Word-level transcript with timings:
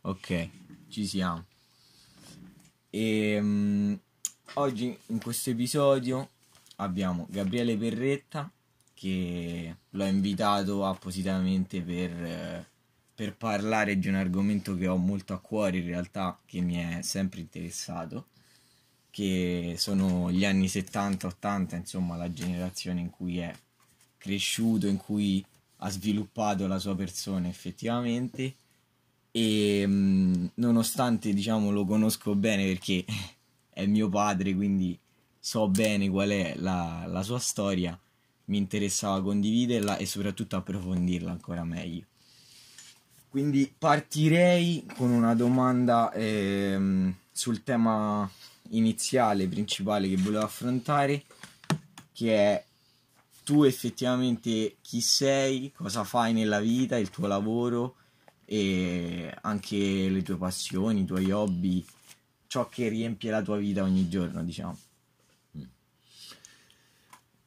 Ok, 0.00 0.48
ci 0.88 1.06
siamo. 1.06 1.44
E 2.90 3.38
um, 3.38 3.96
oggi 4.54 4.98
in 5.06 5.20
questo 5.20 5.50
episodio 5.50 6.30
abbiamo 6.76 7.28
Gabriele 7.30 7.76
Perretta 7.76 8.50
che 8.94 9.76
l'ho 9.90 10.04
invitato 10.04 10.84
appositamente 10.84 11.82
per, 11.82 12.66
per 13.14 13.36
parlare 13.36 13.96
di 13.96 14.08
un 14.08 14.16
argomento 14.16 14.76
che 14.76 14.88
ho 14.88 14.96
molto 14.96 15.34
a 15.34 15.38
cuore 15.38 15.78
in 15.78 15.86
realtà, 15.86 16.36
che 16.44 16.60
mi 16.62 16.74
è 16.74 17.00
sempre 17.02 17.42
interessato, 17.42 18.26
che 19.08 19.76
sono 19.78 20.32
gli 20.32 20.44
anni 20.44 20.66
70-80, 20.66 21.76
insomma 21.76 22.16
la 22.16 22.32
generazione 22.32 23.00
in 23.00 23.10
cui 23.10 23.38
è 23.38 23.54
cresciuto, 24.18 24.88
in 24.88 24.96
cui 24.96 25.44
ha 25.84 25.90
sviluppato 25.90 26.66
la 26.66 26.78
sua 26.78 26.94
persona 26.94 27.48
effettivamente 27.48 28.54
e 29.30 29.86
mh, 29.86 30.50
nonostante 30.54 31.32
diciamo 31.32 31.70
lo 31.70 31.84
conosco 31.84 32.34
bene 32.34 32.66
perché 32.66 33.04
è 33.70 33.86
mio 33.86 34.08
padre 34.08 34.54
quindi 34.54 34.98
so 35.38 35.68
bene 35.68 36.08
qual 36.08 36.30
è 36.30 36.54
la, 36.56 37.04
la 37.06 37.22
sua 37.22 37.38
storia 37.38 37.98
mi 38.46 38.58
interessava 38.58 39.22
condividerla 39.22 39.96
e 39.96 40.06
soprattutto 40.06 40.56
approfondirla 40.56 41.30
ancora 41.30 41.64
meglio. 41.64 42.04
Quindi 43.28 43.72
partirei 43.76 44.84
con 44.94 45.10
una 45.10 45.34
domanda 45.34 46.12
ehm, 46.12 47.14
sul 47.30 47.62
tema 47.62 48.30
iniziale, 48.70 49.48
principale 49.48 50.08
che 50.08 50.16
volevo 50.16 50.44
affrontare, 50.44 51.24
che 52.12 52.36
è 52.36 52.64
tu 53.44 53.64
effettivamente 53.64 54.76
chi 54.80 55.00
sei, 55.00 55.72
cosa 55.74 56.04
fai 56.04 56.32
nella 56.32 56.60
vita, 56.60 56.96
il 56.96 57.10
tuo 57.10 57.26
lavoro 57.26 57.96
e 58.44 59.34
anche 59.42 60.08
le 60.08 60.22
tue 60.22 60.36
passioni, 60.36 61.00
i 61.00 61.04
tuoi 61.04 61.30
hobby, 61.30 61.84
ciò 62.46 62.68
che 62.68 62.88
riempie 62.88 63.30
la 63.30 63.42
tua 63.42 63.56
vita 63.56 63.82
ogni 63.82 64.08
giorno, 64.08 64.42
diciamo. 64.44 64.78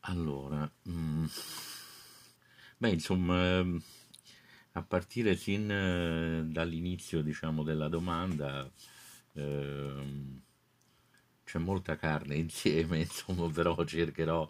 Allora, 0.08 0.72
mm, 0.90 1.26
beh, 2.78 2.90
insomma, 2.90 3.58
ehm, 3.58 3.82
a 4.74 4.84
partire 4.84 5.36
sin 5.36 5.72
eh, 5.72 6.44
dall'inizio, 6.46 7.22
diciamo, 7.22 7.64
della 7.64 7.88
domanda, 7.88 8.70
ehm, 9.34 10.42
c'è 11.46 11.60
molta 11.60 11.96
carne 11.96 12.36
insieme, 12.36 13.00
insomma, 13.00 13.50
però 13.50 13.82
cercherò, 13.86 14.50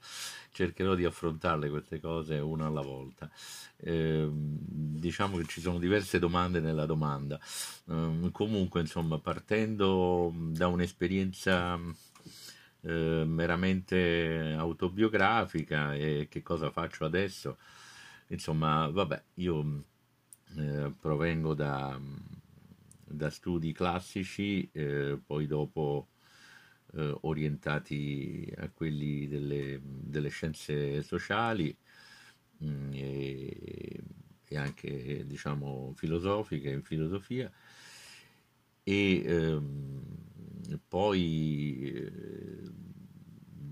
cercherò 0.52 0.96
di 0.96 1.06
affrontarle 1.06 1.70
queste 1.70 2.00
cose 2.00 2.40
una 2.40 2.66
alla 2.68 2.82
volta. 2.82 3.30
Ehm, 3.78 4.58
diciamo 5.00 5.38
che 5.38 5.46
ci 5.46 5.62
sono 5.62 5.78
diverse 5.78 6.18
domande 6.18 6.60
nella 6.60 6.86
domanda. 6.86 7.40
Ehm, 7.90 8.32
comunque, 8.32 8.82
insomma, 8.82 9.20
partendo 9.20 10.34
da 10.36 10.68
un'esperienza 10.68 11.80
eh, 12.82 13.24
meramente 13.26 14.56
autobiografica 14.58 15.96
e 15.96 16.28
che 16.30 16.42
cosa 16.42 16.72
faccio 16.72 17.06
adesso. 17.06 17.58
Insomma, 18.28 18.88
vabbè, 18.90 19.24
io 19.36 19.84
eh, 20.58 20.94
provengo 21.00 21.54
da, 21.54 22.00
da, 23.04 23.30
studi 23.30 23.72
classici, 23.72 24.70
eh, 24.72 25.20
poi 25.24 25.48
dopo 25.48 26.08
eh, 26.96 27.18
orientati 27.22 28.52
a 28.58 28.70
quelli 28.70 29.28
delle, 29.28 29.80
delle 29.84 30.30
scienze 30.30 31.02
sociali 31.04 31.76
mh, 32.60 32.68
mm, 32.68 32.94
e, 32.94 34.04
e, 34.48 34.58
anche, 34.58 35.26
diciamo, 35.26 35.94
filosofiche, 35.96 36.70
in 36.70 36.84
filosofia. 36.84 37.52
E 38.84 39.24
ehm, 39.26 40.80
poi 40.88 41.92
eh, 41.92 42.62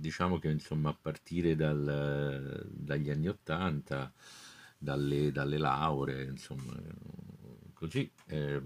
diciamo 0.03 0.37
che 0.39 0.49
insomma 0.49 0.89
a 0.89 0.97
partire 0.99 1.55
dal, 1.55 2.67
dagli 2.69 3.09
anni 3.09 3.27
Ottanta, 3.29 4.11
dalle, 4.77 5.31
dalle, 5.31 5.57
lauree, 5.57 6.25
insomma, 6.25 6.73
così, 7.73 8.11
eh, 8.27 8.61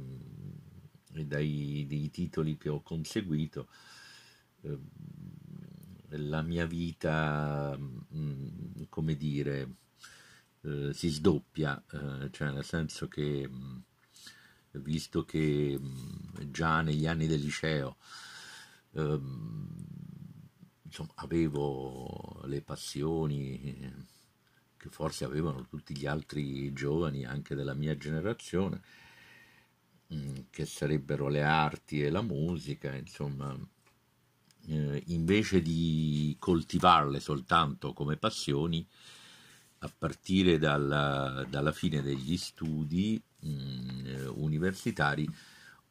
e 1.13 1.25
dai, 1.25 2.09
titoli 2.11 2.57
che 2.57 2.69
ho 2.69 2.81
conseguito, 2.81 3.67
la 6.09 6.41
mia 6.41 6.65
vita, 6.65 7.77
mm, 7.77 8.83
come 8.89 9.15
dire, 9.15 9.75
eh, 10.61 10.93
si 10.93 11.09
sdoppia, 11.09 11.83
eh, 11.91 12.29
cioè 12.31 12.51
nel 12.51 12.65
senso 12.65 13.07
che... 13.07 13.47
Mh, 13.47 13.83
visto 14.79 15.25
che 15.25 15.79
già 16.51 16.81
negli 16.81 17.07
anni 17.07 17.25
del 17.25 17.39
liceo 17.39 17.97
ehm, 18.93 19.67
insomma, 20.83 21.11
avevo 21.15 22.41
le 22.45 22.61
passioni 22.61 24.05
che 24.77 24.89
forse 24.89 25.25
avevano 25.25 25.65
tutti 25.67 25.95
gli 25.97 26.05
altri 26.05 26.71
giovani 26.73 27.25
anche 27.25 27.55
della 27.55 27.73
mia 27.73 27.97
generazione, 27.97 28.81
che 30.49 30.65
sarebbero 30.65 31.27
le 31.27 31.43
arti 31.43 32.01
e 32.01 32.09
la 32.09 32.21
musica, 32.21 32.95
insomma, 32.95 33.57
eh, 34.67 35.03
invece 35.07 35.61
di 35.61 36.35
coltivarle 36.39 37.19
soltanto 37.19 37.93
come 37.93 38.17
passioni, 38.17 38.85
a 39.79 39.91
partire 39.95 40.57
dalla, 40.57 41.45
dalla 41.49 41.71
fine 41.71 42.01
degli 42.01 42.37
studi 42.37 43.21
mh, 43.39 43.49
mm, 43.49 44.27
universitari 44.35 45.27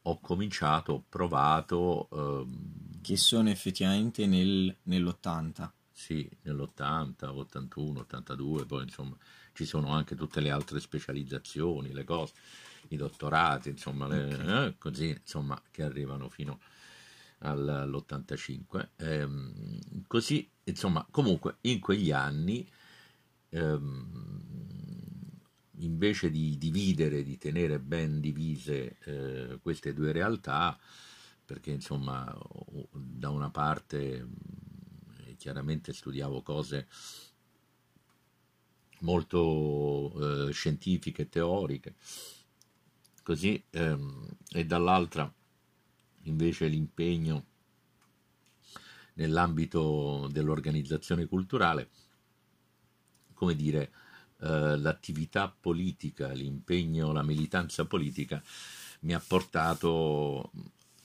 ho 0.03 0.19
cominciato, 0.19 0.93
ho 0.93 1.03
provato... 1.07 2.07
Ehm, 2.11 2.85
che 3.07 3.15
sono 3.15 3.49
effettivamente 3.49 4.25
nel, 4.25 4.75
nell'80. 4.83 5.69
Sì, 5.93 6.29
nell'80, 6.41 7.25
81, 7.25 7.99
82, 8.01 8.65
poi 8.65 8.83
insomma 8.83 9.15
ci 9.53 9.65
sono 9.65 9.91
anche 9.91 10.15
tutte 10.15 10.41
le 10.41 10.51
altre 10.51 10.81
specializzazioni, 10.81 11.93
le 11.93 12.03
cose, 12.03 12.33
i 12.89 12.97
dottorati, 12.97 13.69
insomma, 13.69 14.07
le, 14.07 14.33
okay. 14.33 14.65
eh, 14.65 14.77
così, 14.77 15.09
insomma, 15.09 15.61
che 15.71 15.83
arrivano 15.83 16.27
fino 16.27 16.59
all'85. 17.39 18.89
Ehm, 18.97 19.79
così, 20.07 20.49
insomma, 20.63 21.05
comunque 21.09 21.57
in 21.61 21.79
quegli 21.79 22.11
anni 22.11 22.67
ehm, 23.49 24.55
invece 25.79 26.29
di 26.31 26.57
dividere, 26.57 27.23
di 27.23 27.37
tenere 27.37 27.79
ben 27.79 28.19
divise 28.19 28.97
eh, 29.03 29.59
queste 29.61 29.93
due 29.93 30.11
realtà, 30.11 30.77
perché 31.45 31.71
insomma 31.71 32.35
da 32.91 33.29
una 33.29 33.49
parte 33.49 34.27
chiaramente 35.37 35.93
studiavo 35.93 36.41
cose 36.41 36.87
molto 39.01 40.47
eh, 40.47 40.51
scientifiche 40.51 41.29
teoriche, 41.29 41.95
così, 43.23 43.63
ehm, 43.69 44.27
e 44.51 44.65
dall'altra 44.65 45.31
invece 46.27 46.67
l'impegno 46.67 47.45
nell'ambito 49.13 50.27
dell'organizzazione 50.31 51.25
culturale, 51.25 51.89
come 53.33 53.55
dire, 53.55 53.91
eh, 54.41 54.77
l'attività 54.77 55.49
politica, 55.49 56.31
l'impegno, 56.31 57.11
la 57.11 57.23
militanza 57.23 57.85
politica 57.85 58.41
mi 59.01 59.13
ha 59.13 59.23
portato 59.25 60.51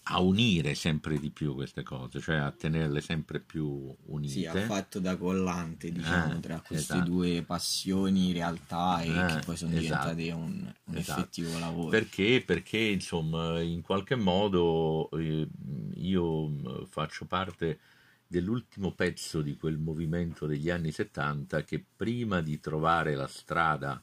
a 0.04 0.20
unire 0.20 0.74
sempre 0.74 1.18
di 1.18 1.30
più 1.30 1.54
queste 1.54 1.84
cose, 1.84 2.20
cioè 2.20 2.36
a 2.36 2.50
tenerle 2.50 3.00
sempre 3.00 3.38
più 3.38 3.94
unite. 4.06 4.32
Sì, 4.32 4.46
ha 4.46 4.54
fatto 4.66 4.98
da 4.98 5.16
collante, 5.16 5.92
diciamo, 5.92 6.34
eh, 6.34 6.40
tra 6.40 6.60
queste 6.60 6.94
esatto. 6.94 7.08
due 7.08 7.42
passioni, 7.46 8.32
realtà 8.32 9.00
e 9.02 9.10
eh, 9.10 9.26
che 9.26 9.38
poi 9.44 9.56
sono 9.56 9.76
esatto. 9.76 10.14
diventate 10.14 10.32
un, 10.32 10.72
un 10.84 10.97
esatto. 10.97 11.21
effettivo 11.21 11.59
lavoro. 11.59 11.88
Perché? 11.88 12.42
Perché, 12.44 12.78
insomma, 12.78 13.60
in 13.60 13.80
qualche 13.80 14.16
modo 14.16 15.09
eh, 15.12 15.47
io 15.94 16.86
faccio 16.88 17.27
parte 17.27 17.78
dell'ultimo 18.27 18.92
pezzo 18.92 19.41
di 19.41 19.56
quel 19.56 19.78
movimento 19.78 20.47
degli 20.47 20.71
anni 20.71 20.91
70 20.91 21.62
che 21.65 21.84
prima 21.94 22.41
di 22.41 22.59
trovare 22.59 23.15
la 23.15 23.28
strada, 23.28 24.03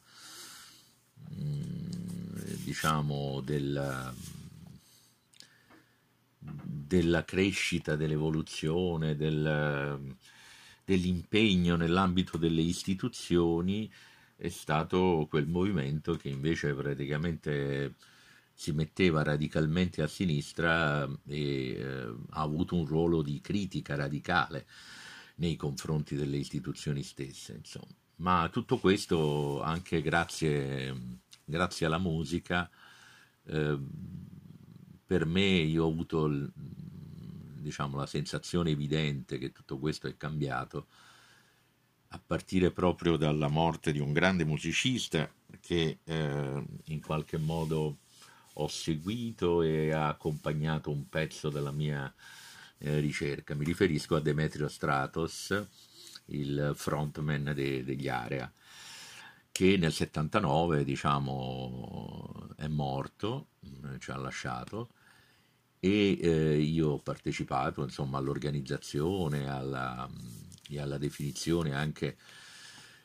mm, 1.34 2.64
diciamo, 2.64 3.42
della, 3.42 4.14
della 6.40 7.26
crescita, 7.26 7.96
dell'evoluzione, 7.96 9.16
del, 9.16 10.16
dell'impegno 10.86 11.76
nell'ambito 11.76 12.38
delle 12.38 12.62
istituzioni, 12.62 13.92
è 14.36 14.50
stato 14.50 15.28
quel 15.30 15.48
movimento 15.48 16.16
che 16.16 16.30
invece 16.30 16.74
praticamente 16.74 17.96
si 18.54 18.72
metteva 18.72 19.24
radicalmente 19.24 20.02
a 20.02 20.08
sinistra 20.08 21.08
e 21.28 21.72
eh, 21.72 22.14
ha 22.32 22.42
avuto 22.42 22.76
un 22.76 22.86
ruolo 22.86 23.22
di 23.22 23.40
critica 23.42 23.96
radicale 23.96 24.66
nei 25.36 25.56
confronti 25.56 26.16
delle 26.16 26.38
istituzioni 26.38 27.04
stesse. 27.04 27.54
Insomma. 27.54 27.94
Ma 28.18 28.50
tutto 28.52 28.80
questo 28.80 29.62
anche 29.62 30.02
grazie 30.02 31.20
grazie 31.50 31.88
alla 31.88 31.98
musica, 31.98 32.70
eh, 33.46 33.78
per 35.10 35.26
me 35.26 35.42
io 35.42 35.86
ho 35.86 35.90
avuto 35.90 36.30
diciamo, 36.30 37.98
la 37.98 38.06
sensazione 38.06 38.70
evidente 38.70 39.40
che 39.40 39.52
tutto 39.52 39.80
questo 39.80 40.06
è 40.06 40.16
cambiato 40.16 40.86
a 42.10 42.22
partire 42.24 42.70
proprio 42.70 43.18
dalla 43.18 43.48
morte 43.48 43.92
di 43.92 43.98
un 43.98 44.14
grande 44.14 44.46
musicista 44.46 45.28
che 45.62 45.98
eh, 46.04 46.64
in 46.84 47.02
qualche 47.02 47.40
modo 47.40 47.98
ho 48.54 48.68
seguito 48.68 49.64
e 49.64 49.92
ha 49.92 50.10
accompagnato 50.10 50.92
un 50.92 51.10
pezzo 51.10 51.50
della 51.50 51.72
mia 51.72 52.14
eh, 52.78 53.00
ricerca. 53.00 53.56
Mi 53.56 53.66
riferisco 53.66 54.16
a 54.16 54.22
Demetrio 54.22 54.68
Stratos, 54.68 55.60
il 56.26 56.74
frontman 56.76 57.52
de- 57.56 57.84
degli 57.84 58.08
Area, 58.08 58.52
che 59.52 59.76
nel 59.76 59.92
79 59.92 60.84
diciamo, 60.84 62.50
è 62.58 62.68
morto, 62.68 63.48
ci 63.98 64.12
ha 64.12 64.18
lasciato 64.18 64.90
e 65.80 66.20
eh, 66.20 66.58
io 66.60 66.90
ho 66.90 67.00
partecipato 67.00 67.84
insomma, 67.84 68.18
all'organizzazione 68.18 69.50
alla, 69.50 70.10
e 70.70 70.80
alla 70.80 70.98
definizione 70.98 71.74
anche 71.74 72.18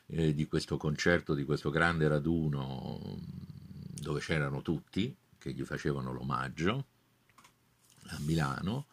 eh, 0.07 0.33
di 0.33 0.45
questo 0.45 0.77
concerto, 0.77 1.33
di 1.33 1.45
questo 1.45 1.69
grande 1.69 2.07
raduno 2.07 3.17
dove 4.05 4.19
c'erano 4.19 4.61
tutti 4.61 5.15
che 5.37 5.53
gli 5.53 5.63
facevano 5.63 6.11
l'omaggio 6.11 6.85
a 8.07 8.19
Milano. 8.19 8.87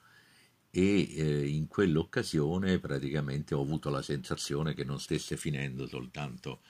E 0.74 1.14
eh, 1.14 1.48
in 1.48 1.68
quell'occasione 1.68 2.78
praticamente 2.78 3.54
ho 3.54 3.60
avuto 3.60 3.90
la 3.90 4.00
sensazione 4.00 4.72
che 4.72 4.84
non 4.84 4.98
stesse 4.98 5.36
finendo 5.36 5.86
soltanto 5.86 6.60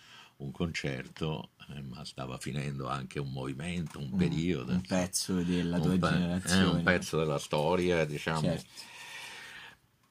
un 0.42 0.50
concerto, 0.50 1.50
eh, 1.70 1.80
ma 1.82 2.04
stava 2.04 2.38
finendo 2.38 2.88
anche 2.88 3.18
un 3.18 3.30
movimento, 3.30 3.98
un 3.98 4.14
periodo. 4.16 4.70
Un, 4.70 4.76
un 4.76 4.82
pezzo 4.82 5.42
della 5.42 5.78
tua 5.80 5.96
pe- 5.96 6.08
generazione. 6.08 6.62
Eh, 6.62 6.74
un 6.76 6.82
pezzo 6.82 7.18
della 7.18 7.38
storia, 7.38 8.04
diciamo. 8.04 8.40
Certo. 8.40 8.90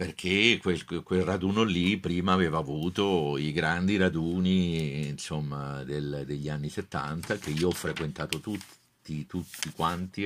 Perché 0.01 0.57
quel, 0.59 0.83
quel, 1.03 1.23
raduno 1.23 1.61
lì 1.61 1.97
prima 1.99 2.33
aveva 2.33 2.57
avuto 2.57 3.37
i 3.37 3.51
grandi 3.51 3.97
raduni 3.97 5.07
insomma, 5.07 5.83
del, 5.83 6.23
degli 6.25 6.49
anni 6.49 6.69
70 6.69 7.37
che 7.37 7.51
io 7.51 7.67
ho 7.67 7.71
frequentato 7.71 8.39
tutti, 8.39 9.27
tutti 9.27 9.71
quanti, 9.75 10.25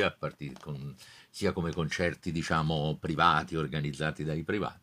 con, 0.62 0.96
sia 1.30 1.52
come 1.52 1.74
concerti 1.74 2.32
diciamo, 2.32 2.96
privati 2.98 3.58
organizzati 3.58 4.24
dai 4.24 4.44
privati, 4.44 4.80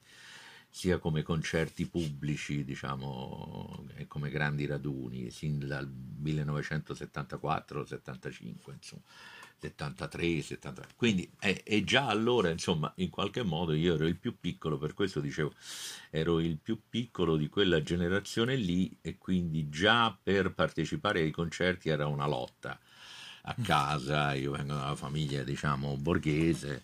sia 0.74 0.98
come 0.98 1.22
concerti 1.22 1.86
pubblici, 1.86 2.64
diciamo, 2.64 3.84
come 4.08 4.30
grandi 4.30 4.64
raduni, 4.64 5.30
sin 5.30 5.58
dal 5.58 5.86
1974-75, 5.86 8.72
insomma, 8.72 9.02
73, 9.58 10.40
73. 10.40 10.86
Quindi 10.96 11.30
è, 11.38 11.62
è, 11.62 11.84
già 11.84 12.06
allora, 12.06 12.48
insomma, 12.48 12.90
in 12.96 13.10
qualche 13.10 13.42
modo 13.42 13.74
io 13.74 13.96
ero 13.96 14.06
il 14.06 14.16
più 14.16 14.38
piccolo, 14.40 14.78
per 14.78 14.94
questo 14.94 15.20
dicevo, 15.20 15.52
ero 16.08 16.40
il 16.40 16.56
più 16.56 16.80
piccolo 16.88 17.36
di 17.36 17.50
quella 17.50 17.82
generazione 17.82 18.56
lì 18.56 18.96
e 19.02 19.18
quindi 19.18 19.68
già 19.68 20.18
per 20.20 20.54
partecipare 20.54 21.20
ai 21.20 21.32
concerti 21.32 21.90
era 21.90 22.06
una 22.06 22.26
lotta 22.26 22.80
a 23.42 23.54
mm. 23.60 23.62
casa, 23.62 24.32
io 24.32 24.52
vengo 24.52 24.72
da 24.72 24.84
una 24.84 24.96
famiglia, 24.96 25.42
diciamo, 25.42 25.98
borghese 25.98 26.82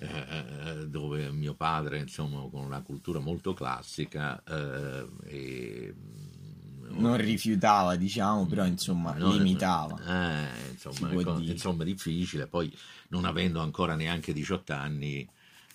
eh, 0.00 0.86
dove 0.88 1.30
mio 1.30 1.54
padre, 1.54 1.98
insomma, 1.98 2.48
con 2.50 2.64
una 2.64 2.82
cultura 2.82 3.18
molto 3.18 3.54
classica, 3.54 4.42
eh, 4.42 5.06
e, 5.24 5.94
mm, 5.94 6.98
non 6.98 7.16
rifiutava, 7.16 7.96
diciamo, 7.96 8.46
però 8.46 8.64
insomma 8.64 9.14
no, 9.14 9.32
limitava. 9.32 9.98
Eh, 9.98 10.70
insomma, 10.70 11.12
ecco, 11.12 11.38
insomma, 11.40 11.84
difficile. 11.84 12.46
Poi, 12.46 12.72
non 13.08 13.24
avendo 13.24 13.60
ancora 13.60 13.94
neanche 13.94 14.32
18 14.32 14.72
anni, 14.72 15.28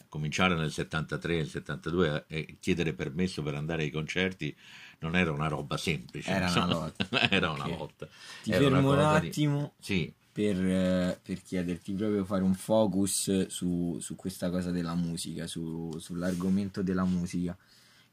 cominciare 0.07 0.55
nel 0.55 0.71
73 0.71 1.35
nel 1.35 1.49
72 1.49 2.25
e 2.27 2.57
chiedere 2.59 2.93
permesso 2.93 3.43
per 3.43 3.55
andare 3.55 3.83
ai 3.83 3.91
concerti 3.91 4.55
non 4.99 5.15
era 5.15 5.31
una 5.31 5.47
roba 5.47 5.77
semplice. 5.77 6.29
Era 6.29 6.45
insomma, 6.45 6.65
una 6.65 6.73
lotta. 6.75 7.07
era 7.29 7.51
una 7.51 7.67
lotta. 7.67 8.07
Ti 8.43 8.51
era 8.51 8.69
fermo 8.69 8.91
un 8.91 8.99
attimo. 8.99 9.73
Di... 9.77 9.83
Sì 9.83 10.13
per, 10.39 10.65
eh, 10.65 11.19
per, 11.21 11.41
chiederti 11.41 11.91
proprio 11.91 12.23
fare 12.23 12.43
un 12.43 12.53
focus 12.53 13.47
su, 13.47 13.97
su 13.99 14.15
questa 14.15 14.49
cosa 14.49 14.71
della 14.71 14.95
musica, 14.95 15.47
su, 15.47 15.93
sull'argomento 15.99 16.81
della 16.81 17.03
musica, 17.03 17.57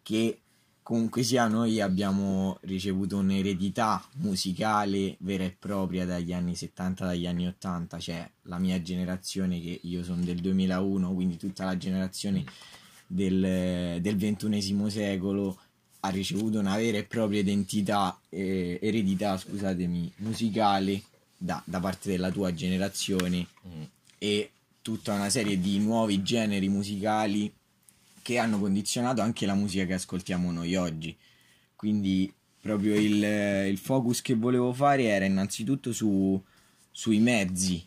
che 0.03 0.41
comunque 0.83 1.23
sia 1.23 1.47
noi 1.47 1.81
abbiamo 1.81 2.59
ricevuto 2.63 3.19
un'eredità 3.19 4.05
musicale 4.15 5.15
vera 5.21 5.45
e 5.45 5.55
propria 5.57 6.05
dagli 6.05 6.33
anni 6.33 6.57
70, 6.57 7.05
dagli 7.07 7.29
anni 7.29 7.47
80, 7.47 7.99
cioè 8.01 8.29
la 8.43 8.59
mia 8.59 8.83
generazione 8.83 9.61
che 9.61 9.79
io 9.85 10.03
sono 10.03 10.25
del 10.25 10.41
2001, 10.41 11.15
quindi 11.15 11.37
tutta 11.37 11.65
la 11.65 11.77
generazione 11.77 12.45
del, 13.07 14.01
del 14.01 14.17
XXI 14.17 14.91
secolo 14.91 15.57
ha 16.01 16.09
ricevuto 16.09 16.59
una 16.59 16.75
vera 16.75 16.99
e 16.99 17.05
propria 17.05 17.39
identità, 17.39 18.19
eh, 18.31 18.81
eredità, 18.83 19.37
scusatemi, 19.37 20.13
musicale 20.17 21.03
da, 21.37 21.63
da 21.65 21.81
parte 21.81 22.11
della 22.11 22.31
tua 22.31 22.53
generazione 22.53 23.47
mm. 23.67 23.83
e 24.19 24.51
tutta 24.83 25.15
una 25.15 25.31
serie 25.31 25.59
di 25.59 25.79
nuovi 25.79 26.23
generi 26.23 26.69
musicali 26.69 27.53
che 28.23 28.39
hanno 28.39 28.59
condizionato 28.59 29.21
anche 29.21 29.47
la 29.47 29.55
musica 29.55 29.85
che 29.85 29.95
ascoltiamo 29.95 30.51
noi 30.51 30.75
oggi. 30.77 31.17
Quindi 31.75 32.33
proprio 32.61 32.95
il, 32.97 33.23
il 33.69 33.79
focus 33.79 34.23
che 34.23 34.35
volevo 34.35 34.73
fare 34.73 35.05
era 35.05 35.25
innanzitutto 35.25 35.93
su, 35.93 36.43
sui 36.91 37.19
mezzi 37.19 37.85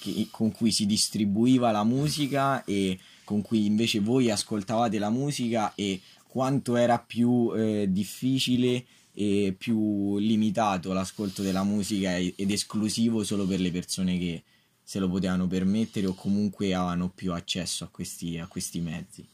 che, 0.00 0.28
con 0.30 0.52
cui 0.52 0.72
si 0.72 0.84
distribuiva 0.86 1.70
la 1.70 1.84
musica 1.84 2.64
e 2.64 2.98
con 3.24 3.42
cui 3.42 3.66
invece 3.66 4.00
voi 4.00 4.30
ascoltavate 4.30 4.98
la 4.98 5.10
musica 5.10 5.74
e 5.74 6.00
quanto 6.26 6.76
era 6.76 6.98
più 6.98 7.52
eh, 7.56 7.86
difficile 7.90 8.84
e 9.18 9.54
più 9.56 10.18
limitato 10.18 10.92
l'ascolto 10.92 11.40
della 11.40 11.62
musica 11.62 12.18
ed 12.18 12.50
esclusivo 12.50 13.24
solo 13.24 13.46
per 13.46 13.60
le 13.60 13.70
persone 13.70 14.18
che 14.18 14.44
se 14.82 14.98
lo 14.98 15.08
potevano 15.08 15.46
permettere 15.46 16.06
o 16.06 16.14
comunque 16.14 16.74
avevano 16.74 17.08
più 17.08 17.32
accesso 17.32 17.84
a 17.84 17.88
questi, 17.88 18.38
a 18.38 18.46
questi 18.46 18.80
mezzi. 18.80 19.26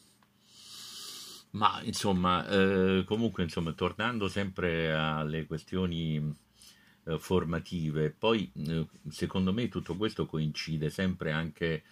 Ma 1.51 1.81
insomma, 1.83 2.47
eh, 2.47 3.03
comunque, 3.05 3.43
insomma, 3.43 3.73
tornando 3.73 4.29
sempre 4.29 4.95
alle 4.95 5.45
questioni 5.45 6.33
eh, 7.03 7.19
formative, 7.19 8.09
poi 8.09 8.49
eh, 8.65 8.87
secondo 9.09 9.51
me 9.51 9.67
tutto 9.67 9.97
questo 9.97 10.25
coincide 10.25 10.89
sempre 10.89 11.33
anche 11.33 11.83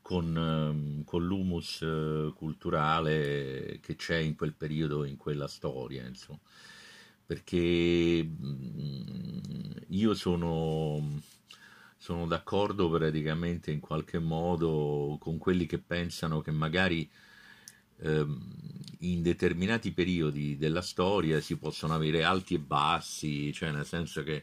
con, 0.00 0.34
ehm, 0.34 1.04
con 1.04 1.26
l'humus 1.26 1.82
eh, 1.82 2.32
culturale 2.34 3.78
che 3.82 3.94
c'è 3.94 4.16
in 4.16 4.34
quel 4.34 4.54
periodo, 4.54 5.04
in 5.04 5.18
quella 5.18 5.46
storia, 5.46 6.06
insomma 6.06 6.40
perché 7.30 8.24
mm, 8.24 9.38
io 9.90 10.14
sono, 10.14 11.20
sono 11.96 12.26
d'accordo 12.26 12.90
praticamente 12.90 13.70
in 13.70 13.78
qualche 13.78 14.18
modo 14.18 15.16
con 15.20 15.38
quelli 15.38 15.64
che 15.64 15.78
pensano 15.78 16.40
che 16.40 16.50
magari 16.50 17.08
ehm, 17.98 18.40
in 19.02 19.22
determinati 19.22 19.92
periodi 19.92 20.56
della 20.56 20.82
storia 20.82 21.40
si 21.40 21.56
possono 21.56 21.94
avere 21.94 22.24
alti 22.24 22.54
e 22.54 22.58
bassi, 22.58 23.52
cioè 23.52 23.70
nel 23.70 23.86
senso 23.86 24.24
che 24.24 24.42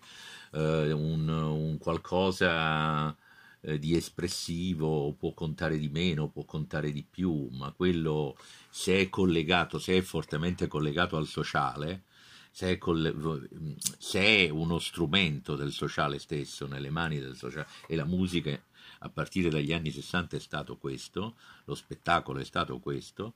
eh, 0.53 0.91
un, 0.93 1.27
un, 1.27 1.77
qualcosa 1.79 3.13
eh, 3.59 3.79
di 3.79 3.97
espressivo 3.97 5.11
può 5.11 5.33
contare 5.33 5.77
di 5.77 5.89
meno, 5.89 6.29
può 6.29 6.45
contare 6.45 6.93
di 6.93 7.03
più, 7.03 7.49
ma 7.51 7.69
quello 7.73 8.37
se 8.69 8.97
è 8.97 9.09
collegato, 9.09 9.77
se 9.77 9.97
è 9.97 10.01
fortemente 10.01 10.67
collegato 10.67 11.17
al 11.17 11.27
sociale, 11.27 12.03
se 12.57 12.71
è, 12.71 12.77
coll- 12.79 13.77
se 13.99 14.19
è, 14.19 14.49
uno 14.49 14.79
strumento 14.79 15.55
del 15.55 15.71
sociale 15.71 16.17
stesso, 16.17 16.65
nelle 16.65 16.89
mani 16.89 17.19
del 17.19 17.35
sociale, 17.35 17.67
e 17.85 17.95
la 17.95 18.03
musica 18.03 18.59
a 19.01 19.09
partire 19.09 19.49
dagli 19.49 19.73
anni 19.73 19.91
60 19.91 20.37
è 20.37 20.39
stato 20.39 20.75
questo, 20.75 21.35
lo 21.65 21.75
spettacolo 21.75 22.39
è 22.39 22.43
stato 22.43 22.79
questo, 22.79 23.35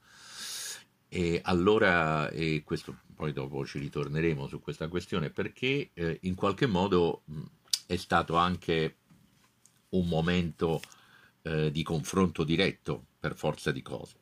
e 1.08 1.40
allora, 1.44 2.30
e 2.32 2.64
questo 2.66 3.02
poi 3.14 3.32
dopo 3.32 3.64
ci 3.64 3.78
ritorneremo 3.78 4.48
su 4.48 4.60
questa 4.60 4.88
questione, 4.88 5.30
perché 5.30 5.92
eh, 5.94 6.18
in 6.24 6.34
qualche 6.34 6.66
modo 6.66 7.22
mh, 7.26 7.42
è 7.86 7.98
stato 7.98 8.38
anche 8.38 8.96
un 9.90 10.08
momento 10.08 10.82
eh, 11.44 11.70
di 11.70 11.84
confronto 11.84 12.44
diretto 12.44 13.06
per 13.20 13.36
forza 13.36 13.72
di 13.72 13.84
cose. 13.84 14.16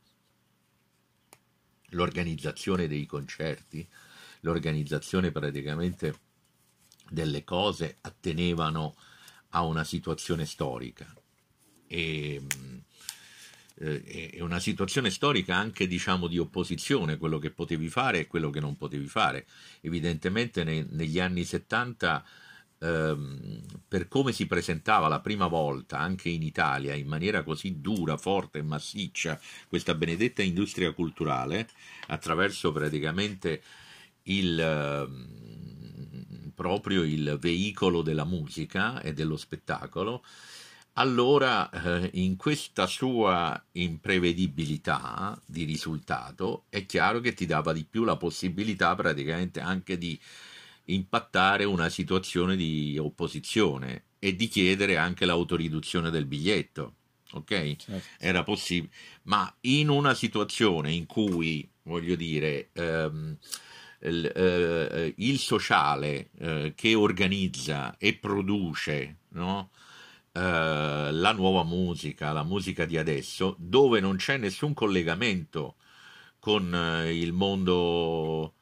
L'organizzazione 1.92 2.90
dei 2.90 3.06
concerti, 3.06 3.88
l'organizzazione 4.42 5.32
praticamente 5.32 6.20
delle 7.10 7.44
cose 7.44 7.98
attenevano 8.02 8.96
a 9.50 9.64
una 9.64 9.84
situazione 9.84 10.46
storica. 10.46 11.12
E, 11.88 12.42
eh, 13.82 14.32
è 14.32 14.42
una 14.42 14.60
situazione 14.60 15.10
storica 15.10 15.56
anche 15.56 15.88
diciamo 15.88 16.28
di 16.28 16.38
opposizione 16.38 17.18
quello 17.18 17.40
che 17.40 17.50
potevi 17.50 17.88
fare 17.88 18.20
e 18.20 18.28
quello 18.28 18.50
che 18.50 18.60
non 18.60 18.76
potevi 18.76 19.08
fare. 19.08 19.48
Evidentemente 19.82 20.64
ne, 20.64 20.86
negli 20.90 21.20
anni 21.20 21.44
70 21.46 22.24
ehm, 22.80 23.62
per 23.88 24.08
come 24.08 24.32
si 24.32 24.48
presentava 24.48 25.08
la 25.08 25.22
prima 25.22 25.48
volta 25.48 25.98
anche 25.98 26.30
in 26.30 26.44
Italia 26.44 26.94
in 26.94 27.08
maniera 27.08 27.44
così 27.44 27.80
dura, 27.80 28.18
forte 28.18 28.60
e 28.60 28.64
massiccia 28.64 29.40
questa 29.68 29.96
benedetta 29.96 30.42
industria 30.42 30.92
culturale 30.94 31.70
attraverso 32.08 32.72
praticamente 32.72 33.62
il, 34.24 34.60
ehm, 34.60 36.52
proprio 36.56 37.04
il 37.04 37.38
veicolo 37.40 38.02
della 38.02 38.26
musica 38.26 39.02
e 39.02 39.14
dello 39.14 39.38
spettacolo, 39.38 40.24
allora 40.94 41.70
eh, 41.70 42.10
in 42.16 42.36
questa 42.36 42.86
sua 42.86 43.64
imprevedibilità 43.74 45.40
di 45.46 45.64
risultato 45.64 46.66
è 46.70 46.86
chiaro 46.86 47.22
che 47.22 47.34
ti 47.34 47.46
dava 47.46 47.72
di 47.72 47.86
più 47.86 48.04
la 48.04 48.18
possibilità 48.18 48.96
praticamente 48.96 49.62
anche 49.62 49.98
di 49.98 50.20
impattare 50.86 51.64
una 51.64 51.88
situazione 51.90 52.56
di 52.56 52.98
opposizione 52.98 54.06
e 54.20 54.36
di 54.36 54.48
chiedere 54.48 54.98
anche 54.98 55.26
l'autoriduzione 55.26 56.10
del 56.10 56.26
biglietto. 56.26 56.96
Ok? 57.32 57.76
Certo. 57.78 58.08
Era 58.18 58.44
possibile, 58.44 58.92
ma 59.24 59.54
in 59.62 59.90
una 59.90 60.14
situazione 60.14 60.92
in 60.92 61.06
cui, 61.06 61.70
voglio 61.84 62.16
dire, 62.16 62.70
ehm, 62.74 63.38
il, 64.02 64.26
eh, 64.26 65.14
il, 65.18 65.40
sociale 65.40 66.30
eh, 66.40 66.74
che 66.76 66.96
organizza 66.96 67.98
e 67.98 68.16
produce 68.16 69.18
no? 69.30 69.70
eh, 70.32 71.12
la 71.12 71.32
nuova 71.34 71.64
musica, 71.64 72.32
la 72.32 72.44
musica 72.44 72.86
di 72.86 72.98
adesso, 72.98 73.56
dove 73.58 74.00
non 74.00 74.16
c'è 74.18 74.38
nessun 74.38 74.74
collegamento 74.74 75.76
con 76.40 76.74
eh, 76.74 77.18
il 77.18 77.34
mondo 77.34 78.54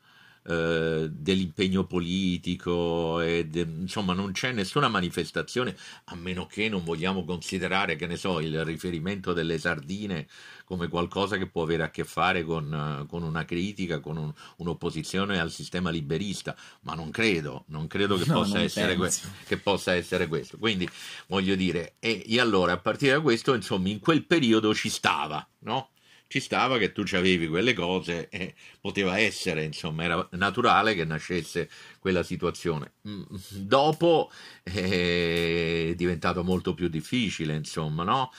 eh, 0.47 1.09
dell'impegno 1.11 1.85
politico, 1.85 3.19
e 3.19 3.47
de, 3.47 3.67
insomma 3.79 4.13
non 4.13 4.31
c'è 4.31 4.53
nessuna 4.53 4.87
manifestazione, 4.87 5.75
a 6.05 6.15
meno 6.15 6.47
che 6.47 6.69
non 6.69 6.83
vogliamo 6.83 7.25
considerare, 7.25 7.97
che 7.97 8.07
ne 8.07 8.15
so, 8.15 8.39
il 8.39 8.63
riferimento 8.63 9.33
delle 9.33 9.57
sardine 9.57 10.27
come 10.63 10.89
qualcosa 10.89 11.37
che 11.37 11.47
può 11.47 11.63
avere 11.63 11.83
a 11.83 11.89
che 11.89 12.03
fare 12.03 12.43
con, 12.43 13.05
con 13.07 13.23
una 13.23 13.45
critica, 13.45 13.99
con 13.99 14.17
un, 14.17 14.33
un'opposizione 14.57 15.39
al 15.39 15.49
sistema 15.49 15.89
liberista, 15.89 16.55
ma 16.81 16.93
non 16.93 17.09
credo, 17.09 17.63
non 17.67 17.87
credo 17.87 18.17
che, 18.17 18.25
no, 18.31 18.41
possa 18.41 18.59
essere 18.59 18.95
que- 18.95 19.11
che 19.45 19.57
possa 19.57 19.95
essere 19.95 20.27
questo. 20.27 20.57
Quindi 20.57 20.87
voglio 21.27 21.55
dire, 21.55 21.95
e, 21.99 22.23
e 22.27 22.39
allora 22.39 22.73
a 22.73 22.77
partire 22.77 23.13
da 23.13 23.21
questo, 23.21 23.53
insomma, 23.53 23.87
in 23.87 23.99
quel 23.99 24.25
periodo 24.25 24.73
ci 24.73 24.89
stava, 24.89 25.45
no? 25.59 25.89
Ci 26.27 26.39
stava 26.39 26.77
che 26.77 26.91
tu 26.91 27.03
avevi 27.13 27.47
quelle 27.47 27.73
cose 27.73 28.29
e 28.29 28.53
poteva 28.79 29.17
essere, 29.17 29.63
insomma, 29.63 30.03
era 30.03 30.27
naturale 30.31 30.93
che 30.93 31.05
nascesse 31.05 31.69
quella 31.99 32.23
situazione. 32.23 32.93
Mm, 33.07 33.23
dopo 33.51 34.31
è 34.63 35.93
diventato 35.95 36.43
molto 36.43 36.73
più 36.73 36.87
difficile, 36.87 37.55
insomma, 37.55 38.03
no? 38.03 38.31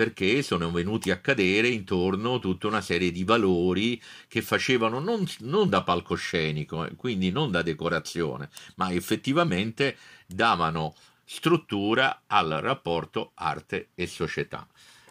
perché 0.00 0.40
sono 0.40 0.70
venuti 0.70 1.10
a 1.10 1.18
cadere 1.18 1.68
intorno 1.68 2.38
tutta 2.38 2.66
una 2.66 2.80
serie 2.80 3.12
di 3.12 3.22
valori 3.22 4.00
che 4.28 4.40
facevano 4.40 4.98
non, 4.98 5.26
non, 5.40 5.68
da 5.68 5.82
palcoscenico, 5.82 6.86
eh, 6.86 6.94
quindi 6.96 7.30
non 7.30 7.50
da 7.50 7.60
decorazione, 7.60 8.48
ma 8.76 8.90
effettivamente 8.92 9.98
davano 10.26 10.94
struttura 11.22 12.22
al 12.26 12.48
rapporto 12.48 13.32
arte 13.34 13.90
e 13.94 14.06
società. 14.06 14.66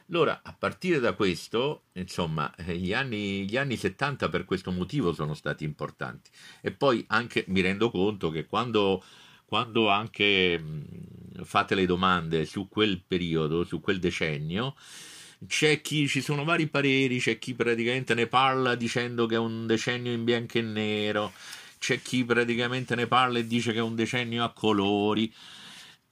Allora, 0.09 0.41
a 0.43 0.53
partire 0.57 0.99
da 0.99 1.13
questo, 1.13 1.83
insomma, 1.93 2.53
eh, 2.55 2.75
gli 2.75 2.93
anni, 2.93 3.47
gli 3.47 3.57
anni 3.57 3.77
70 3.77 4.27
per 4.29 4.43
questo 4.43 4.71
motivo 4.71 5.13
sono 5.13 5.35
stati 5.35 5.63
importanti. 5.63 6.31
E 6.61 6.71
poi 6.71 7.03
anche 7.09 7.45
mi 7.47 7.61
rendo 7.61 7.91
conto 7.91 8.31
che 8.31 8.45
quando, 8.47 9.03
quando 9.45 9.87
anche 9.89 10.59
fate 11.43 11.75
le 11.75 11.85
domande 11.85 12.45
su 12.45 12.67
quel 12.67 13.03
periodo, 13.05 13.63
su 13.63 13.79
quel 13.81 13.99
decennio, 13.99 14.75
c'è 15.47 15.79
chi, 15.81 16.07
ci 16.07 16.21
sono 16.21 16.43
vari 16.43 16.67
pareri, 16.67 17.19
c'è 17.19 17.37
chi 17.37 17.53
praticamente 17.53 18.15
ne 18.15 18.25
parla 18.25 18.73
dicendo 18.73 19.27
che 19.27 19.35
è 19.35 19.37
un 19.37 19.67
decennio 19.67 20.11
in 20.11 20.23
bianco 20.23 20.57
e 20.57 20.61
nero, 20.61 21.31
c'è 21.77 22.01
chi 22.01 22.25
praticamente 22.25 22.95
ne 22.95 23.05
parla 23.05 23.37
e 23.37 23.45
dice 23.45 23.71
che 23.73 23.77
è 23.77 23.81
un 23.81 23.95
decennio 23.95 24.43
a 24.43 24.51
colori 24.53 25.31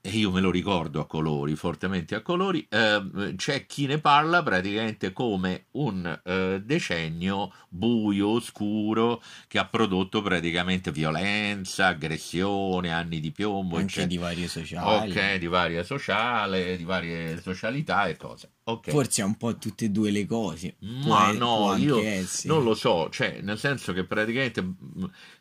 e 0.08 0.16
io 0.16 0.30
me 0.30 0.40
lo 0.40 0.50
ricordo 0.50 1.00
a 1.00 1.06
colori, 1.06 1.54
fortemente 1.54 2.14
a 2.14 2.22
colori, 2.22 2.66
eh, 2.70 3.34
c'è 3.36 3.66
chi 3.66 3.86
ne 3.86 3.98
parla 3.98 4.42
praticamente 4.42 5.12
come 5.12 5.66
un 5.72 6.20
eh, 6.24 6.62
decennio 6.64 7.52
buio, 7.68 8.28
oscuro, 8.28 9.22
che 9.46 9.58
ha 9.58 9.66
prodotto 9.66 10.22
praticamente 10.22 10.90
violenza, 10.90 11.88
aggressione, 11.88 12.90
anni 12.90 13.20
di 13.20 13.30
piombo, 13.30 13.76
anche 13.76 14.00
eccetera. 14.00 14.08
di 14.08 14.16
varie 14.16 14.48
sociali. 14.48 15.10
Ok, 15.10 15.34
di 15.36 15.46
varie 15.46 15.84
sociali, 15.84 16.76
di 16.78 16.84
varie 16.84 17.40
socialità 17.40 18.06
e 18.06 18.16
cose. 18.16 18.52
Okay. 18.64 18.92
Forse 18.92 19.22
è 19.22 19.24
un 19.24 19.36
po' 19.36 19.56
tutte 19.56 19.86
e 19.86 19.90
due 19.90 20.10
le 20.10 20.26
cose. 20.26 20.76
Ma 20.80 21.34
può, 21.34 21.72
no, 21.72 21.76
io 21.76 22.02
essere. 22.02 22.52
non 22.52 22.64
lo 22.64 22.74
so, 22.74 23.08
cioè, 23.10 23.40
nel 23.42 23.58
senso 23.58 23.92
che 23.92 24.04
praticamente 24.04 24.64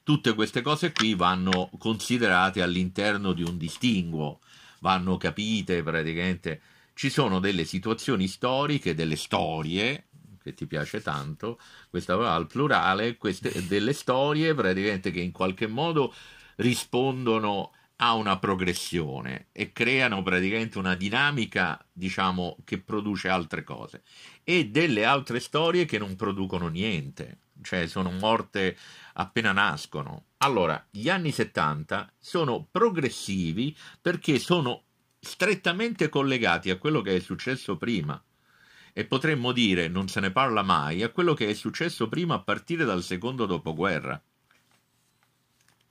tutte 0.04 0.34
queste 0.34 0.62
cose 0.62 0.92
qui 0.92 1.14
vanno 1.16 1.70
considerate 1.78 2.62
all'interno 2.62 3.32
di 3.34 3.44
un 3.44 3.58
distinguo 3.58 4.40
vanno 4.80 5.18
capite 5.18 5.84
praticamente. 5.84 6.62
Ci 6.94 7.10
sono 7.10 7.40
delle 7.40 7.66
situazioni 7.66 8.28
storiche, 8.28 8.96
delle 8.96 9.16
storie, 9.16 10.06
che 10.42 10.54
ti 10.54 10.66
piace 10.66 11.02
tanto, 11.02 11.60
questa 11.90 12.14
al 12.34 12.48
plurale, 12.48 13.18
queste, 13.18 13.68
delle 13.68 13.94
storie 13.94 14.54
praticamente 14.54 15.12
che 15.12 15.20
in 15.20 15.32
qualche 15.32 15.68
modo 15.68 16.14
rispondono 16.56 17.72
a 17.98 18.14
una 18.14 18.38
progressione 18.38 19.48
e 19.52 19.72
creano 19.72 20.22
praticamente 20.22 20.78
una 20.78 20.96
dinamica, 20.96 21.84
diciamo, 21.92 22.58
che 22.64 22.80
produce 22.80 23.28
altre 23.28 23.64
cose 23.64 24.04
e 24.44 24.68
delle 24.68 25.04
altre 25.04 25.40
storie 25.40 25.86
che 25.86 25.98
non 25.98 26.16
producono 26.16 26.68
niente, 26.68 27.40
cioè 27.62 27.88
sono 27.88 28.12
morte 28.12 28.78
appena 29.14 29.52
nascono. 29.52 30.26
Allora, 30.38 30.86
gli 30.92 31.10
anni 31.10 31.32
70 31.32 32.14
sono 32.20 32.68
progressivi 32.70 33.76
perché 34.00 34.38
sono 34.38 34.84
strettamente 35.20 36.10
collegati 36.10 36.70
a 36.70 36.78
quello 36.78 37.02
che 37.02 37.16
è 37.16 37.20
successo 37.20 37.78
prima. 37.78 38.22
E 38.94 39.06
potremmo 39.06 39.52
dire, 39.52 39.88
non 39.88 40.08
se 40.08 40.20
ne 40.20 40.32
parla 40.32 40.64
mai, 40.64 41.04
a 41.04 41.10
quello 41.10 41.34
che 41.34 41.50
è 41.50 41.54
successo 41.54 42.08
prima 42.08 42.36
a 42.36 42.42
partire 42.42 42.84
dal 42.86 43.04
secondo 43.04 43.46
dopoguerra 43.46 44.22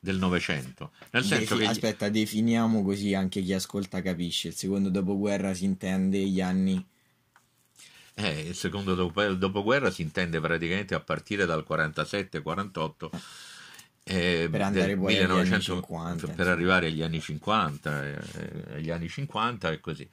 del 0.07 0.19
Novecento. 0.19 0.93
Nel 1.11 1.25
senso 1.25 1.57
Defi- 1.57 1.67
che... 1.67 1.73
Aspetta, 1.73 2.09
definiamo 2.09 2.85
così 2.85 3.13
anche 3.13 3.43
chi 3.43 3.53
ascolta 3.53 4.01
capisce. 4.01 4.49
Il 4.49 4.55
secondo 4.55 4.89
dopoguerra 4.89 5.53
si 5.53 5.65
intende 5.65 6.21
gli 6.21 6.41
anni... 6.41 6.87
Eh, 8.15 8.41
il 8.49 8.55
secondo 8.55 8.95
dopoguerra 8.95 9.91
si 9.91 10.03
intende 10.03 10.41
praticamente 10.41 10.95
a 10.95 11.01
partire 11.01 11.45
dal 11.45 11.67
47-48 11.69 13.11
eh, 14.05 14.49
per 14.49 14.63
andare 14.63 14.97
poi 14.97 15.15
1900, 15.15 15.75
50, 15.75 16.29
per 16.29 16.47
arrivare 16.47 16.87
agli 16.87 17.03
anni 17.03 17.21
50, 17.21 18.07
eh, 18.07 18.19
agli 18.75 18.91
anni 18.91 19.09
50 19.09 19.71
e 19.73 19.81
così. 19.81 20.09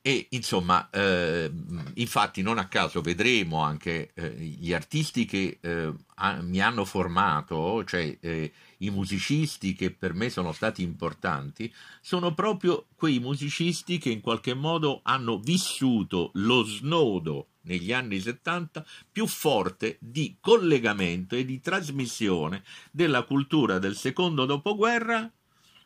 E 0.00 0.26
insomma, 0.30 0.88
eh, 0.90 1.50
infatti, 1.94 2.40
non 2.40 2.58
a 2.58 2.68
caso 2.68 3.00
vedremo 3.00 3.62
anche 3.62 4.10
eh, 4.14 4.30
gli 4.30 4.72
artisti 4.72 5.24
che 5.24 5.58
eh, 5.60 5.92
a, 6.16 6.40
mi 6.40 6.60
hanno 6.60 6.84
formato, 6.84 7.84
cioè 7.84 8.16
eh, 8.20 8.52
i 8.78 8.90
musicisti 8.90 9.74
che 9.74 9.90
per 9.90 10.14
me 10.14 10.30
sono 10.30 10.52
stati 10.52 10.82
importanti, 10.82 11.72
sono 12.00 12.34
proprio 12.34 12.86
quei 12.94 13.18
musicisti 13.18 13.98
che 13.98 14.10
in 14.10 14.20
qualche 14.20 14.54
modo 14.54 15.00
hanno 15.02 15.38
vissuto 15.38 16.30
lo 16.34 16.62
snodo 16.64 17.48
negli 17.62 17.92
anni 17.92 18.20
70 18.20 18.84
più 19.10 19.26
forte 19.26 19.98
di 20.00 20.36
collegamento 20.40 21.36
e 21.36 21.44
di 21.44 21.60
trasmissione 21.60 22.62
della 22.90 23.22
cultura 23.24 23.78
del 23.78 23.96
secondo 23.96 24.46
dopoguerra 24.46 25.30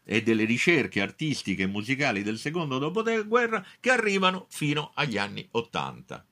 e 0.04 0.22
delle 0.22 0.44
ricerche 0.44 1.00
artistiche 1.00 1.62
e 1.62 1.66
musicali 1.66 2.22
del 2.22 2.38
secondo 2.38 2.78
dopoguerra 2.78 3.64
che 3.80 3.90
arrivano 3.90 4.46
fino 4.49 4.90
agli 4.94 5.16
anni 5.16 5.46
80. 5.50 6.26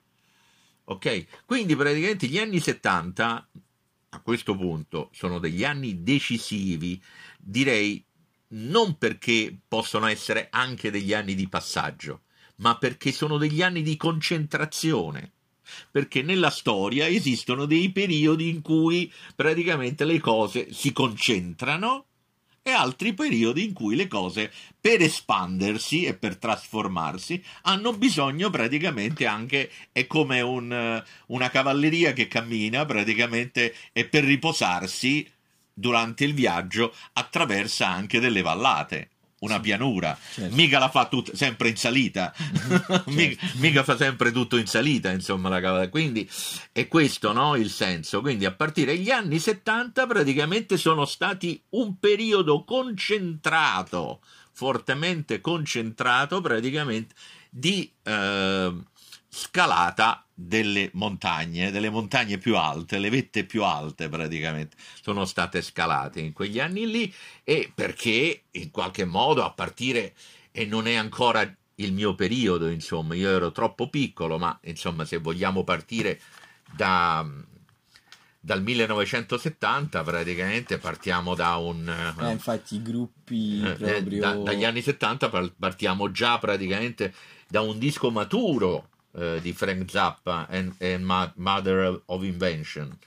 Ok? 0.84 1.44
Quindi 1.46 1.76
praticamente 1.76 2.26
gli 2.26 2.38
anni 2.38 2.58
70 2.58 3.48
a 4.10 4.20
questo 4.20 4.56
punto 4.56 5.10
sono 5.12 5.38
degli 5.38 5.64
anni 5.64 6.02
decisivi, 6.02 7.00
direi 7.38 8.04
non 8.48 8.98
perché 8.98 9.56
possono 9.68 10.06
essere 10.06 10.48
anche 10.50 10.90
degli 10.90 11.12
anni 11.12 11.34
di 11.34 11.48
passaggio, 11.48 12.22
ma 12.56 12.76
perché 12.76 13.12
sono 13.12 13.38
degli 13.38 13.62
anni 13.62 13.82
di 13.82 13.96
concentrazione. 13.96 15.32
Perché 15.90 16.22
nella 16.22 16.50
storia 16.50 17.06
esistono 17.06 17.64
dei 17.64 17.92
periodi 17.92 18.48
in 18.48 18.60
cui 18.60 19.12
praticamente 19.36 20.04
le 20.04 20.18
cose 20.18 20.72
si 20.72 20.92
concentrano 20.92 22.06
e 22.62 22.70
altri 22.70 23.14
periodi 23.14 23.64
in 23.64 23.72
cui 23.72 23.96
le 23.96 24.06
cose 24.06 24.52
per 24.80 25.00
espandersi 25.00 26.04
e 26.04 26.14
per 26.14 26.36
trasformarsi 26.36 27.42
hanno 27.62 27.92
bisogno 27.92 28.50
praticamente 28.50 29.26
anche 29.26 29.70
è 29.92 30.06
come 30.06 30.40
un, 30.40 31.02
una 31.26 31.50
cavalleria 31.50 32.12
che 32.12 32.28
cammina 32.28 32.84
praticamente 32.84 33.74
e 33.92 34.06
per 34.06 34.24
riposarsi 34.24 35.26
durante 35.72 36.24
il 36.24 36.34
viaggio 36.34 36.94
attraversa 37.14 37.88
anche 37.88 38.20
delle 38.20 38.42
vallate 38.42 39.08
una 39.40 39.58
pianura, 39.60 40.18
Certo. 40.34 40.54
mica 40.54 40.78
la 40.78 40.90
fa 40.90 41.06
tut- 41.08 41.32
sempre 41.34 41.68
in 41.70 41.76
salita, 41.76 42.32
mica, 43.06 43.46
mica 43.56 43.82
fa 43.84 43.96
sempre 43.96 44.32
tutto 44.32 44.56
in 44.56 44.66
salita, 44.66 45.10
insomma, 45.10 45.48
la 45.48 45.60
cavata. 45.60 45.88
Quindi 45.88 46.28
è 46.72 46.86
questo 46.88 47.32
no, 47.32 47.56
il 47.56 47.70
senso. 47.70 48.20
Quindi 48.20 48.44
a 48.44 48.52
partire 48.52 48.94
dagli 48.96 49.10
anni 49.10 49.38
70 49.38 50.06
praticamente 50.06 50.76
sono 50.76 51.04
stati 51.06 51.60
un 51.70 51.98
periodo 51.98 52.64
concentrato, 52.64 54.20
fortemente 54.52 55.40
concentrato 55.40 56.40
praticamente 56.40 57.14
di 57.48 57.90
eh, 58.02 58.72
scalata 59.32 60.26
delle 60.34 60.90
montagne, 60.94 61.70
delle 61.70 61.88
montagne 61.88 62.36
più 62.38 62.56
alte, 62.56 62.98
le 62.98 63.10
vette 63.10 63.44
più 63.44 63.62
alte 63.62 64.08
praticamente 64.08 64.76
sono 65.00 65.24
state 65.24 65.62
scalate 65.62 66.20
in 66.20 66.32
quegli 66.32 66.58
anni 66.58 66.90
lì. 66.90 67.14
E 67.44 67.70
perché 67.72 68.44
in 68.50 68.70
qualche 68.72 69.04
modo 69.04 69.44
a 69.44 69.52
partire 69.52 70.14
e 70.50 70.66
non 70.66 70.88
è 70.88 70.96
ancora 70.96 71.42
il 71.76 71.92
mio 71.92 72.14
periodo, 72.14 72.68
insomma, 72.68 73.14
io 73.14 73.30
ero 73.30 73.52
troppo 73.52 73.88
piccolo, 73.88 74.36
ma 74.36 74.58
insomma, 74.64 75.04
se 75.04 75.18
vogliamo 75.18 75.62
partire 75.64 76.20
da, 76.74 77.24
dal 78.38 78.62
1970, 78.62 80.02
praticamente 80.02 80.78
partiamo 80.78 81.34
da 81.34 81.56
un 81.56 82.14
Eh, 82.18 82.30
infatti 82.32 82.74
i 82.74 82.82
gruppi 82.82 83.62
eh, 83.62 83.74
proprio... 83.76 84.20
da- 84.20 84.34
dagli 84.34 84.64
anni 84.64 84.82
70 84.82 85.28
par- 85.30 85.54
partiamo 85.58 86.10
già 86.10 86.38
praticamente 86.38 87.14
da 87.48 87.60
un 87.62 87.78
disco 87.78 88.10
maturo 88.10 88.89
eh, 89.12 89.38
di 89.40 89.52
Frank 89.52 89.90
Zappa 89.90 90.46
and, 90.48 90.74
and 90.80 91.32
Mother 91.34 92.02
of 92.06 92.22
Invention 92.22 92.98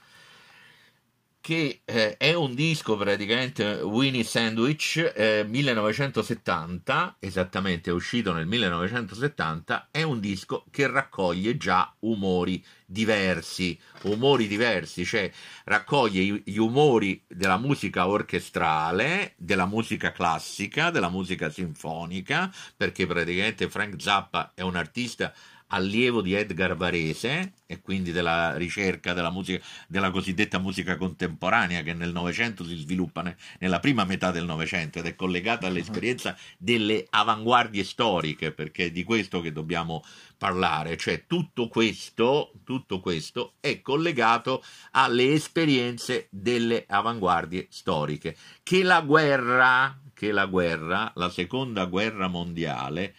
che 1.44 1.82
eh, 1.84 2.16
è 2.16 2.32
un 2.32 2.54
disco 2.54 2.96
praticamente 2.96 3.74
Winnie 3.82 4.24
Sandwich 4.24 5.12
eh, 5.14 5.44
1970 5.46 7.16
esattamente 7.18 7.90
è 7.90 7.92
uscito 7.92 8.32
nel 8.32 8.46
1970 8.46 9.88
è 9.90 10.00
un 10.00 10.20
disco 10.20 10.64
che 10.70 10.86
raccoglie 10.86 11.58
già 11.58 11.94
umori 11.98 12.64
diversi 12.86 13.78
umori 14.04 14.46
diversi 14.46 15.04
cioè 15.04 15.30
raccoglie 15.64 16.42
gli 16.44 16.56
umori 16.56 17.22
della 17.26 17.58
musica 17.58 18.08
orchestrale, 18.08 19.34
della 19.36 19.66
musica 19.66 20.12
classica, 20.12 20.90
della 20.90 21.08
musica 21.08 21.50
sinfonica, 21.50 22.50
perché 22.76 23.06
praticamente 23.06 23.68
Frank 23.68 24.00
Zappa 24.00 24.52
è 24.54 24.62
un 24.62 24.76
artista 24.76 25.32
allievo 25.74 26.22
di 26.22 26.34
Edgar 26.34 26.76
Varese 26.76 27.54
e 27.66 27.80
quindi 27.80 28.12
della 28.12 28.56
ricerca 28.56 29.12
della 29.12 29.30
musica, 29.30 29.64
della 29.88 30.10
cosiddetta 30.10 30.58
musica 30.58 30.96
contemporanea 30.96 31.82
che 31.82 31.92
nel 31.94 32.12
Novecento 32.12 32.64
si 32.64 32.76
sviluppa 32.76 33.22
ne- 33.22 33.36
nella 33.58 33.80
prima 33.80 34.04
metà 34.04 34.30
del 34.30 34.44
Novecento 34.44 35.00
ed 35.00 35.06
è 35.06 35.16
collegata 35.16 35.66
all'esperienza 35.66 36.36
delle 36.58 37.06
avanguardie 37.10 37.82
storiche, 37.84 38.52
perché 38.52 38.86
è 38.86 38.90
di 38.90 39.02
questo 39.02 39.40
che 39.40 39.52
dobbiamo 39.52 40.04
parlare, 40.38 40.96
cioè 40.96 41.24
tutto 41.26 41.68
questo, 41.68 42.52
tutto 42.64 43.00
questo 43.00 43.54
è 43.60 43.80
collegato 43.80 44.62
alle 44.92 45.32
esperienze 45.32 46.28
delle 46.30 46.84
avanguardie 46.86 47.66
storiche. 47.70 48.36
Che 48.62 48.82
la 48.82 49.00
guerra, 49.00 49.98
che 50.12 50.30
la 50.30 50.46
guerra, 50.46 51.10
la 51.16 51.30
seconda 51.30 51.86
guerra 51.86 52.28
mondiale, 52.28 53.14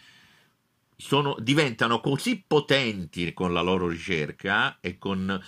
sono- 0.96 1.36
diventano 1.40 2.00
così 2.00 2.42
potenti 2.46 3.32
con 3.32 3.52
la 3.52 3.60
loro 3.60 3.88
ricerca 3.88 4.78
e 4.80 4.98
con 4.98 5.40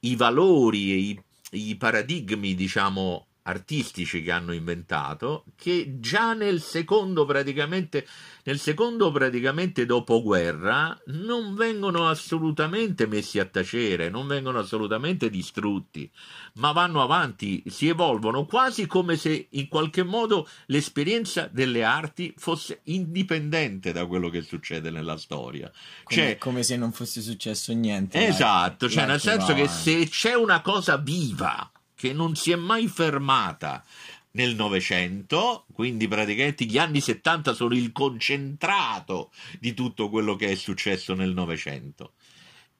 i 0.00 0.16
valori 0.16 0.92
e 0.92 0.96
i, 0.96 1.22
i 1.68 1.76
paradigmi, 1.76 2.54
diciamo, 2.54 3.26
artistici 3.44 4.22
che 4.22 4.30
hanno 4.30 4.52
inventato, 4.52 5.44
che 5.56 5.96
già 5.98 6.32
nel 6.32 6.60
secondo 6.60 7.24
praticamente, 7.24 8.06
nel 8.44 8.58
secondo 8.58 9.10
praticamente 9.10 9.84
dopoguerra 9.84 10.96
non 11.06 11.54
vengono 11.54 12.08
assolutamente 12.08 13.06
messi 13.06 13.38
a 13.40 13.44
tacere, 13.44 14.10
non 14.10 14.26
vengono 14.26 14.60
assolutamente 14.60 15.28
distrutti, 15.28 16.08
ma 16.54 16.72
vanno 16.72 17.02
avanti, 17.02 17.62
si 17.66 17.88
evolvono 17.88 18.46
quasi 18.46 18.86
come 18.86 19.16
se 19.16 19.48
in 19.50 19.68
qualche 19.68 20.04
modo 20.04 20.48
l'esperienza 20.66 21.48
delle 21.50 21.82
arti 21.82 22.32
fosse 22.36 22.80
indipendente 22.84 23.92
da 23.92 24.06
quello 24.06 24.28
che 24.28 24.42
succede 24.42 24.90
nella 24.90 25.16
storia. 25.16 25.70
come, 26.04 26.20
Cioè, 26.20 26.38
come 26.38 26.62
se 26.62 26.76
non 26.76 26.92
fosse 26.92 27.20
successo 27.20 27.72
niente. 27.72 28.24
Esatto, 28.24 28.88
cioè 28.88 29.06
nel 29.06 29.20
senso 29.20 29.48
va 29.48 29.54
che 29.54 29.68
se 29.68 30.08
c'è 30.08 30.34
una 30.34 30.60
cosa 30.60 30.96
viva 30.96 31.71
che 32.02 32.12
non 32.12 32.34
si 32.34 32.50
è 32.50 32.56
mai 32.56 32.88
fermata 32.88 33.84
nel 34.32 34.56
Novecento, 34.56 35.66
quindi 35.72 36.08
praticamente 36.08 36.64
gli 36.64 36.76
anni 36.76 37.00
70 37.00 37.54
sono 37.54 37.74
il 37.74 37.92
concentrato 37.92 39.30
di 39.60 39.72
tutto 39.72 40.10
quello 40.10 40.34
che 40.34 40.48
è 40.50 40.54
successo 40.56 41.14
nel 41.14 41.32
Novecento. 41.32 42.14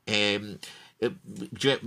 Ehm, 0.03 0.59
eh, 0.97 1.15
cioè, 1.57 1.79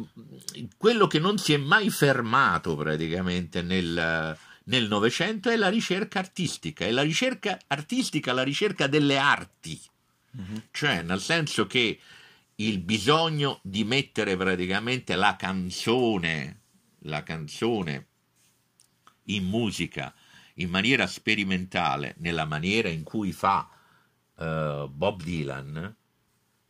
quello 0.77 1.07
che 1.07 1.19
non 1.19 1.37
si 1.37 1.51
è 1.51 1.57
mai 1.57 1.89
fermato 1.89 2.73
praticamente 2.77 3.61
nel 3.61 4.37
nel 4.67 4.87
Novecento 4.87 5.49
è 5.49 5.57
la 5.57 5.69
ricerca 5.69 6.17
artistica, 6.19 6.85
è 6.85 6.91
la 6.91 7.03
ricerca 7.03 7.59
artistica, 7.67 8.31
la 8.31 8.43
ricerca 8.43 8.87
delle 8.87 9.17
arti, 9.17 9.79
Mhm. 10.31 10.63
cioè 10.71 11.01
nel 11.03 11.19
senso 11.19 11.67
che 11.67 11.99
il 12.55 12.79
bisogno 12.79 13.59
di 13.61 13.83
mettere 13.83 14.37
praticamente 14.37 15.15
la 15.15 15.35
canzone, 15.35 16.61
la 17.05 17.23
canzone 17.23 18.07
in 19.25 19.45
musica 19.45 20.13
in 20.55 20.69
maniera 20.69 21.07
sperimentale, 21.07 22.15
nella 22.19 22.45
maniera 22.45 22.89
in 22.89 23.03
cui 23.03 23.31
fa 23.31 23.69
eh, 24.37 24.87
Bob 24.89 25.21
Dylan, 25.21 25.95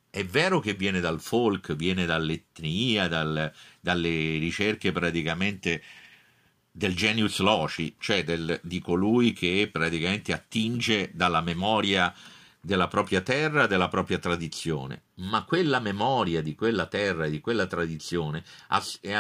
è 0.10 0.24
vero 0.26 0.60
che 0.60 0.74
viene 0.74 1.02
dal 1.02 1.20
folk, 1.20 1.76
viene 1.76 2.06
dall'etnia, 2.06 3.08
dal- 3.08 3.52
dalle 3.82 4.38
ricerche 4.38 4.92
praticamente 4.92 5.84
del 6.72 6.96
genius 6.96 7.40
loci, 7.40 7.96
cioè 8.00 8.24
del- 8.24 8.60
di 8.64 8.80
colui 8.80 9.34
che 9.34 9.70
praticamente 9.72 10.34
attinge 10.34 11.12
dalla 11.14 11.42
memoria 11.42 12.14
della 12.66 12.88
propria 12.88 13.22
terra, 13.22 13.68
della 13.68 13.90
propria 13.90 14.18
tradizione, 14.18 15.04
ma 15.18 15.46
quella 15.46 15.80
memoria 15.80 16.42
di 16.42 16.56
quella 16.56 16.88
terra 16.88 17.26
e 17.26 17.30
di 17.30 17.40
quella 17.40 17.68
tradizione 17.68 18.44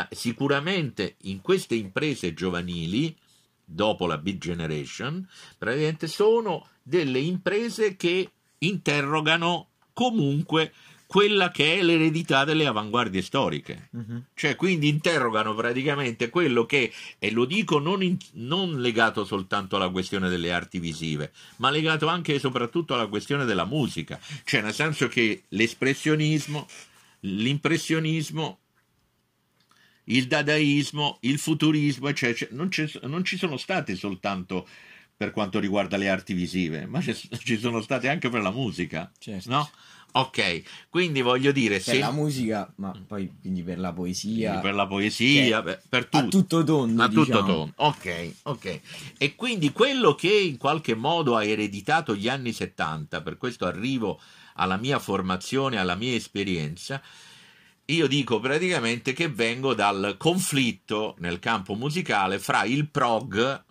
sicuramente 0.10 1.18
in 1.22 1.42
queste 1.42 1.76
imprese 1.76 2.34
giovanili, 2.34 3.16
dopo 3.64 4.08
la 4.08 4.18
Big 4.18 4.40
Generation, 4.40 5.28
praticamente 5.60 6.08
sono 6.08 6.70
delle 6.82 7.20
imprese 7.20 7.96
che 7.96 8.32
interrogano 8.58 9.68
comunque 9.94 10.74
quella 11.08 11.52
che 11.52 11.78
è 11.80 11.84
l'eredità 11.84 12.44
delle 12.46 12.65
avanguardie 12.65 13.22
storiche. 13.22 13.89
Mhm. 13.91 14.26
Cioè, 14.34 14.56
quindi 14.56 14.88
interrogano 14.88 15.54
praticamente 15.54 16.30
quello 16.30 16.65
che, 16.65 16.91
e 17.20 17.32
lo 17.32 17.46
dico 17.46 17.80
non, 17.80 18.02
in- 18.04 18.18
non 18.34 18.82
legato 18.82 19.24
soltanto 19.24 19.76
alla 19.76 19.89
questione 19.89 20.30
delle 20.30 20.52
arti 20.52 20.80
visive, 20.80 21.32
ma 21.58 21.70
legato 21.70 22.08
anche 22.08 22.34
e 22.36 22.39
soprattutto 22.39 22.94
alla 22.94 23.08
questione 23.08 23.46
della 23.46 23.65
musica. 23.65 24.20
Cioè, 24.44 24.62
nel 24.62 24.74
senso 24.74 25.08
che 25.08 25.44
l'espressionismo, 25.50 26.68
l'impressionismo, 27.22 28.60
il 30.06 30.28
dadaismo, 30.28 31.18
il 31.22 31.39
futurismo, 31.39 32.08
eccetera, 32.10 32.52
non, 32.54 32.70
non 33.04 33.24
ci 33.24 33.38
sono 33.38 33.58
state 33.58 33.96
soltanto 33.96 34.68
per 35.18 35.32
quanto 35.32 35.60
riguarda 35.60 35.98
le 35.98 36.10
arti 36.10 36.34
visive, 36.34 36.86
ma 36.86 37.02
ci 37.02 37.58
sono 37.58 37.82
state 37.82 38.10
anche 38.10 38.30
per 38.30 38.41
la 38.41 38.52
musica, 38.52 39.10
Certo. 39.18 39.50
no? 39.50 39.70
Ok, 40.17 40.62
quindi 40.89 41.19
voglio 41.21 41.51
dire, 41.51 41.75
Per 41.75 41.82
se 41.84 41.99
la 41.99 42.12
musica, 42.12 42.71
ma 42.78 42.93
poi 43.06 43.30
quindi 43.41 43.63
per 43.63 43.80
la 43.80 43.91
poesia, 43.91 44.60
per 44.60 44.73
la 44.73 44.88
poesia, 44.88 45.62
Cioè, 45.62 45.63
per, 45.63 45.82
per 45.89 46.08
a 46.12 46.21
tutto. 46.21 46.38
tutto 46.38 46.63
tondo, 46.63 47.04
A 47.04 47.08
tutto 47.10 47.23
diciamo. 47.25 47.45
tondo. 47.45 47.73
Ok, 47.75 48.34
ok. 48.43 48.80
E 49.17 49.36
quindi 49.36 49.73
quello 49.73 50.15
che 50.15 50.32
in 50.32 50.56
qualche 50.58 50.95
modo 50.95 51.36
ha 51.36 51.43
ereditato 51.43 52.15
gli 52.15 52.30
anni 52.30 52.54
70, 52.54 53.21
per 53.21 53.38
questo 53.38 53.65
arrivo 53.65 54.21
alla 54.54 54.78
mia 54.78 54.99
formazione, 54.99 55.78
alla 55.78 55.95
mia 55.95 56.15
esperienza, 56.15 57.01
io 57.88 58.08
dico 58.08 58.39
praticamente 58.39 59.12
che 59.12 59.28
vengo 59.28 59.73
dal 59.73 60.15
conflitto 60.17 61.15
nel 61.19 61.39
campo 61.39 61.75
musicale 61.75 62.39
fra 62.39 62.63
il 62.63 62.88
prog, 62.88 63.63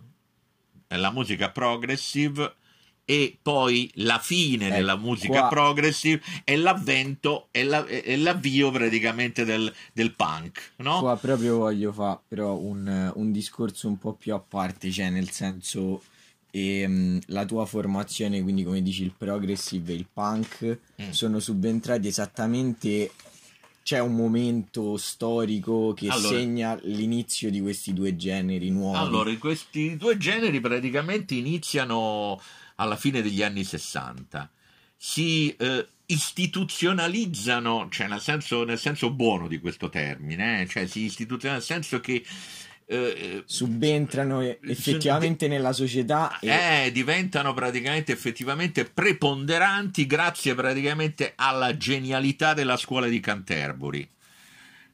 la 0.89 1.11
musica 1.11 1.51
progressive, 1.51 2.55
e 3.07 3.37
poi 3.43 3.91
la 3.97 4.19
fine 4.19 4.67
Ecco, 4.69 4.75
della 4.77 4.97
musica 4.97 5.41
qua- 5.41 5.49
progressive 5.49 6.23
e 6.45 6.57
l'avvento 6.57 7.49
e, 7.51 7.65
la- 7.65 7.87
e 7.87 8.17
l'avvio 8.17 8.71
praticamente 8.71 9.45
del, 9.45 9.73
del 9.93 10.13
punk, 10.15 10.73
no? 10.79 11.01
Qua 11.01 11.17
proprio 11.17 11.59
voglio 11.59 11.93
fare 11.93 12.21
però 12.27 12.55
un, 12.57 13.13
un 13.15 13.33
discorso 13.33 13.89
un 13.89 13.99
po' 13.99 14.15
più 14.15 14.33
a 14.35 14.39
parte, 14.41 14.91
cioè 14.91 15.11
nel 15.11 15.31
senso 15.31 16.03
ehm, 16.51 17.21
la 17.27 17.45
tua 17.45 17.67
formazione, 17.67 18.43
quindi 18.43 18.65
come 18.65 18.81
dici 18.83 19.03
il 19.03 19.13
progressive 19.17 19.93
e 19.93 19.97
il 19.97 20.07
punk, 20.13 20.79
Mm. 21.03 21.11
sono 21.11 21.41
subentrati 21.41 22.07
esattamente, 22.07 23.11
c'è 23.83 23.99
un 23.99 24.15
momento 24.15 24.97
storico 24.97 25.93
che 25.93 26.09
Allora- 26.09 26.29
segna 26.29 26.79
l'inizio 26.85 27.51
di 27.51 27.61
questi 27.61 27.93
due 27.93 28.15
generi 28.17 28.71
nuovi. 28.71 28.97
Allora, 28.97 29.37
questi 29.37 29.97
due 29.97 30.17
generi 30.17 30.61
praticamente 30.61 31.35
iniziano 31.35 32.41
alla 32.77 32.97
fine 32.97 33.23
degli 33.23 33.43
anni 33.43 33.65
60 33.65 34.51
si 34.97 35.55
eh, 35.57 35.87
istituzionalizzano, 36.07 37.89
cioè 37.91 38.09
nel 38.09 38.21
senso, 38.21 38.65
nel 38.65 38.79
senso, 38.79 39.11
buono 39.11 39.49
di 39.49 39.59
questo 39.59 39.89
termine, 39.89 40.63
eh? 40.63 40.69
cioè 40.69 40.87
si 40.87 41.01
istituzionalizzano 41.01 41.55
nel 41.55 41.83
senso 41.83 42.01
che 42.01 42.25
eh, 42.87 43.43
subentrano 43.47 44.43
effettivamente 44.43 45.49
nella 45.49 45.73
società 45.73 46.39
e... 46.39 46.49
eh, 46.87 46.93
diventano 46.93 47.55
praticamente 47.55 48.13
effettivamente 48.13 48.85
preponderanti 48.85 50.07
grazie 50.07 50.55
praticamente 50.55 51.33
alla 51.35 51.77
genialità 51.79 52.53
della 52.53 52.77
scuola 52.77 53.07
di 53.07 53.21
Canterbury 53.21 54.07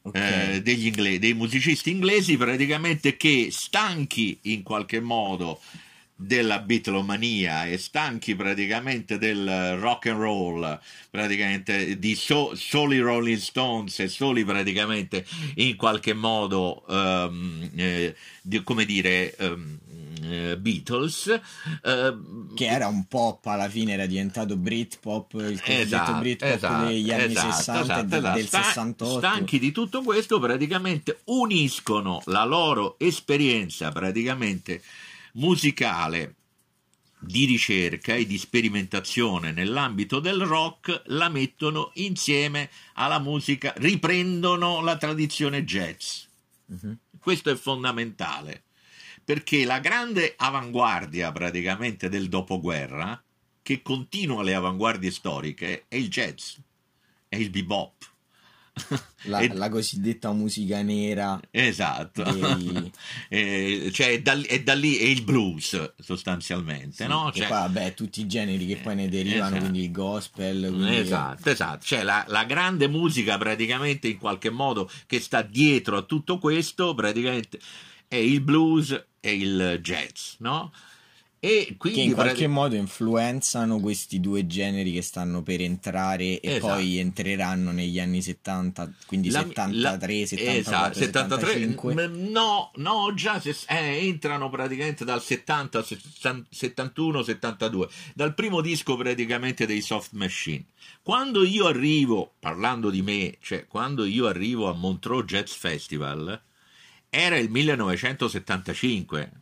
okay. 0.03 0.57
eh, 0.57 0.63
degli 0.63 0.87
inglesi, 0.87 1.19
dei 1.19 1.35
musicisti 1.35 1.91
inglesi 1.91 2.37
praticamente 2.37 3.17
che 3.17 3.49
stanchi 3.51 4.39
in 4.43 4.63
qualche 4.63 5.01
modo 5.01 5.61
della 6.23 6.59
Beatlemania 6.59 7.65
e 7.65 7.79
stanchi 7.79 8.35
praticamente 8.35 9.17
del 9.17 9.79
rock 9.79 10.09
and 10.09 10.21
roll, 10.21 10.79
praticamente 11.09 11.99
di 11.99 12.15
so, 12.15 12.55
soli 12.55 12.99
Rolling 12.99 13.39
Stones 13.39 14.01
e 14.01 14.09
soli 14.09 14.45
praticamente 14.45 15.25
in 15.55 15.77
qualche 15.77 16.13
modo, 16.13 16.85
um, 16.89 17.71
eh, 17.75 18.15
di, 18.43 18.63
come 18.63 18.85
dire, 18.85 19.35
um, 19.39 19.79
Beatles 20.59 21.41
uh, 21.83 22.55
che 22.55 22.67
era 22.67 22.87
un 22.87 23.07
pop 23.07 23.45
alla 23.47 23.71
fine 23.71 23.95
era 23.95 24.05
diventato 24.05 24.57
Britpop 24.57 25.33
il 25.33 25.59
cosiddetto 25.59 25.83
esatto, 25.83 26.19
Britpop 26.19 26.55
esatto, 26.55 26.85
degli 26.85 27.11
anni 27.11 27.33
esatto, 27.33 27.53
60 27.53 27.83
esatto, 27.83 28.07
del, 28.07 28.21
del 28.21 28.45
esatto. 28.45 28.65
68 28.65 29.19
stanchi 29.19 29.59
di 29.59 29.73
tutto 29.73 30.03
questo 30.03 30.39
praticamente 30.39 31.21
uniscono 31.25 32.21
la 32.27 32.45
loro 32.45 32.97
esperienza 32.99 33.91
praticamente 33.91 34.83
musicale 35.35 36.35
di 37.21 37.45
ricerca 37.45 38.15
e 38.15 38.27
di 38.27 38.39
sperimentazione 38.39 39.53
nell'ambito 39.53 40.21
del 40.21 40.41
rock 40.41 41.03
la 41.07 41.29
mettono 41.29 41.91
insieme 41.95 42.71
alla 42.95 43.19
musica, 43.19 43.75
riprendono 43.77 44.81
la 44.81 44.97
tradizione 44.97 45.65
jazz. 45.65 46.23
Uh-huh. 46.67 46.97
Questo 47.19 47.51
è 47.51 47.57
fondamentale 47.57 48.65
perché 49.23 49.65
la 49.65 49.79
grande 49.79 50.35
avanguardia 50.37 51.31
praticamente 51.31 52.09
del 52.09 52.29
dopoguerra, 52.29 53.23
che 53.63 53.83
continua 53.83 54.43
le 54.43 54.55
avanguardie 54.55 55.11
storiche, 55.11 55.85
è 55.87 55.95
il 55.95 56.09
jazz, 56.09 56.57
è 57.29 57.37
il 57.37 57.51
bebop 57.51 58.11
la, 59.25 59.39
e... 59.41 59.55
la, 59.55 59.69
cosiddetta 59.69 60.33
musica 60.33 60.83
nera. 60.83 61.41
Esatto, 61.51 62.23
dei... 62.23 62.91
eh, 63.29 63.91
cioè 63.93 64.09
è 64.09 64.23
da, 64.23 64.41
è 64.41 64.63
da, 64.63 64.75
lì 64.75 64.97
è 64.97 65.05
il 65.05 65.23
blues 65.23 65.95
sostanzialmente, 65.99 67.05
sì, 67.05 67.07
no? 67.07 67.31
Cioè... 67.33 67.49
poi 67.49 67.59
vabbè 67.59 67.95
tutti 67.95 68.21
i 68.21 68.27
generi 68.27 68.67
che 68.67 68.77
poi 68.77 68.95
ne 68.95 69.09
derivano, 69.09 69.47
esatto. 69.47 69.61
quindi 69.61 69.85
il 69.85 69.91
gospel. 69.91 70.69
Quindi... 70.69 70.97
Esatto, 70.97 71.51
esatto, 71.51 71.85
cioè 71.85 72.03
la, 72.03 72.25
la, 72.29 72.45
grande 72.45 72.89
musica 72.89 73.39
praticamente 73.39 74.09
in 74.09 74.19
qualche 74.19 74.51
modo 74.51 74.91
che 75.07 75.21
sta 75.21 75.43
dietro 75.43 75.97
a 75.97 76.03
tutto 76.03 76.39
questo 76.39 76.95
praticamente 76.95 77.59
è 78.09 78.17
il 78.17 78.41
blues 78.41 79.07
e 79.21 79.35
il 79.35 79.79
jazz, 79.83 80.35
no? 80.39 80.73
E 81.43 81.77
quindi 81.79 82.01
che 82.01 82.05
in 82.05 82.13
qualche 82.13 82.33
pratic- 82.35 82.51
modo 82.51 82.75
influenzano 82.75 83.81
questi 83.81 84.21
due 84.21 84.47
generi 84.47 84.93
che 84.93 85.01
stanno 85.01 85.43
per 85.43 85.63
entrare 85.63 86.39
e 86.39 86.41
esatto. 86.43 86.75
poi 86.75 86.99
entreranno 86.99 87.71
negli 87.71 87.99
anni 87.99 88.21
70, 88.21 88.93
quindi 89.07 89.31
la, 89.31 89.39
73, 89.39 89.81
la, 89.81 90.27
74, 90.27 90.59
esatto, 90.59 90.99
73, 90.99 91.47
75. 91.47 92.07
No, 92.09 92.71
no, 92.75 93.15
già 93.15 93.41
se, 93.41 93.57
eh, 93.69 94.07
entrano 94.07 94.51
praticamente 94.51 95.07
dal 95.07 95.23
70, 95.23 95.83
71, 96.51 97.23
72, 97.23 97.89
dal 98.15 98.35
primo 98.35 98.61
disco 98.61 98.99
praticamente 98.99 99.65
dei 99.65 99.81
Soft 99.81 100.13
Machine. 100.13 100.67
Quando 101.03 101.43
io 101.43 101.67
arrivo, 101.67 102.35
parlando 102.39 102.91
di 102.91 103.01
me, 103.01 103.39
cioè 103.41 103.67
quando 103.67 104.05
io 104.05 104.27
arrivo 104.27 104.69
a 104.69 104.75
Montreux 104.75 105.25
Jazz 105.25 105.53
Festival, 105.53 106.39
era 107.09 107.39
il 107.39 107.49
1975 107.49 109.40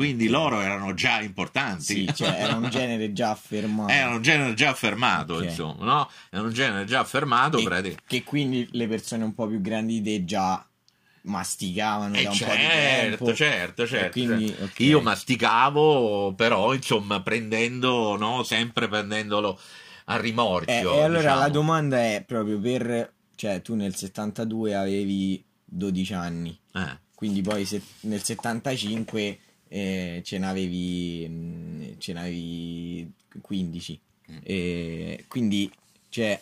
quindi 0.00 0.28
loro 0.28 0.60
erano 0.60 0.94
già 0.94 1.20
importanti. 1.20 1.82
Sì, 1.82 2.10
cioè 2.14 2.34
era 2.38 2.56
un 2.56 2.70
genere 2.72 3.12
già 3.12 3.32
affermato. 3.32 3.92
Era 3.92 4.08
un 4.08 4.22
genere 4.22 4.54
già 4.54 4.70
affermato, 4.70 5.34
okay. 5.34 5.48
insomma, 5.48 5.84
no? 5.84 6.10
Era 6.30 6.42
un 6.42 6.52
genere 6.54 6.86
già 6.86 7.00
affermato. 7.00 7.58
E, 7.58 7.64
praticamente. 7.64 8.02
Che 8.06 8.24
quindi 8.24 8.66
le 8.72 8.88
persone 8.88 9.24
un 9.24 9.34
po' 9.34 9.46
più 9.46 9.60
grandi 9.60 10.00
di 10.00 10.10
te 10.10 10.24
già 10.24 10.66
masticavano 11.24 12.14
eh 12.14 12.22
da 12.22 12.30
un 12.30 12.34
certo, 12.34 12.54
po' 12.54 12.60
di 12.60 12.66
tempo. 12.66 13.34
Certo, 13.34 13.86
certo, 13.86 14.10
quindi, 14.12 14.48
certo. 14.48 14.64
Okay. 14.64 14.86
Io 14.86 15.00
masticavo, 15.02 16.32
però, 16.34 16.72
insomma, 16.72 17.20
prendendo, 17.20 18.16
no? 18.16 18.42
Sempre 18.42 18.88
prendendolo 18.88 19.60
a 20.06 20.16
rimorchio. 20.16 20.94
Eh, 20.94 20.96
e 20.96 21.02
allora 21.02 21.20
diciamo. 21.20 21.40
la 21.40 21.48
domanda 21.50 21.98
è 21.98 22.24
proprio 22.26 22.58
per... 22.58 23.12
Cioè, 23.34 23.60
tu 23.60 23.74
nel 23.74 23.94
72 23.94 24.74
avevi 24.74 25.44
12 25.62 26.14
anni. 26.14 26.58
Eh. 26.72 26.98
Quindi 27.14 27.42
poi 27.42 27.66
se, 27.66 27.82
nel 28.00 28.22
75 28.22 29.38
eh, 29.72 30.20
ce 30.24 30.38
n'avevi, 30.38 31.26
mm, 31.28 31.82
ce 31.98 32.12
n'avevi 32.12 33.08
15. 33.40 34.00
Mm. 34.30 34.36
Eh, 34.42 35.24
quindi, 35.28 35.70
cioè, 36.08 36.40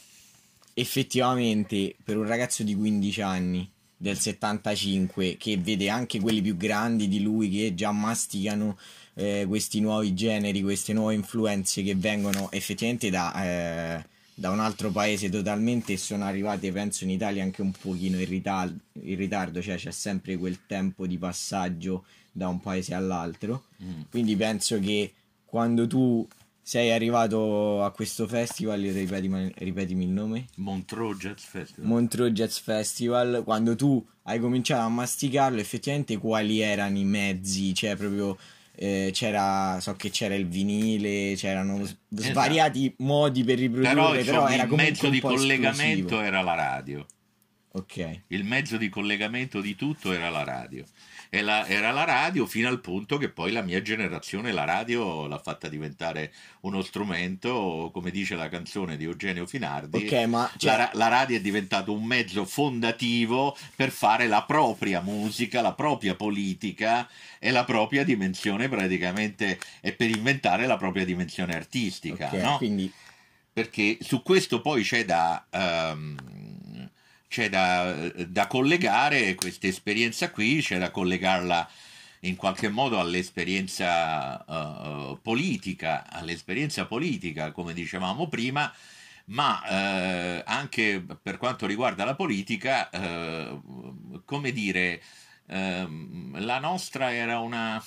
effettivamente 0.72 1.94
per 2.02 2.16
un 2.16 2.26
ragazzo 2.26 2.62
di 2.62 2.74
15 2.74 3.20
anni 3.20 3.70
del 3.96 4.18
75 4.18 5.36
che 5.36 5.58
vede 5.58 5.90
anche 5.90 6.20
quelli 6.20 6.40
più 6.40 6.56
grandi 6.56 7.08
di 7.08 7.20
lui 7.20 7.50
che 7.50 7.74
già 7.74 7.90
masticano 7.90 8.78
eh, 9.14 9.44
questi 9.46 9.80
nuovi 9.80 10.14
generi, 10.14 10.62
queste 10.62 10.92
nuove 10.92 11.14
influenze 11.14 11.82
che 11.82 11.94
vengono 11.96 12.50
effettivamente 12.52 13.10
da, 13.10 13.44
eh, 13.44 14.06
da 14.38 14.50
un 14.50 14.60
altro 14.60 14.92
paese 14.92 15.28
totalmente 15.28 15.94
e 15.94 15.96
sono 15.96 16.24
arrivate 16.24 16.70
penso 16.70 17.02
in 17.02 17.10
Italia 17.10 17.42
anche 17.42 17.60
un 17.60 17.72
pochino 17.72 18.20
in 18.20 18.28
ritardo, 18.28 18.78
in 19.02 19.16
ritardo 19.16 19.60
cioè 19.60 19.76
c'è 19.76 19.90
sempre 19.90 20.36
quel 20.36 20.60
tempo 20.64 21.08
di 21.08 21.18
passaggio 21.18 22.04
da 22.30 22.46
un 22.46 22.60
paese 22.60 22.94
all'altro. 22.94 23.64
Mm. 23.82 24.02
Quindi 24.10 24.36
penso 24.36 24.78
che 24.78 25.12
quando 25.44 25.88
tu 25.88 26.24
sei 26.62 26.92
arrivato 26.92 27.82
a 27.82 27.90
questo 27.90 28.28
festival, 28.28 28.80
ripetimi, 28.80 29.52
ripetimi 29.56 30.04
il 30.04 30.10
nome? 30.10 30.44
Montreux 30.56 31.18
Jazz 31.18 31.42
Festival. 31.42 31.86
Montreux 31.88 32.32
Jazz 32.32 32.58
Festival, 32.58 33.42
quando 33.42 33.74
tu 33.74 34.06
hai 34.24 34.38
cominciato 34.38 34.84
a 34.84 34.88
masticarlo, 34.88 35.58
effettivamente 35.58 36.16
quali 36.18 36.60
erano 36.60 36.96
i 36.96 37.04
mezzi? 37.04 37.74
Cioè 37.74 37.96
proprio... 37.96 38.38
Eh, 38.80 39.10
c'era 39.12 39.80
so 39.80 39.96
che 39.96 40.08
c'era 40.10 40.36
il 40.36 40.46
vinile 40.46 41.34
c'erano 41.34 41.80
esatto. 41.80 41.96
svariati 42.12 42.94
modi 42.98 43.42
per 43.42 43.58
riprodurre 43.58 44.22
però, 44.22 44.44
però 44.44 44.46
era 44.46 44.62
il 44.62 44.72
mezzo 44.72 45.08
di 45.08 45.18
collegamento 45.18 45.98
esclusivo. 45.98 46.20
era 46.20 46.42
la 46.42 46.54
radio 46.54 47.06
ok 47.72 48.20
il 48.28 48.44
mezzo 48.44 48.76
di 48.76 48.88
collegamento 48.88 49.60
di 49.60 49.74
tutto 49.74 50.12
era 50.12 50.30
la 50.30 50.44
radio 50.44 50.84
era 51.30 51.92
la 51.92 52.04
radio 52.04 52.46
fino 52.46 52.68
al 52.68 52.80
punto 52.80 53.18
che 53.18 53.28
poi 53.28 53.52
la 53.52 53.62
mia 53.62 53.82
generazione 53.82 54.52
la 54.52 54.64
radio 54.64 55.26
l'ha 55.26 55.38
fatta 55.38 55.68
diventare 55.68 56.32
uno 56.60 56.82
strumento, 56.82 57.90
come 57.92 58.10
dice 58.10 58.34
la 58.34 58.48
canzone 58.48 58.96
di 58.96 59.04
Eugenio 59.04 59.46
Finardi, 59.46 60.06
okay, 60.06 60.26
ma, 60.26 60.50
cioè... 60.56 60.76
la, 60.76 60.90
la, 60.94 61.08
radio 61.08 61.36
è 61.36 61.40
diventato 61.40 61.92
un 61.92 62.04
mezzo 62.04 62.44
fondativo 62.44 63.56
per 63.76 63.90
fare 63.90 64.26
la 64.26 64.42
propria 64.44 65.00
musica, 65.00 65.60
la 65.60 65.74
propria 65.74 66.14
politica 66.14 67.08
e 67.38 67.50
la 67.50 67.64
propria 67.64 68.04
dimensione 68.04 68.68
praticamente 68.68 69.58
e 69.80 69.92
per 69.92 70.10
inventare 70.10 70.66
la 70.66 70.76
propria 70.76 71.04
dimensione 71.04 71.54
artistica. 71.54 72.26
Okay, 72.26 72.40
no? 72.40 72.56
quindi... 72.56 72.92
Perché 73.52 73.98
su 74.00 74.22
questo 74.22 74.60
poi 74.60 74.84
c'è 74.84 75.04
da... 75.04 75.44
Um, 75.50 76.57
c'è 77.28 77.48
da, 77.48 78.10
da 78.26 78.46
collegare 78.46 79.34
questa 79.34 79.66
esperienza 79.66 80.30
qui, 80.30 80.60
c'è 80.60 80.78
da 80.78 80.90
collegarla 80.90 81.68
in 82.20 82.36
qualche 82.36 82.68
modo 82.68 82.98
all'esperienza 82.98 84.44
uh, 84.44 85.20
politica, 85.22 86.10
all'esperienza 86.10 86.86
politica, 86.86 87.52
come 87.52 87.74
dicevamo 87.74 88.28
prima, 88.28 88.72
ma 89.26 89.60
uh, 89.62 90.42
anche 90.46 91.04
per 91.22 91.36
quanto 91.36 91.66
riguarda 91.66 92.04
la 92.04 92.16
politica, 92.16 92.88
uh, 92.92 94.22
come 94.24 94.52
dire, 94.52 95.02
ehm, 95.46 96.44
la 96.44 96.58
nostra 96.58 97.12
era 97.12 97.38
una, 97.38 97.82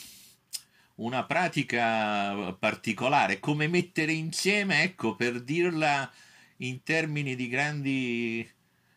una 0.96 1.24
pratica 1.26 2.54
particolare, 2.54 3.40
come 3.40 3.68
mettere 3.68 4.14
insieme, 4.14 4.84
ecco, 4.84 5.16
per 5.16 5.42
dirla 5.42 6.10
in 6.58 6.84
termini 6.84 7.36
di 7.36 7.48
grandi 7.48 8.50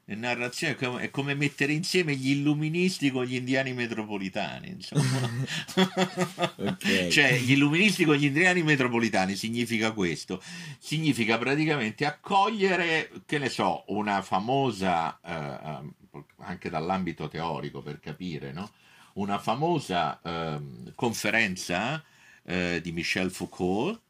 narrazione 0.07 0.77
è 1.01 1.11
come 1.11 1.35
mettere 1.35 1.73
insieme 1.73 2.15
gli 2.15 2.31
illuministi 2.31 3.11
con 3.11 3.25
gli 3.25 3.37
indiani 3.37 3.73
metropolitani 3.73 4.69
insomma 4.69 5.31
okay. 6.57 7.11
cioè 7.11 7.39
gli 7.39 7.53
illuministi 7.53 8.05
con 8.05 8.17
gli 8.17 8.25
indiani 8.25 8.63
metropolitani 8.63 9.35
significa 9.35 9.93
questo 9.93 10.43
significa 10.79 11.39
praticamente 11.39 12.05
accogliere 12.05 13.11
che 13.25 13.39
ne 13.39 13.49
so 13.49 13.85
una 13.89 14.21
famosa 14.21 15.19
eh, 15.21 15.93
anche 16.39 16.69
dall'ambito 16.69 17.29
teorico 17.29 17.81
per 17.81 17.99
capire 17.99 18.53
no? 18.53 18.71
una 19.15 19.39
famosa 19.39 20.21
eh, 20.23 20.61
conferenza 20.95 22.05
eh, 22.45 22.81
di 22.83 22.93
Michel 22.93 23.31
Foucault 23.31 24.01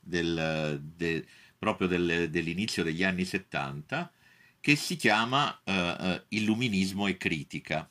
del, 0.00 0.80
de, 0.82 1.24
proprio 1.56 1.86
del, 1.86 2.30
dell'inizio 2.30 2.82
degli 2.82 3.04
anni 3.04 3.24
70 3.24 4.10
che 4.66 4.74
si 4.74 4.96
chiama 4.96 5.56
uh, 5.62 6.20
Illuminismo 6.30 7.06
e 7.06 7.16
critica. 7.16 7.88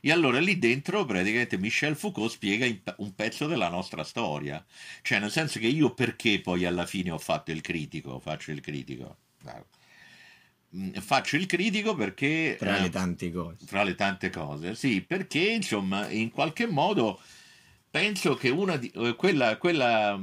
E 0.00 0.10
allora 0.10 0.40
lì 0.40 0.58
dentro 0.58 1.04
praticamente 1.04 1.58
Michel 1.58 1.94
Foucault 1.94 2.30
spiega 2.30 2.66
un 2.96 3.14
pezzo 3.14 3.46
della 3.46 3.68
nostra 3.68 4.02
storia, 4.02 4.64
cioè 5.02 5.18
nel 5.18 5.30
senso 5.30 5.58
che 5.58 5.66
io 5.66 5.92
perché 5.92 6.40
poi 6.40 6.64
alla 6.64 6.86
fine 6.86 7.10
ho 7.10 7.18
fatto 7.18 7.50
il 7.50 7.60
critico, 7.60 8.18
faccio 8.18 8.50
il 8.50 8.60
critico. 8.60 9.18
Mm, 10.74 10.92
faccio 10.94 11.36
il 11.36 11.44
critico 11.44 11.94
perché... 11.94 12.56
Tra 12.58 12.78
le 12.78 12.88
tante 12.88 13.30
cose. 13.30 13.66
Tra 13.66 13.82
le 13.82 13.94
tante 13.94 14.30
cose, 14.30 14.74
sì, 14.74 15.02
perché 15.02 15.50
insomma 15.50 16.08
in 16.08 16.30
qualche 16.30 16.66
modo 16.66 17.20
penso 17.90 18.36
che 18.36 18.48
una 18.48 18.78
di... 18.78 18.90
quella... 19.18 19.58
quella 19.58 20.18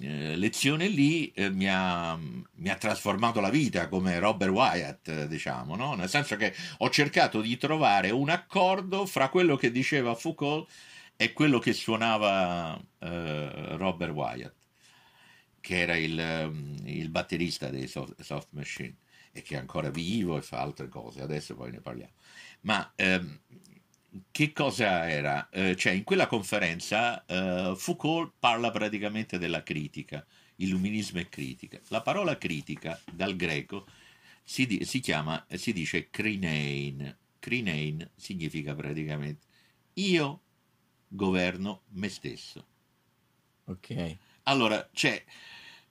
eh, 0.00 0.36
lezione 0.36 0.88
lì 0.88 1.30
eh, 1.32 1.50
mi, 1.50 1.68
ha, 1.68 2.16
mi, 2.16 2.68
ha, 2.68 2.76
trasformato 2.76 3.40
la 3.40 3.50
vita 3.50 3.88
come 3.88 4.18
Robert 4.18 4.52
Wyatt, 4.52 5.24
diciamo, 5.26 5.76
no? 5.76 5.94
nel 5.94 6.08
senso 6.08 6.36
che 6.36 6.54
ho 6.78 6.90
cercato 6.90 7.40
di 7.40 7.56
trovare 7.56 8.10
un 8.10 8.28
accordo 8.28 9.06
fra 9.06 9.28
quello 9.28 9.56
che 9.56 9.70
diceva 9.70 10.14
Foucault 10.14 10.68
e 11.16 11.32
quello 11.32 11.58
che 11.58 11.72
suonava 11.72 12.78
eh, 12.98 13.76
Robert 13.76 14.12
Wyatt 14.12 14.56
che 15.60 15.80
era 15.80 15.96
il, 15.96 16.18
ehm, 16.18 16.76
il 16.84 17.10
batterista 17.10 17.68
dei 17.68 17.86
soft, 17.86 18.20
soft, 18.22 18.48
Machine 18.52 18.96
e 19.32 19.42
che 19.42 19.54
è 19.54 19.58
ancora 19.58 19.90
vivo 19.90 20.38
e 20.38 20.42
fa 20.42 20.60
altre 20.60 20.88
cose, 20.88 21.20
adesso 21.20 21.54
poi 21.54 21.70
ne 21.70 21.80
parliamo. 21.80 22.12
Ma 22.62 22.90
ehm, 22.96 23.40
che 24.30 24.52
cosa 24.52 25.08
era? 25.08 25.48
Eh, 25.50 25.76
cioè, 25.76 25.92
in 25.92 26.04
quella 26.04 26.26
conferenza 26.26 27.24
eh, 27.26 27.74
Foucault 27.76 28.32
parla 28.38 28.70
praticamente 28.70 29.38
della 29.38 29.62
critica, 29.62 30.24
illuminismo 30.56 31.20
e 31.20 31.28
critica. 31.28 31.78
La 31.88 32.02
parola 32.02 32.36
critica 32.38 33.00
dal 33.12 33.36
greco 33.36 33.86
si, 34.42 34.66
di, 34.66 34.84
si 34.84 35.00
chiama, 35.00 35.44
si 35.54 35.72
dice 35.72 36.08
krinein. 36.10 37.16
Krinein 37.38 38.10
significa 38.16 38.74
praticamente 38.74 39.46
io 39.94 40.42
governo 41.08 41.82
me 41.90 42.08
stesso. 42.08 42.66
Ok. 43.64 44.16
Allora, 44.44 44.88
cioè, 44.92 45.22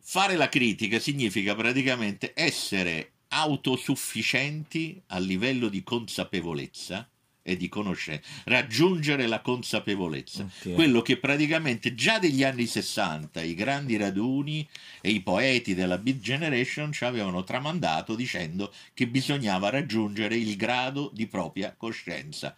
Fare 0.10 0.38
la 0.38 0.47
critica 0.47 0.99
significa 0.99 1.53
praticamente 1.53 2.32
essere 2.34 3.15
autosufficienti 3.27 5.03
a 5.08 5.19
livello 5.19 5.67
di 5.67 5.84
consapevolezza 5.84 7.10
e 7.47 7.55
di 7.55 7.69
conoscenza, 7.69 8.27
raggiungere 8.43 9.25
la 9.25 9.39
consapevolezza, 9.39 10.43
okay. 10.43 10.73
quello 10.73 11.01
che 11.01 11.15
praticamente 11.15 11.95
già 11.95 12.19
degli 12.19 12.43
anni 12.43 12.65
60 12.65 13.41
i 13.41 13.53
grandi 13.53 13.95
raduni 13.95 14.67
e 14.99 15.12
i 15.12 15.21
poeti 15.21 15.73
della 15.73 15.97
Beat 15.97 16.19
Generation 16.19 16.91
ci 16.91 17.05
avevano 17.05 17.45
tramandato 17.45 18.15
dicendo 18.15 18.73
che 18.93 19.07
bisognava 19.07 19.69
raggiungere 19.69 20.36
il 20.36 20.57
grado 20.57 21.10
di 21.13 21.25
propria 21.27 21.73
coscienza. 21.77 22.53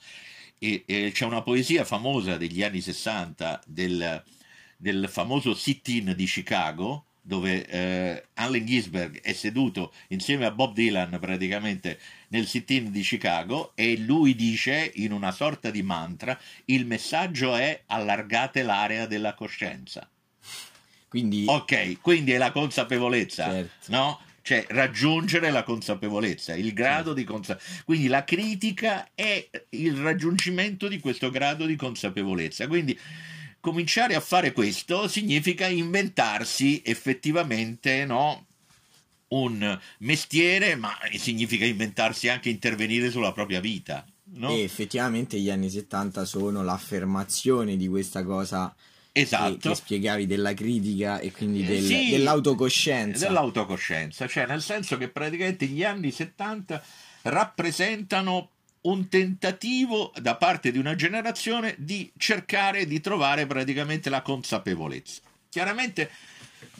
E, 0.57 0.83
e 0.87 1.11
c'è 1.13 1.25
una 1.25 1.43
poesia 1.43 1.85
famosa 1.85 2.35
degli 2.35 2.63
anni 2.63 2.81
60 2.81 3.61
del, 3.67 4.23
del 4.75 5.07
famoso 5.07 5.53
sit-in 5.53 6.15
di 6.17 6.25
Chicago, 6.25 7.08
dove 7.21 7.65
eh, 7.65 8.23
Allen 8.35 8.65
Ginsberg 8.65 9.21
è 9.21 9.33
seduto 9.33 9.93
insieme 10.07 10.45
a 10.45 10.51
Bob 10.51 10.73
Dylan 10.73 11.17
praticamente 11.19 11.99
nel 12.29 12.47
sit-in 12.47 12.91
di 12.91 13.01
Chicago 13.01 13.71
e 13.75 13.97
lui 13.97 14.35
dice 14.35 14.91
in 14.95 15.11
una 15.11 15.31
sorta 15.31 15.69
di 15.69 15.83
mantra 15.83 16.39
il 16.65 16.85
messaggio 16.85 17.55
è 17.55 17.83
allargate 17.87 18.63
l'area 18.63 19.05
della 19.05 19.33
coscienza. 19.33 20.09
Quindi... 21.07 21.45
Ok, 21.47 21.99
quindi 22.01 22.31
è 22.31 22.37
la 22.37 22.51
consapevolezza, 22.51 23.45
certo. 23.45 23.91
no? 23.91 24.19
Cioè 24.41 24.65
raggiungere 24.69 25.51
la 25.51 25.63
consapevolezza, 25.63 26.55
il 26.55 26.73
grado 26.73 26.95
certo. 26.95 27.13
di 27.13 27.23
consapevolezza. 27.23 27.83
Quindi 27.83 28.07
la 28.07 28.23
critica 28.23 29.09
è 29.13 29.49
il 29.69 29.95
raggiungimento 29.97 30.87
di 30.87 30.99
questo 30.99 31.29
grado 31.29 31.65
di 31.65 31.75
consapevolezza. 31.75 32.67
Quindi 32.67 32.97
cominciare 33.59 34.15
a 34.15 34.19
fare 34.19 34.51
questo 34.51 35.07
significa 35.07 35.67
inventarsi 35.67 36.81
effettivamente 36.85 38.05
no, 38.05 38.45
un 39.29 39.79
mestiere, 39.99 40.75
ma 40.75 40.95
significa 41.17 41.65
inventarsi 41.65 42.29
anche 42.29 42.49
intervenire 42.49 43.09
sulla 43.11 43.31
propria 43.31 43.59
vita. 43.59 44.05
No? 44.31 44.49
E 44.51 44.61
effettivamente 44.61 45.39
gli 45.39 45.49
anni 45.49 45.69
70 45.69 46.23
sono 46.25 46.63
l'affermazione 46.63 47.77
di 47.77 47.87
questa 47.87 48.23
cosa 48.23 48.73
esatto. 49.11 49.57
che, 49.57 49.69
che 49.69 49.75
spiegavi 49.75 50.27
della 50.27 50.53
critica 50.53 51.19
e 51.19 51.31
quindi 51.31 51.65
del, 51.65 51.83
sì, 51.83 52.09
dell'autocoscienza. 52.11 53.27
Dell'autocoscienza, 53.27 54.27
cioè 54.27 54.45
nel 54.45 54.61
senso 54.61 54.97
che 54.97 55.09
praticamente 55.09 55.65
gli 55.65 55.83
anni 55.83 56.11
70 56.11 56.83
rappresentano 57.23 58.51
un 58.81 59.09
tentativo 59.09 60.13
da 60.21 60.35
parte 60.35 60.71
di 60.71 60.77
una 60.77 60.95
generazione 60.95 61.75
di 61.77 62.11
cercare 62.17 62.85
di 62.85 63.01
trovare 63.01 63.45
praticamente 63.45 64.09
la 64.09 64.21
consapevolezza. 64.21 65.21
Chiaramente 65.49 66.09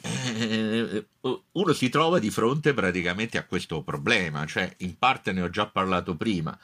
eh, 0.02 1.06
uno 1.52 1.72
si 1.72 1.88
trova 1.88 2.18
di 2.18 2.30
fronte 2.30 2.72
praticamente 2.72 3.36
a 3.36 3.44
questo 3.44 3.82
problema, 3.82 4.46
cioè 4.46 4.72
in 4.78 4.96
parte 4.96 5.32
ne 5.32 5.42
ho 5.42 5.50
già 5.50 5.66
parlato 5.66 6.16
prima. 6.16 6.58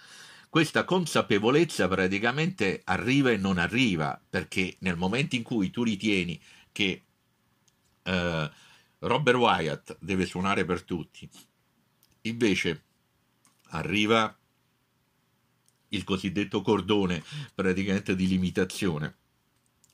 Questa 0.48 0.84
consapevolezza 0.84 1.86
praticamente 1.86 2.80
arriva 2.84 3.30
e 3.30 3.36
non 3.36 3.58
arriva, 3.58 4.18
perché 4.30 4.76
nel 4.80 4.96
momento 4.96 5.36
in 5.36 5.42
cui 5.42 5.70
tu 5.70 5.82
ritieni 5.82 6.40
che 6.72 7.02
eh, 8.02 8.50
Robert 9.00 9.36
Wyatt 9.36 9.96
deve 10.00 10.24
suonare 10.24 10.64
per 10.64 10.82
tutti, 10.82 11.28
invece 12.22 12.82
arriva 13.70 14.34
il 15.88 16.04
cosiddetto 16.04 16.62
cordone 16.62 17.22
praticamente 17.54 18.16
di 18.16 18.26
limitazione. 18.26 19.14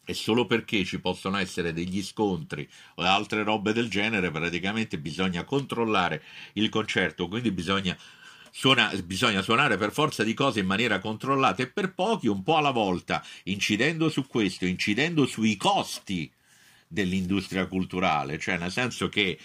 E 0.05 0.15
solo 0.15 0.47
perché 0.47 0.85
ci 0.85 0.99
possono 0.99 1.37
essere 1.37 1.73
degli 1.73 2.03
scontri 2.03 2.69
o 2.97 3.03
altre 3.03 3.45
robe 3.45 3.73
del 3.73 3.89
genere 3.89 4.33
praticamente 4.33 4.99
bisogna 4.99 5.45
controllare 5.45 6.23
il 6.55 6.69
concerto. 6.71 7.29
Quindi 7.29 7.53
bisogna, 7.53 7.97
suona, 8.51 8.91
bisogna 9.05 9.43
suonare 9.43 9.77
per 9.77 9.93
forza 9.93 10.25
di 10.25 10.35
cose 10.35 10.59
in 10.59 10.67
maniera 10.67 10.99
controllata 10.99 11.63
e 11.63 11.69
per 11.69 11.95
pochi 11.95 12.27
un 12.27 12.43
po' 12.43 12.57
alla 12.57 12.73
volta 12.73 13.25
incidendo 13.45 14.09
su 14.09 14.27
questo 14.27 14.67
incidendo 14.67 15.25
sui 15.25 15.57
costi 15.57 16.31
dell'industria 16.89 17.67
culturale. 17.67 18.41
Cioè 18.41 18.59
nel 18.59 18.73
senso 18.73 19.09
che 19.09 19.39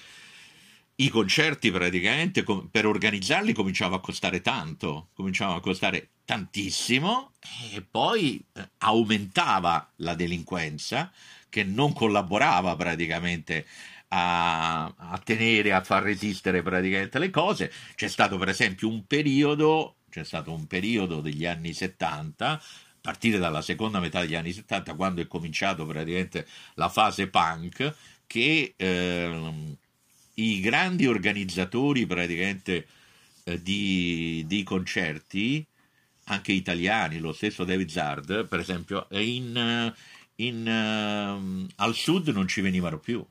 i 1.00 1.10
concerti 1.10 1.70
praticamente 1.72 2.44
per 2.72 2.86
organizzarli 2.86 3.54
cominciava 3.54 3.98
a 3.98 4.00
costare 4.00 4.42
tanto, 4.42 5.10
cominciava 5.14 5.56
a 5.56 5.60
costare 5.60 6.10
tantissimo 6.26 7.34
e 7.74 7.82
poi 7.82 8.44
eh, 8.54 8.70
aumentava 8.80 9.92
la 9.98 10.16
delinquenza 10.16 11.12
che 11.50 11.64
non 11.64 11.94
collaborava 11.94 12.76
praticamente 12.76 13.66
a, 14.10 14.86
a, 14.86 15.22
tenere, 15.24 15.74
a 15.74 15.84
far 15.84 16.04
resistere 16.04 16.64
praticamente 16.64 17.20
le 17.20 17.30
cose. 17.30 17.72
C'è 17.96 18.08
stato 18.08 18.38
per 18.38 18.50
esempio 18.50 18.88
un 18.88 19.06
periodo, 19.06 19.98
c'è 20.10 20.24
stato 20.24 20.52
un 20.52 20.66
periodo 20.66 21.22
degli 21.22 21.46
anni 21.46 21.74
70, 21.74 22.50
a 22.50 22.62
partire 23.00 23.38
dalla 23.38 23.62
seconda 23.62 24.00
metà 24.00 24.22
degli 24.22 24.36
anni 24.36 24.52
70, 24.52 24.96
quando 24.96 25.22
è 25.22 25.28
cominciato 25.28 25.86
praticamente 25.86 26.48
la 26.74 26.90
fase 26.90 27.28
punk, 27.28 27.94
che 28.26 28.74
eh, 28.76 29.78
i 30.40 30.60
grandi 30.60 31.08
organizzatori 31.08 32.06
praticamente 32.06 32.88
eh, 33.44 33.62
di, 33.62 34.44
di, 34.48 34.64
concerti, 34.64 35.66
anche 36.26 36.52
italiani, 36.52 37.20
lo 37.20 37.32
stesso 37.32 37.64
David 37.64 37.90
Zard, 37.90 38.48
per 38.48 38.60
esempio, 38.60 39.08
in, 39.12 39.94
in, 40.36 40.68
uh, 40.68 41.74
al 41.78 41.94
sud 41.96 42.28
non 42.30 42.48
ci 42.48 42.62
venivano 42.62 43.00
più. 43.00 43.26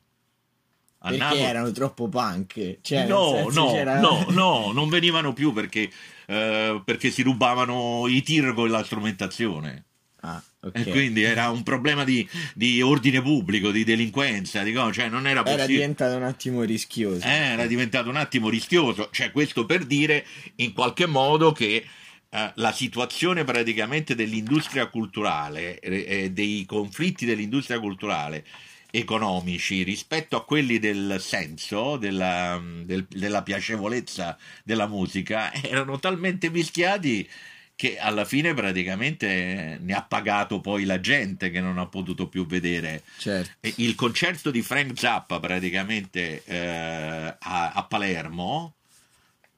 A 1.01 1.09
perché 1.11 1.23
Napoli... 1.23 1.43
erano 1.43 1.71
troppo 1.73 2.09
punk? 2.09 2.79
Cioè, 2.81 3.07
no, 3.07 3.49
no, 3.51 3.71
c'era... 3.71 4.01
no, 4.01 4.27
no, 4.31 4.73
non 4.73 4.89
venivano 4.89 5.33
più 5.33 5.53
perché, 5.53 5.91
uh, 6.27 6.83
perché 6.83 7.11
si 7.11 7.23
rubavano 7.23 8.07
i 8.09 8.23
tir 8.23 8.53
con 8.55 8.71
la 8.71 8.83
strumentazione. 8.83 9.85
Ah, 10.23 10.43
okay. 10.67 10.83
E 10.85 10.91
quindi 10.91 11.23
era 11.23 11.51
un 11.51 11.63
problema 11.63 12.05
di, 12.05 12.29
di 12.55 12.81
ordine 12.83 13.23
pubblico, 13.23 13.71
di 13.71 13.85
delinquenza, 13.85 14.63
di 14.63 14.75
cioè 14.93 15.09
non 15.09 15.27
era 15.27 15.43
possibile. 15.43 15.65
Era 15.65 15.73
diventato 15.73 16.17
un 16.17 16.23
attimo 16.23 16.63
rischioso. 16.63 17.27
Eh, 17.27 17.31
era 17.31 17.67
diventato 17.67 18.09
un 18.09 18.17
attimo 18.17 18.49
rischioso, 18.49 19.09
cioè 19.11 19.31
questo 19.31 19.67
per 19.67 19.85
dire 19.85 20.25
in 20.57 20.73
qualche 20.73 21.07
modo 21.07 21.53
che 21.53 21.85
eh, 22.29 22.53
la 22.55 22.73
situazione 22.73 23.45
praticamente 23.45 24.15
dell'industria 24.15 24.87
culturale 24.89 25.79
e 25.79 26.05
eh, 26.07 26.31
dei 26.31 26.65
conflitti 26.67 27.25
dell'industria 27.25 27.79
culturale 27.79 28.45
economici 28.91 29.83
rispetto 29.83 30.37
a 30.37 30.45
quelli 30.45 30.79
del 30.79 31.17
senso, 31.21 31.97
della, 31.97 32.61
del, 32.85 33.07
della 33.09 33.43
piacevolezza 33.43 34.37
della 34.65 34.87
musica, 34.87 35.53
erano 35.63 35.99
talmente 35.99 36.51
mischiati 36.51 37.29
che 37.77 37.99
alla 37.99 38.25
fine 38.25 38.55
praticamente 38.55 39.79
ne 39.79 39.93
ha 39.93 40.03
pagato 40.03 40.61
poi 40.61 40.85
la 40.85 40.99
gente 40.99 41.51
che 41.51 41.61
non 41.61 41.79
ha 41.79 41.87
potuto 41.87 42.27
più 42.27 42.47
vedere. 42.47 43.03
Certo. 43.19 43.69
Il 43.77 43.95
concerto 43.95 44.51
di 44.51 44.63
Frank 44.63 44.99
Zappa 44.99 45.39
praticamente 45.39 46.43
eh, 46.45 47.37
a, 47.39 47.73
a, 47.73 47.85
Palermo 47.85 48.77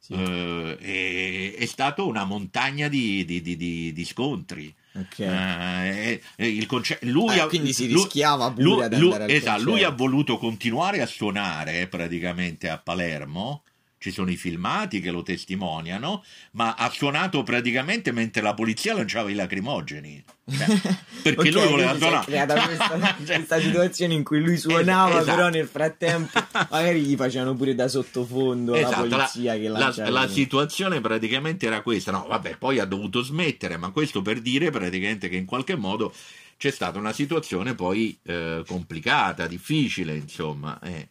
sì. 0.00 0.14
eh, 0.14 0.78
è, 0.81 1.61
è, 1.61 1.66
stato 1.66 2.09
una 2.09 2.24
montagna 2.24 2.88
di, 2.88 3.24
di, 3.24 3.40
di, 3.40 3.92
di 3.92 4.04
scontri. 4.04 4.74
Okay. 4.92 6.20
Eh, 6.37 6.66
lui 7.02 7.38
ah, 7.38 7.46
quindi 7.46 7.72
si 7.72 7.87
rischiava 7.87 8.50
pure 8.50 8.64
lui, 8.64 8.83
ad 8.83 8.98
lui, 8.98 9.33
esatto, 9.33 9.62
lui 9.62 9.85
ha 9.85 9.90
voluto 9.90 10.38
continuare 10.38 11.00
a 11.00 11.07
suonare 11.07 11.87
praticamente 11.87 12.68
a 12.68 12.78
Palermo 12.78 13.62
ci 13.98 14.12
sono 14.12 14.30
i 14.30 14.37
filmati 14.37 15.00
che 15.00 15.11
lo 15.11 15.22
testimoniano, 15.22 16.24
ma 16.52 16.74
ha 16.74 16.88
suonato 16.90 17.42
praticamente 17.42 18.12
mentre 18.12 18.42
la 18.42 18.54
polizia 18.54 18.94
lanciava 18.94 19.30
i 19.30 19.34
lacrimogeni. 19.34 20.24
Cioè, 20.50 20.66
perché 21.22 21.40
okay, 21.40 21.50
lui 21.50 21.66
voleva 21.66 21.96
suonare. 21.96 22.22
Si 22.22 22.30
è 22.30 22.32
creata 22.32 22.62
questa, 22.62 23.16
questa, 23.24 23.61
situazione 23.61 24.14
in 24.14 24.22
cui 24.22 24.40
lui 24.40 24.56
suonava, 24.56 25.20
esatto. 25.20 25.37
però 25.37 25.48
nel 25.48 25.66
frattempo 25.66 26.38
magari 26.70 27.02
gli 27.02 27.16
facevano 27.16 27.54
pure 27.54 27.74
da 27.74 27.88
sottofondo 27.88 28.74
esatto, 28.74 29.04
la 29.04 29.16
polizia 29.16 29.52
la, 29.54 29.58
che 29.58 29.68
lanciava. 29.68 30.11
La, 30.11 30.20
la 30.20 30.28
situazione 30.28 31.00
praticamente 31.00 31.66
era 31.66 31.82
questa. 31.82 32.12
No, 32.12 32.26
vabbè, 32.28 32.56
poi 32.56 32.78
ha 32.78 32.84
dovuto 32.84 33.22
smettere, 33.22 33.76
ma 33.76 33.90
questo 33.90 34.22
per 34.22 34.40
dire 34.40 34.70
praticamente 34.70 35.28
che 35.28 35.37
in 35.37 35.44
qualche 35.44 35.74
modo 35.74 36.14
c'è 36.56 36.70
stata 36.70 36.98
una 36.98 37.12
situazione 37.12 37.74
poi 37.74 38.18
eh, 38.22 38.62
complicata, 38.66 39.46
difficile, 39.48 40.14
insomma. 40.14 40.78
Eh. 40.80 41.08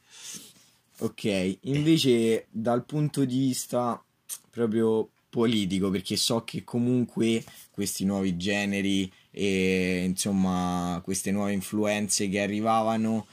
Ok, 1.00 1.60
invece 1.62 2.48
dal 2.50 2.84
punto 2.86 3.24
di 3.24 3.38
vista 3.38 4.04
proprio 4.50 5.10
politico, 5.30 5.92
perché 5.92 6.16
so 6.16 6.44
che 6.44 6.64
comunque 6.64 7.44
questi 7.70 8.06
nuovi 8.06 8.36
generi 8.38 9.12
e 9.30 10.06
insomma 10.06 11.00
queste 11.04 11.32
nuove 11.32 11.54
influenze 11.54 12.28
che 12.28 12.42
arrivavano 12.42 13.28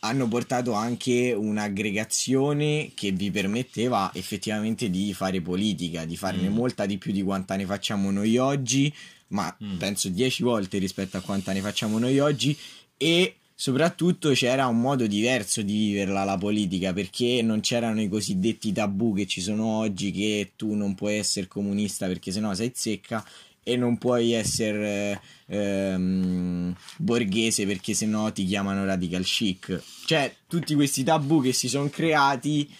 hanno 0.00 0.28
portato 0.28 0.72
anche 0.72 1.32
un'aggregazione 1.32 2.90
che 2.94 3.12
vi 3.12 3.30
permetteva 3.30 4.10
effettivamente 4.12 4.90
di 4.90 5.14
fare 5.14 5.40
politica, 5.40 6.04
di 6.04 6.16
farne 6.16 6.48
mm. 6.48 6.52
molta 6.52 6.84
di 6.84 6.98
più 6.98 7.10
di 7.12 7.22
quanta 7.22 7.56
ne 7.56 7.64
facciamo 7.64 8.10
noi 8.10 8.36
oggi, 8.36 8.92
ma 9.28 9.56
mm. 9.62 9.78
penso 9.78 10.08
dieci 10.10 10.42
volte 10.42 10.78
rispetto 10.78 11.16
a 11.16 11.20
quanta 11.20 11.52
ne 11.52 11.60
facciamo 11.60 11.98
noi 11.98 12.18
oggi 12.18 12.56
e 12.98 13.36
soprattutto 13.54 14.32
c'era 14.32 14.66
un 14.66 14.80
modo 14.80 15.06
diverso 15.06 15.62
di 15.62 15.76
viverla 15.76 16.24
la 16.24 16.36
politica 16.36 16.92
perché 16.92 17.40
non 17.42 17.60
c'erano 17.60 18.00
i 18.00 18.08
cosiddetti 18.08 18.72
tabù 18.72 19.14
che 19.14 19.26
ci 19.26 19.40
sono 19.40 19.66
oggi 19.66 20.10
che 20.10 20.52
tu 20.56 20.74
non 20.74 20.94
puoi 20.94 21.16
essere 21.18 21.46
comunista 21.46 22.06
perché 22.06 22.32
sennò 22.32 22.52
sei 22.54 22.72
zecca 22.74 23.24
e 23.66 23.76
non 23.76 23.96
puoi 23.96 24.32
essere 24.32 25.20
ehm, 25.46 26.76
borghese 26.98 27.64
perché 27.64 27.94
sennò 27.94 28.30
ti 28.30 28.44
chiamano 28.44 28.84
radical 28.84 29.24
chic. 29.24 29.82
Cioè 30.04 30.34
tutti 30.46 30.74
questi 30.74 31.02
tabù 31.02 31.40
che 31.40 31.52
si 31.52 31.68
sono 31.68 31.88
creati 31.88 32.70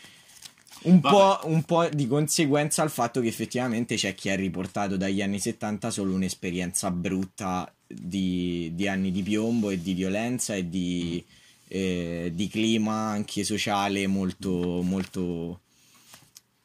un 0.82 1.00
po', 1.00 1.40
un 1.44 1.62
po', 1.62 1.88
di 1.90 2.06
conseguenza 2.06 2.82
al 2.82 2.90
fatto 2.90 3.22
che 3.22 3.28
effettivamente 3.28 3.96
c'è 3.96 4.14
chi 4.14 4.28
ha 4.28 4.36
riportato 4.36 4.98
dagli 4.98 5.22
anni 5.22 5.38
70 5.38 5.90
solo 5.90 6.12
un'esperienza 6.12 6.90
brutta 6.90 7.72
di, 7.98 8.70
di 8.74 8.88
anni 8.88 9.10
di 9.10 9.22
piombo 9.22 9.70
e 9.70 9.80
di 9.80 9.94
violenza 9.94 10.54
e 10.54 10.68
di, 10.68 11.22
eh, 11.68 12.30
di 12.34 12.48
clima 12.48 13.08
anche 13.08 13.44
sociale 13.44 14.06
molto, 14.06 14.82
molto 14.82 15.60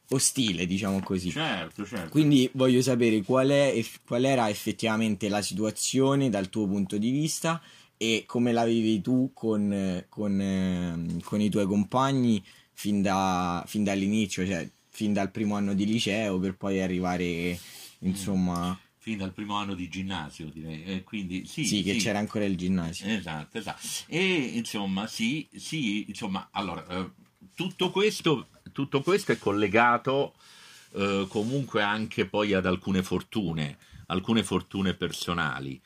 ostile, 0.10 0.65
diciamo 0.65 1.02
così. 1.02 1.32
Certo, 1.32 1.86
certo. 1.86 2.10
Quindi 2.10 2.50
voglio 2.54 2.82
sapere 2.82 3.22
qual, 3.22 3.50
è, 3.50 3.84
qual 4.06 4.24
era 4.24 4.50
effettivamente 4.50 5.30
la 5.30 5.42
situazione 5.42 6.30
dal 6.30 6.50
tuo 6.50 6.68
punto 6.68 6.98
di 6.98 7.12
vista 7.12 7.62
e 7.98 8.24
come 8.26 8.52
la 8.52 8.65
vivi 8.65 9.02
tu 9.02 9.32
con, 9.34 10.06
con, 10.10 10.39
ehm, 10.39 11.22
con 11.22 11.42
i 11.42 11.50
tuoi 11.50 11.65
compagni 11.65 12.44
fin, 12.72 13.02
da, 13.02 13.63
fin 13.68 13.84
dall'inizio, 13.84 14.46
cioè 14.46 14.68
fin 14.89 15.13
dal 15.13 15.32
primo 15.32 15.56
anno 15.56 15.74
di 15.74 15.86
liceo 15.86 16.39
per 16.39 16.56
poi 16.56 16.82
arrivare 16.82 17.58
insomma 18.00 18.78
fin 19.10 19.17
dal 19.17 19.34
primo 19.34 19.56
anno 19.56 19.74
di 19.74 19.89
ginnasio, 19.89 20.52
direi. 20.54 20.84
Eh, 20.84 21.04
quindi, 21.04 21.48
sì, 21.48 21.65
sì, 21.65 21.82
che 21.82 21.95
c'era 21.95 22.19
ancora 22.19 22.45
il 22.45 22.56
ginnasio. 22.56 23.08
Esatto, 23.08 23.58
esatto. 23.58 23.80
E 24.06 24.22
insomma, 24.54 25.08
sì, 25.08 25.48
sì, 25.56 26.06
insomma, 26.08 26.50
allora, 26.52 26.86
eh, 26.88 27.10
tutto, 27.56 27.89
questo, 27.89 28.50
tutto 28.72 29.02
questo 29.02 29.32
è 29.32 29.39
collegato 29.39 30.36
eh, 30.93 31.26
comunque 31.28 31.82
anche 31.82 32.28
poi 32.28 32.54
ad 32.54 32.67
alcune 32.67 33.02
fortune, 33.02 33.78
alcune 34.08 34.43
fortune 34.43 34.93
personali. 34.93 35.82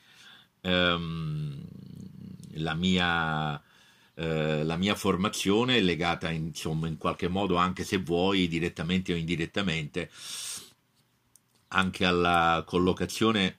Ehm, 0.60 1.62
la 2.56 2.74
mia... 2.74 3.62
Eh, 4.16 4.62
la 4.62 4.76
mia 4.76 4.94
formazione 4.94 5.78
è 5.78 5.80
legata 5.80 6.30
insomma 6.30 6.86
in 6.86 6.98
qualche 6.98 7.26
modo 7.26 7.56
anche 7.56 7.82
se 7.82 7.96
vuoi 7.96 8.46
direttamente 8.46 9.12
o 9.12 9.16
indirettamente 9.16 10.08
anche 11.68 12.04
alla 12.04 12.62
collocazione 12.66 13.58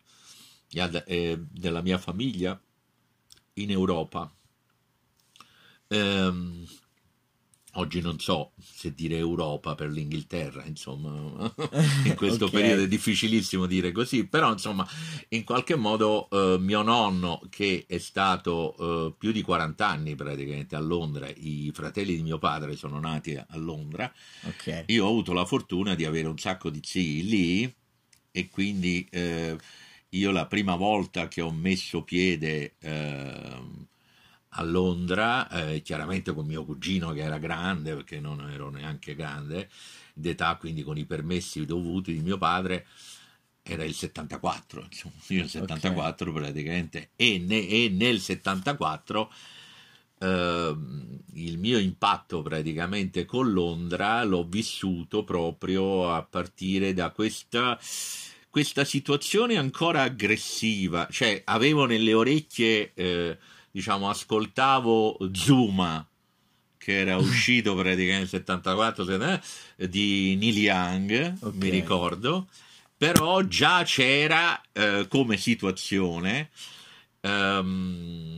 eh, 0.72 1.39
della 1.50 1.82
mia 1.82 1.98
famiglia 1.98 2.60
in 3.54 3.72
Europa. 3.72 4.32
Ehm, 5.88 6.65
oggi 7.78 8.02
non 8.02 8.20
so 8.20 8.52
se 8.58 8.94
dire 8.94 9.18
Europa 9.18 9.76
per 9.76 9.89
l'Inghilterra, 9.89 10.63
insomma, 10.65 11.10
in 12.06 12.15
questo 12.15 12.46
okay. 12.46 12.62
periodo 12.62 12.84
è 12.84 12.88
difficilissimo 12.88 13.65
dire 13.65 13.91
così, 13.91 14.28
però 14.28 14.52
insomma, 14.52 14.88
in 15.30 15.44
qualche 15.44 15.76
modo 15.76 16.30
eh, 16.30 16.58
mio 16.60 16.82
nonno 16.82 17.41
che 17.50 17.86
è 17.88 17.98
stato 17.98 18.76
eh, 18.78 19.13
più 19.18 19.32
di 19.32 19.41
40 19.41 19.88
anni 19.88 20.15
praticamente 20.15 20.76
a 20.76 20.80
Londra, 20.80 21.30
i 21.30 21.72
fratelli 21.74 22.15
di 22.15 22.24
mio 22.24 22.38
padre 22.38 22.76
sono 22.76 23.00
nati 23.00 23.36
a 23.36 23.46
Londra, 23.56 24.12
okay. 24.44 24.84
io 24.88 25.06
ho 25.06 25.10
avuto 25.10 25.34
la 25.34 25.46
fortuna 25.46 25.96
di 25.96 26.06
avere 26.06 26.28
un 26.28 26.38
sacco 26.38 26.70
di 26.70 26.82
zii 26.84 27.24
lì 27.24 27.76
e 28.36 28.50
quindi 28.50 29.08
eh, 29.12 29.58
io 30.10 30.32
la 30.32 30.45
prima 30.45 30.76
volta 30.76 31.30
che 31.30 31.39
ho 31.39 31.52
messo 31.52 32.04
piede 32.04 32.74
eh, 32.80 33.62
a 34.50 34.63
Londra, 34.63 35.48
eh, 35.48 35.82
chiaramente 35.82 36.34
con 36.34 36.45
mio 36.45 36.65
cugino 36.65 37.13
che 37.13 37.21
era 37.21 37.38
grande, 37.38 37.95
perché 37.95 38.19
non 38.19 38.41
ero 38.52 38.69
neanche 38.69 39.15
grande 39.15 39.69
d'età, 40.13 40.58
quindi 40.58 40.84
con 40.84 40.98
i 40.98 41.06
permessi 41.06 41.65
dovuti 41.65 42.12
di 42.12 42.19
mio 42.19 42.38
padre, 42.38 42.88
era 43.63 43.86
il 43.86 43.93
74, 43.93 44.84
insomma, 44.84 45.15
io 45.28 45.39
nel 45.39 45.50
74 45.50 46.30
okay. 46.30 46.41
praticamente, 46.41 47.10
e, 47.15 47.39
ne, 47.39 47.65
e, 47.65 47.88
nel 47.88 48.19
74 48.19 49.32
eh, 50.19 50.75
il 51.34 51.58
mio 51.58 51.78
impatto 51.78 52.41
praticamente 52.41 53.25
con 53.25 53.51
Londra 53.51 54.23
l'ho 54.23 54.45
vissuto 54.45 55.23
proprio 55.23 56.12
a 56.13 56.23
partire 56.23 56.93
da 56.93 57.12
questa 57.12 57.78
questa 58.56 58.86
situazione 58.86 59.58
ancora 59.58 60.04
aggressiva, 60.04 61.10
cioè 61.12 61.41
avevo 61.43 61.84
nelle 61.84 62.13
orecchie, 62.13 62.93
eh, 62.93 63.38
diciamo, 63.69 64.10
ascoltavo 64.10 65.17
Zuma, 65.34 66.08
che 66.78 66.99
era 66.99 67.17
uscito 67.19 67.75
praticamente 67.75 68.17
nel 68.17 68.28
74 68.30 69.41
eh, 69.75 69.89
di 69.89 70.38
Neil 70.38 70.58
Young, 70.58 71.34
okay. 71.38 71.58
mi 71.60 71.67
ricordo, 71.67 72.47
però 72.95 73.41
già 73.41 73.84
c'era 73.84 74.62
eh, 74.71 75.06
come 75.10 75.36
situazione 75.36 76.49
um, 77.26 78.36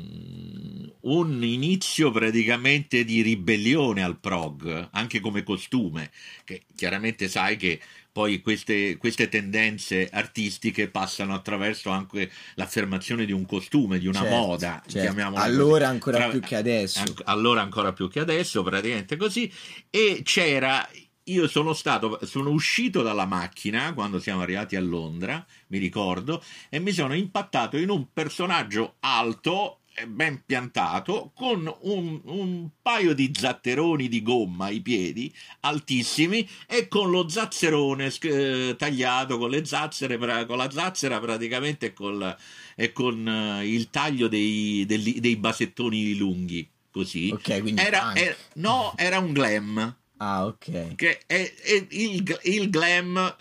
un 1.02 1.44
inizio 1.44 2.12
praticamente 2.12 3.04
di 3.04 3.22
ribellione 3.22 4.04
al 4.04 4.18
prog, 4.20 4.90
anche 4.92 5.20
come 5.20 5.44
costume, 5.44 6.12
che 6.44 6.64
chiaramente 6.76 7.28
sai 7.30 7.56
che 7.58 7.80
poi 8.18 8.42
queste, 8.42 8.98
queste, 8.98 9.30
tendenze 9.30 10.10
artistiche 10.12 10.90
passano 10.90 11.36
attraverso 11.36 11.92
anche 11.92 12.32
l'affermazione 12.56 13.26
di 13.26 13.32
un 13.32 13.46
costume, 13.46 14.00
di 14.00 14.08
una 14.08 14.22
certo, 14.22 14.36
moda. 14.36 14.84
Certo. 14.88 15.36
Allora 15.36 15.86
così. 15.86 15.92
ancora 15.92 16.18
Tra, 16.18 16.30
più 16.30 16.40
che 16.40 16.56
adesso. 16.56 17.04
Allora 17.26 17.62
ancora 17.62 17.94
più 17.94 18.10
che 18.10 18.20
adesso, 18.20 18.64
praticamente 18.64 19.18
così. 19.18 19.52
E 19.92 20.22
c'era, 20.24 20.90
io 21.28 21.48
sono 21.48 21.74
stato, 21.74 22.20
sono 22.24 22.50
uscito 22.52 23.02
dalla 23.02 23.26
macchina 23.26 23.94
quando 23.94 24.20
siamo 24.20 24.42
arrivati 24.42 24.76
a 24.76 24.82
Londra, 24.82 25.46
mi 25.68 25.78
ricordo, 25.78 26.44
e 26.70 26.80
mi 26.80 26.92
sono 26.92 27.16
impattato 27.16 27.78
in 27.78 27.90
un 27.90 28.08
personaggio 28.14 28.96
alto 29.00 29.80
ben 30.06 30.44
piantato 30.46 31.32
con 31.34 31.74
un, 31.82 32.22
un, 32.26 32.70
paio 32.82 33.16
di 33.16 33.32
zatteroni 33.34 34.08
di 34.08 34.22
gomma 34.22 34.66
ai 34.66 34.82
piedi 34.82 35.34
altissimi 35.62 36.48
e 36.68 36.88
con 36.88 37.10
lo 37.10 37.28
zazzerone 37.28 38.14
eh, 38.22 38.76
tagliato 38.78 39.40
con 39.40 39.50
le 39.50 39.66
zazzere 39.66 40.18
con 40.46 40.58
la 40.58 40.70
zazzera 40.70 41.20
praticamente 41.20 41.94
col, 41.94 42.36
e 42.76 42.92
con 42.92 43.28
eh, 43.28 43.68
il 43.68 43.90
taglio 43.90 44.28
dei, 44.28 44.86
dei, 44.86 45.20
dei, 45.20 45.36
basettoni 45.36 46.16
lunghi 46.16 46.70
così. 46.92 47.32
Ok 47.34 47.62
quindi 47.62 47.82
era, 47.82 48.14
era, 48.14 48.36
no 48.54 48.94
era 48.98 49.18
un 49.18 49.34
glam 49.34 49.96
ah 50.18 50.46
ok. 50.46 50.96
Che 50.96 51.20
è, 51.26 51.54
è 51.54 51.88
il, 51.90 52.40
il 52.44 52.70
glam 52.70 53.36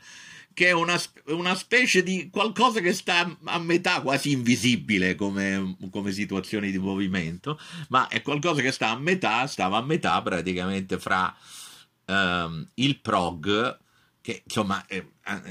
che 0.57 0.69
è 0.69 0.73
una, 0.73 0.99
una, 1.27 1.55
specie 1.55 2.03
di 2.03 2.31
qualcosa 2.31 2.81
che 2.81 2.95
sta 2.95 3.37
a 3.45 3.59
metà, 3.59 4.01
quasi 4.01 4.31
invisibile 4.31 5.15
come, 5.15 5.77
come 5.91 6.13
situazione 6.13 6.71
di 6.71 6.79
movimento, 6.79 7.61
ma 7.89 8.09
è 8.09 8.23
qualcosa 8.23 8.63
che 8.63 8.73
sta 8.73 8.89
a 8.89 8.99
metà, 8.99 9.47
stava 9.49 9.77
a 9.77 9.83
metà 9.83 10.23
praticamente 10.23 10.99
fra 10.99 11.37
um, 12.07 12.67
il 12.77 12.99
prog, 13.01 13.79
che 14.23 14.41
insomma 14.45 14.83
eh, 14.87 15.07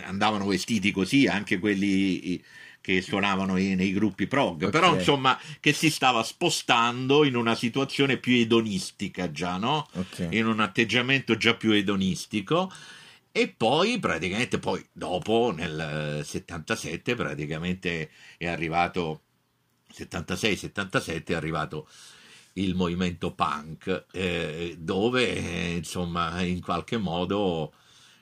andavano 0.06 0.48
vestiti 0.48 0.92
così, 0.92 1.28
anche 1.28 1.60
quelli 1.60 2.44
che 2.86 3.02
suonavano 3.02 3.56
nei 3.56 3.94
gruppi 3.94 4.28
prog, 4.28 4.58
okay. 4.58 4.70
però 4.70 4.94
insomma 4.94 5.40
che 5.60 5.74
si 5.74 5.90
stava 5.90 6.22
spostando 6.22 7.26
in 7.26 7.36
una 7.36 7.56
situazione 7.56 8.18
più 8.18 8.36
edonistica 8.36 9.32
già, 9.32 9.58
no? 9.58 9.88
Okay. 9.92 10.38
In 10.38 10.46
un 10.46 10.60
atteggiamento 10.60 11.36
già 11.36 11.56
più 11.56 11.72
edonistico 11.72 12.72
e 13.32 13.48
poi 13.48 13.98
praticamente 13.98 14.60
poi 14.60 14.86
dopo 14.92 15.52
nel 15.52 16.22
77 16.24 17.16
praticamente 17.16 18.12
è 18.38 18.46
arrivato 18.46 19.22
76-77 19.92 21.26
è 21.26 21.34
arrivato 21.34 21.88
il 22.54 22.76
movimento 22.76 23.34
punk 23.34 24.06
eh, 24.12 24.76
dove 24.78 25.36
eh, 25.36 25.76
insomma 25.78 26.40
in 26.44 26.62
qualche 26.62 26.98
modo 26.98 27.74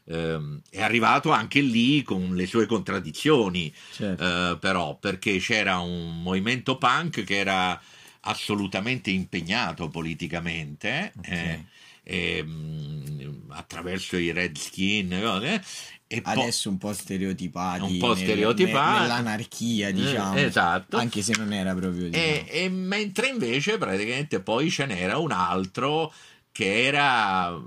eh, 0.05 0.59
è 0.69 0.81
arrivato 0.81 1.31
anche 1.31 1.61
lì 1.61 2.03
con 2.03 2.35
le 2.35 2.45
sue 2.45 2.65
contraddizioni 2.65 3.73
certo. 3.91 4.23
eh, 4.23 4.57
però 4.57 4.97
perché 4.97 5.37
c'era 5.37 5.79
un 5.79 6.21
movimento 6.21 6.77
punk 6.77 7.23
che 7.23 7.37
era 7.37 7.79
assolutamente 8.21 9.09
impegnato 9.11 9.89
politicamente 9.89 11.13
okay. 11.17 11.65
eh, 12.03 12.37
ehm, 12.37 13.45
attraverso 13.49 14.17
i 14.17 14.31
Redskin 14.31 15.13
eh, 15.13 15.61
e 16.07 16.21
adesso 16.23 16.69
un 16.69 16.77
po' 16.77 16.93
stereotipati 16.93 17.81
un 17.81 17.97
po' 17.97 18.15
stereotipati 18.15 19.01
nell'anarchia 19.01 19.87
eh, 19.87 19.93
diciamo 19.93 20.35
esatto 20.35 20.97
anche 20.97 21.21
se 21.21 21.33
non 21.37 21.51
era 21.53 21.73
proprio 21.73 22.09
diciamo. 22.09 22.23
e, 22.23 22.45
e, 22.49 22.69
mentre 22.69 23.27
invece 23.27 23.77
praticamente 23.77 24.41
poi 24.41 24.69
ce 24.69 24.85
n'era 24.85 25.17
un 25.17 25.31
altro 25.31 26.13
che 26.51 26.85
era 26.85 27.59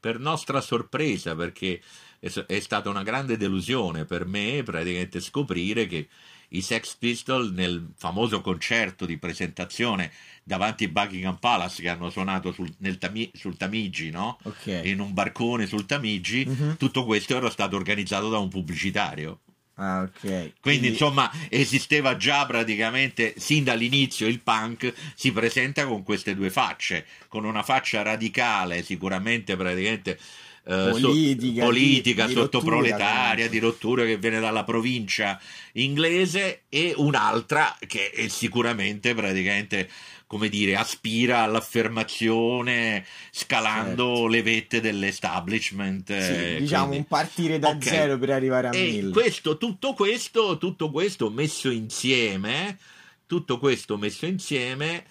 per 0.00 0.18
nostra 0.18 0.60
sorpresa 0.60 1.34
perché 1.34 1.80
è, 2.20 2.60
stata 2.60 2.88
una 2.88 3.02
grande 3.02 3.36
delusione 3.36 4.04
per 4.04 4.26
me 4.26 4.62
praticamente 4.64 5.20
scoprire 5.20 5.86
che 5.86 6.08
i 6.50 6.62
Sex 6.62 6.96
Pistols 6.96 7.50
nel 7.50 7.90
famoso 7.96 8.40
concerto 8.40 9.04
di 9.04 9.18
presentazione 9.18 10.10
davanti 10.42 10.84
a 10.84 10.88
Buckingham 10.88 11.36
Palace 11.36 11.82
che 11.82 11.88
hanno 11.88 12.10
suonato 12.10 12.52
sul, 12.52 12.74
Tami, 12.98 13.30
sul 13.34 13.56
Tamigi, 13.56 14.10
no? 14.10 14.38
okay. 14.42 14.88
in 14.90 15.00
un 15.00 15.12
barcone 15.12 15.66
sul 15.66 15.84
Tamigi, 15.84 16.46
mm-hmm. 16.48 16.72
tutto 16.74 17.04
questo 17.04 17.36
era 17.36 17.50
stato 17.50 17.76
organizzato 17.76 18.30
da 18.30 18.38
un 18.38 18.48
pubblicitario. 18.48 19.40
Ah, 19.80 20.02
ok. 20.02 20.20
Quindi, 20.20 20.52
Quindi, 20.60 20.88
insomma, 20.88 21.30
esisteva 21.48 22.16
già 22.16 22.44
praticamente 22.46 23.34
sin 23.36 23.62
dall'inizio 23.62 24.26
il 24.26 24.40
punk 24.40 24.92
si 25.14 25.30
presenta 25.32 25.86
con 25.86 26.02
queste 26.02 26.34
due 26.34 26.50
facce, 26.50 27.06
con 27.28 27.44
una 27.44 27.62
faccia 27.62 28.02
radicale, 28.02 28.82
sicuramente 28.82 29.56
praticamente 29.56 30.18
eh, 30.64 30.88
politica, 30.90 31.64
politica 31.64 32.26
di, 32.26 32.32
sottoproletaria, 32.32 33.48
di 33.48 33.58
rottura 33.58 34.04
che 34.04 34.18
viene 34.18 34.40
dalla 34.40 34.64
provincia 34.64 35.40
inglese 35.74 36.62
e 36.68 36.92
un'altra 36.96 37.76
che 37.86 38.10
è 38.10 38.26
sicuramente 38.28 39.14
praticamente 39.14 39.88
come 40.28 40.50
dire, 40.50 40.76
aspira 40.76 41.40
all'affermazione 41.40 43.04
scalando 43.32 44.04
certo. 44.04 44.26
le 44.28 44.42
vette 44.42 44.80
dell'establishment. 44.80 46.06
Sì, 46.20 46.32
eh, 46.32 46.56
diciamo 46.60 46.88
quindi... 46.88 46.98
un 46.98 47.04
partire 47.06 47.58
da 47.58 47.70
okay. 47.70 47.88
zero 47.88 48.18
per 48.18 48.30
arrivare 48.30 48.68
a 48.68 48.74
e 48.76 48.82
mille. 48.82 49.10
Questo, 49.10 49.56
tutto, 49.56 49.94
questo, 49.94 50.58
tutto 50.58 50.90
questo 50.90 51.30
messo 51.30 51.70
insieme, 51.70 52.78
tutto 53.26 53.58
questo 53.58 53.96
messo 53.96 54.26
insieme 54.26 55.04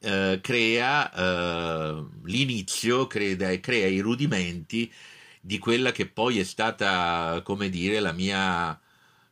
eh, 0.00 0.40
crea 0.42 1.12
eh, 1.12 2.04
l'inizio, 2.24 3.06
crea, 3.06 3.60
crea 3.60 3.86
i 3.86 4.00
rudimenti 4.00 4.92
di 5.40 5.58
quella 5.58 5.92
che 5.92 6.06
poi 6.06 6.40
è 6.40 6.44
stata, 6.44 7.40
come 7.44 7.68
dire, 7.68 8.00
la 8.00 8.12
mia 8.12 8.80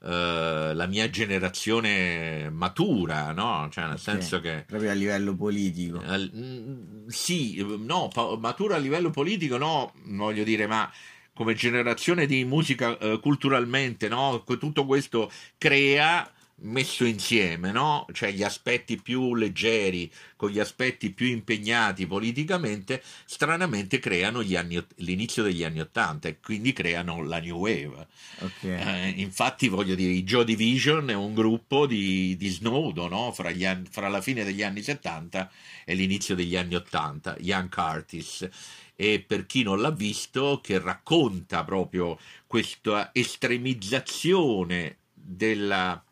eh, 0.07 0.73
la 0.75 0.87
mia 0.87 1.09
generazione 1.09 2.51
matura, 2.51 3.33
no? 3.33 3.69
Cioè, 3.71 3.87
nel 3.87 3.99
senso 3.99 4.39
che. 4.39 4.65
Proprio 4.67 4.91
a 4.91 4.93
livello 4.93 5.35
politico. 5.35 5.97
Uh, 5.99 7.09
sì, 7.09 7.65
no, 7.79 8.11
matura 8.39 8.77
a 8.77 8.79
livello 8.79 9.09
politico, 9.09 9.57
no, 9.57 9.95
voglio 10.05 10.45
dire, 10.45 10.67
ma 10.67 10.91
come 11.33 11.55
generazione 11.55 12.27
di 12.27 12.45
musica 12.45 12.99
uh, 13.01 13.19
culturalmente, 13.19 14.09
no? 14.09 14.45
Tutto 14.45 14.85
questo 14.85 15.31
crea 15.57 16.31
messo 16.57 17.05
insieme, 17.05 17.73
no? 17.73 18.07
cioè 18.13 18.31
gli 18.31 18.43
aspetti 18.43 19.01
più 19.01 19.35
leggeri 19.35 20.11
con 20.37 20.51
gli 20.51 20.61
aspetti 20.61 21.11
più 21.11 21.27
impegnati 21.27 22.07
politicamente, 22.07 23.03
stranamente 23.25 23.99
creano 23.99 24.41
anni, 24.57 24.83
l'inizio 24.97 25.43
degli 25.43 25.65
anni 25.65 25.81
Ottanta 25.81 26.29
e 26.29 26.39
quindi 26.41 26.73
creano 26.73 27.23
la 27.23 27.41
New 27.41 27.57
Wave. 27.57 28.07
Okay. 28.39 29.11
Eh, 29.11 29.21
infatti, 29.21 29.69
voglio 29.69 29.95
dire, 29.95 30.13
i 30.13 30.23
Joe 30.23 30.45
Division 30.45 31.11
è 31.11 31.15
un 31.15 31.35
gruppo 31.35 31.87
di, 31.87 32.37
di 32.37 32.49
Snowdo 32.49 33.09
no? 33.09 33.33
fra, 33.33 33.49
anni, 33.49 33.87
fra, 33.91 34.09
la 34.09 34.21
fine 34.21 34.45
degli 34.45 34.63
anni 34.63 34.83
70 34.83 35.51
e 35.85 35.95
l'inizio 35.95 36.35
degli 36.35 36.57
anni 36.57 36.75
80, 36.77 37.37
Young 37.41 37.69
Curtis. 37.69 38.49
E 38.97 39.25
per 39.27 39.47
chi 39.47 39.65
non 39.65 39.81
l'ha 39.81 39.91
visto, 39.91 40.61
che 40.63 40.79
racconta 40.79 41.65
proprio 41.65 42.17
questa 42.47 43.11
estremizzazione 43.13 44.99
della 45.13 46.04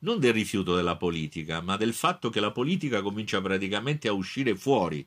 non 0.00 0.20
del 0.20 0.32
rifiuto 0.32 0.76
della 0.76 0.96
politica, 0.96 1.60
ma 1.60 1.76
del 1.76 1.94
fatto 1.94 2.30
che 2.30 2.40
la 2.40 2.52
politica 2.52 3.02
comincia 3.02 3.40
praticamente 3.40 4.08
a 4.08 4.12
uscire 4.12 4.54
fuori, 4.54 5.06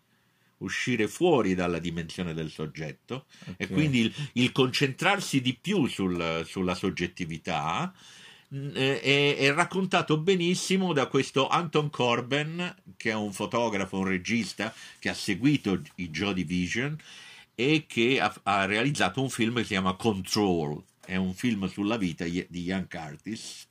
uscire 0.57 1.07
fuori 1.07 1.55
dalla 1.55 1.79
dimensione 1.79 2.33
del 2.33 2.49
soggetto 2.49 3.25
okay. 3.41 3.55
e 3.57 3.67
quindi 3.67 3.99
il, 3.99 4.13
il, 4.33 4.51
concentrarsi 4.51 5.41
di 5.41 5.57
più 5.59 5.87
sul, 5.87 6.43
sulla 6.45 6.75
soggettività 6.75 7.93
mm, 8.53 8.69
è, 8.71 9.37
è, 9.37 9.53
raccontato 9.53 10.17
benissimo 10.19 10.93
da 10.93 11.07
questo 11.07 11.47
Anton 11.47 11.89
Corben, 11.89 12.75
che 12.97 13.11
è 13.11 13.15
un 13.15 13.31
fotografo, 13.31 13.97
un 13.97 14.07
regista 14.07 14.73
che 14.99 15.09
ha 15.09 15.13
seguito 15.13 15.81
i 15.95 16.09
Joy 16.09 16.33
Division 16.33 16.97
e 17.55 17.85
che 17.87 18.19
ha, 18.19 18.33
ha 18.43 18.65
realizzato 18.65 19.21
un 19.21 19.29
film 19.29 19.55
che 19.55 19.63
si 19.63 19.69
chiama 19.69 19.93
Control, 19.93 20.83
è 21.05 21.15
un 21.15 21.33
film 21.33 21.67
sulla 21.69 21.97
vita 21.97 22.25
di 22.25 22.47
Ian 22.51 22.87
Curtis 22.89 23.67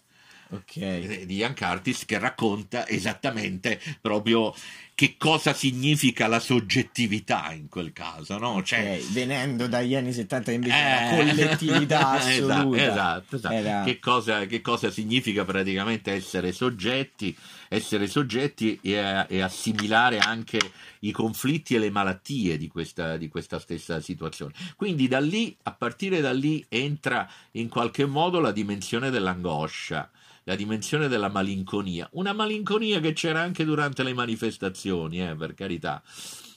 okay. 0.51 1.21
Eh, 1.23 1.27
di 1.27 1.37
Ian 1.37 1.55
Curtis 1.55 2.05
che 2.05 2.19
racconta 2.19 2.87
esattamente 2.89 3.81
proprio 4.01 4.55
che 5.01 5.15
cosa 5.17 5.55
significa 5.55 6.27
la 6.27 6.41
soggettività 6.41 7.53
in 7.53 7.71
quel 7.71 7.91
caso, 7.91 8.37
no? 8.37 8.63
Cioè, 8.63 8.81
okay. 8.81 9.13
venendo 9.13 9.67
dagli 9.67 9.95
anni 9.95 10.13
70 10.13 10.53
invece 10.53 10.77
eh, 10.77 10.93
la 10.93 11.17
collettività 11.17 12.19
esatto, 12.21 12.53
assoluta. 12.53 12.83
Esatto, 12.83 13.37
esatto. 13.37 13.55
Era... 13.55 13.83
Che, 13.83 13.99
cosa, 13.99 14.45
che, 14.45 14.61
cosa, 14.61 14.91
significa 14.91 15.47
praticamente 15.47 16.13
essere 16.13 16.53
soggetti, 16.53 17.35
essere 17.69 18.09
soggetti 18.09 18.79
e, 18.83 19.25
e, 19.27 19.41
assimilare 19.41 20.19
anche 20.19 20.59
i 20.99 21.13
conflitti 21.13 21.75
e 21.75 21.79
le 21.79 21.89
malattie 21.89 22.59
di 22.59 22.69
questa, 22.69 23.17
di 23.17 23.29
questa 23.29 23.59
stessa 23.59 24.03
situazione. 24.03 24.53
Quindi 24.77 25.09
da 25.09 25.21
lì, 25.21 25.57
a 25.63 25.73
partire 25.73 26.21
da 26.21 26.35
lì, 26.35 26.63
entra 26.69 27.27
in 27.53 27.71
qualche 27.71 28.05
modo 28.05 28.39
la 28.39 28.53
dimensione 28.53 29.09
dell'angoscia 29.09 30.11
la 30.51 30.57
dimensione 30.57 31.07
della 31.07 31.29
malinconia, 31.29 32.09
una 32.15 32.33
malinconia 32.33 32.99
che 32.99 33.13
c'era 33.13 33.41
anche 33.41 33.65
durante 33.65 34.03
le 34.03 34.13
manifestazioni, 34.13 35.23
eh, 35.23 35.37
per 35.37 35.55
carità, 35.55 36.03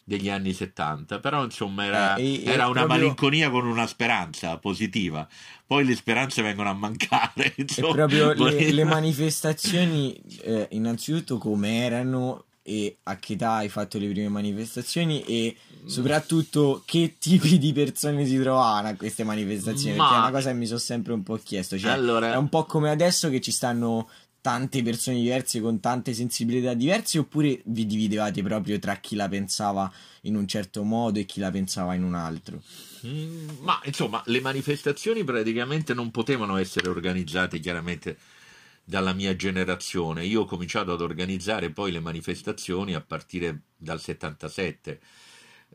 degli 0.04 0.30
anni 0.30 0.52
70, 0.52 1.20
però 1.20 1.44
insomma 1.44 1.86
era, 1.86 2.16
eh, 2.16 2.42
era 2.44 2.68
una 2.68 2.86
proprio... 2.86 2.88
malinconia 2.88 3.52
con 3.52 3.68
una 3.68 3.86
speranza 3.86 4.58
positiva, 4.58 5.28
poi 5.68 5.86
le 5.86 5.96
speranze 5.96 6.42
vengono 6.42 6.72
a 6.72 6.74
mancare. 6.74 7.54
Insomma. 7.58 7.94
Proprio 7.94 8.34
le, 8.34 8.72
le 8.72 8.84
manifestazioni, 8.84 10.20
eh, 10.42 10.70
innanzitutto 10.72 11.38
come 11.38 11.86
erano 11.86 12.46
e 12.64 12.98
a 13.04 13.18
che 13.18 13.34
età 13.34 13.56
hai 13.58 13.70
fatto 13.70 14.00
le 14.00 14.08
prime 14.08 14.30
manifestazioni 14.30 15.22
e 15.22 15.56
soprattutto 15.86 16.82
che 16.86 17.16
tipi 17.20 17.58
di 17.58 17.74
persone 17.74 18.26
si 18.26 18.40
trovavano 18.40 18.90
a 18.90 18.96
queste 18.96 19.24
manifestazioni 19.24 19.96
Ma... 19.96 20.04
perché 20.04 20.16
è 20.16 20.20
una 20.20 20.32
cosa 20.32 20.52
che 20.52 20.58
mi 20.58 20.66
sono 20.66 20.80
sempre 20.80 21.14
un 21.14 21.24
po' 21.24 21.40
chiesto 21.44 21.78
cioè, 21.78 21.92
allora... 21.92 22.34
è 22.34 22.38
un 22.38 22.50
po' 22.50 22.66
come 22.66 22.90
adesso 22.90 23.30
che 23.30 23.42
ci 23.42 23.52
stanno 23.52 24.10
tante 24.42 24.84
persone 24.84 25.18
diverse 25.18 25.62
con 25.62 25.80
tante 25.80 26.14
sensibilità 26.14 26.74
diverse 26.74 27.20
oppure 27.20 27.62
vi 27.66 27.86
dividevate 27.86 28.44
proprio 28.44 28.78
tra 28.80 28.98
chi 28.98 29.16
la 29.16 29.30
pensava 29.30 29.92
in 30.22 30.36
un 30.36 30.48
certo 30.48 30.84
modo 30.84 31.20
e 31.20 31.26
chi 31.26 31.40
la 31.40 31.50
pensava 31.50 31.94
in 31.94 32.04
un 32.04 32.14
altro 32.14 32.62
mm, 33.06 33.50
ma 33.62 33.80
insomma 33.86 34.22
le 34.26 34.42
manifestazioni 34.42 35.24
praticamente 35.24 35.94
non 35.94 36.12
potevano 36.12 36.58
essere 36.58 36.90
organizzate 36.90 37.60
chiaramente 37.60 38.18
dalla 38.84 39.14
mia 39.14 39.36
generazione. 39.36 40.26
Io 40.26 40.42
ho 40.42 40.46
cominciato 40.46 40.92
ad 40.92 41.02
organizzare 41.02 41.70
poi 41.72 41.92
le 41.92 42.00
manifestazioni 42.00 42.94
a 42.94 43.02
partire 43.02 43.62
dal 43.78 44.00
77. 44.00 45.00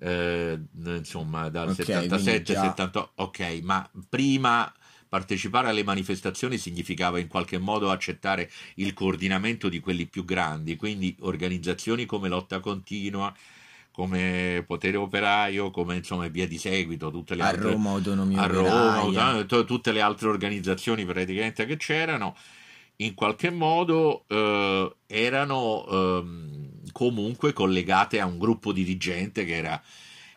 Eh, 0.01 0.59
insomma 0.84 1.49
dal 1.49 1.68
Ok, 1.68 1.74
77 1.76 2.22
quindi 2.22 2.42
già- 2.44 2.61
78 2.61 3.12
ok 3.16 3.61
ma 3.62 3.88
prima 4.09 4.72
partecipare 5.09 5.68
alle 5.68 5.84
manifestazioni 5.84 6.59
significava 6.59 7.18
in 7.18 7.28
qualche 7.28 7.59
modo 7.59 7.90
accettare 7.90 8.51
il 8.74 8.92
coordinamento 8.92 9.68
di 9.68 9.80
quelli 9.80 10.07
più 10.07 10.24
grandi 10.24 10.76
quindi 10.76 11.16
organizzazioni 11.20 12.05
come 12.07 12.28
Lotta 12.28 12.61
Continua 12.61 13.34
come 13.90 14.62
Potere 14.66 14.96
Operaio 14.96 15.70
come 15.70 15.96
insomma 15.96 16.26
e 16.26 16.30
via 16.30 16.46
di 16.46 16.59
seguito 16.59 17.11
tutte 17.11 17.34
le 17.34 17.42
A 17.42 17.49
altre 17.49 17.72
Roma 17.72 17.90
Autonomia 17.90 18.42
a 18.42 18.46
Roma, 18.46 19.38
eh, 19.38 19.46
tutte 19.46 19.90
le 19.92 20.01
altre 20.01 20.28
organizzazioni 20.28 21.05
praticamente 21.05 21.66
che 21.66 21.76
c'erano, 21.76 22.36
in 22.96 23.14
qualche 23.14 23.51
modo 23.51 24.24
eh, 24.28 24.94
erano 25.07 25.86
ehm, 25.90 26.68
comunque 26.93 27.53
collegate 27.53 28.20
a 28.20 28.26
un 28.26 28.39
gruppo 28.39 28.72
dirigente 28.72 29.45
che 29.45 29.57
era, 29.57 29.82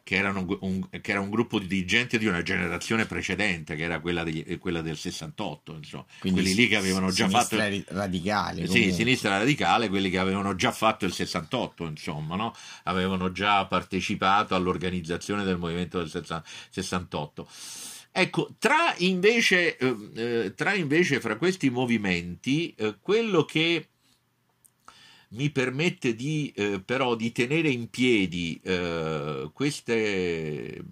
che, 0.03 0.15
erano 0.15 0.45
un, 0.61 0.87
che 0.89 1.11
era 1.11 1.19
un 1.19 1.29
gruppo 1.29 1.59
dirigente 1.59 2.17
di 2.17 2.25
una 2.25 2.41
generazione 2.41 3.05
precedente, 3.05 3.75
che 3.75 3.83
era 3.83 3.99
quella, 3.99 4.23
degli- 4.23 4.57
quella 4.57 4.81
del 4.81 4.97
68, 4.97 5.73
insomma. 5.75 6.05
Quindi 6.19 6.41
quelli 6.41 6.55
lì 6.55 6.67
che 6.67 6.75
avevano 6.75 7.11
già 7.11 7.29
fatto... 7.29 7.57
radicale. 7.57 8.61
Sì, 8.61 8.67
comunque. 8.67 8.91
sinistra 8.93 9.37
radicale, 9.37 9.89
quelli 9.89 10.09
che 10.09 10.19
avevano 10.19 10.55
già 10.55 10.71
fatto 10.71 11.05
il 11.05 11.13
68, 11.13 11.85
insomma, 11.85 12.35
no? 12.35 12.53
avevano 12.83 13.31
già 13.31 13.65
partecipato 13.65 14.55
all'organizzazione 14.55 15.43
del 15.43 15.57
movimento 15.57 15.99
del 15.99 16.09
sessa- 16.09 16.43
68. 16.69 17.47
Ecco, 18.13 18.55
tra 18.59 18.93
invece, 18.97 19.77
eh, 19.77 19.95
eh, 20.15 20.53
tra 20.53 20.73
invece 20.73 21.21
fra 21.21 21.37
questi 21.37 21.69
movimenti, 21.69 22.73
eh, 22.77 22.97
quello 22.99 23.45
che 23.45 23.90
mi 25.31 25.49
permette 25.49 26.15
di, 26.15 26.51
eh, 26.55 26.81
però 26.81 27.15
di 27.15 27.31
tenere 27.31 27.69
in 27.69 27.89
piedi 27.89 28.59
eh, 28.63 29.49
queste, 29.53 30.83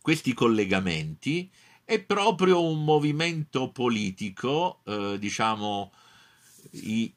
questi 0.00 0.32
collegamenti 0.32 1.50
è 1.84 2.00
proprio 2.00 2.62
un 2.62 2.84
movimento 2.84 3.70
politico, 3.70 4.80
eh, 4.84 5.16
diciamo, 5.18 5.92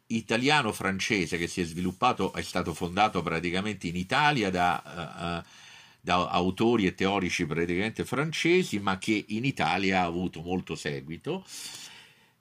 italiano-francese 0.08 1.38
che 1.38 1.48
si 1.48 1.62
è 1.62 1.66
sviluppato, 1.66 2.32
è 2.34 2.42
stato 2.42 2.74
fondato 2.74 3.22
praticamente 3.22 3.88
in 3.88 3.98
Italia 3.98 4.50
da, 4.50 5.42
eh, 5.42 5.48
da 6.00 6.30
autori 6.30 6.86
e 6.86 6.96
teorici 6.96 7.46
praticamente 7.46 8.06
francesi, 8.06 8.80
ma 8.80 8.98
che 8.98 9.26
in 9.30 9.44
Italia 9.46 10.02
ha 10.02 10.06
avuto 10.06 10.42
molto 10.42 10.76
seguito 10.76 11.46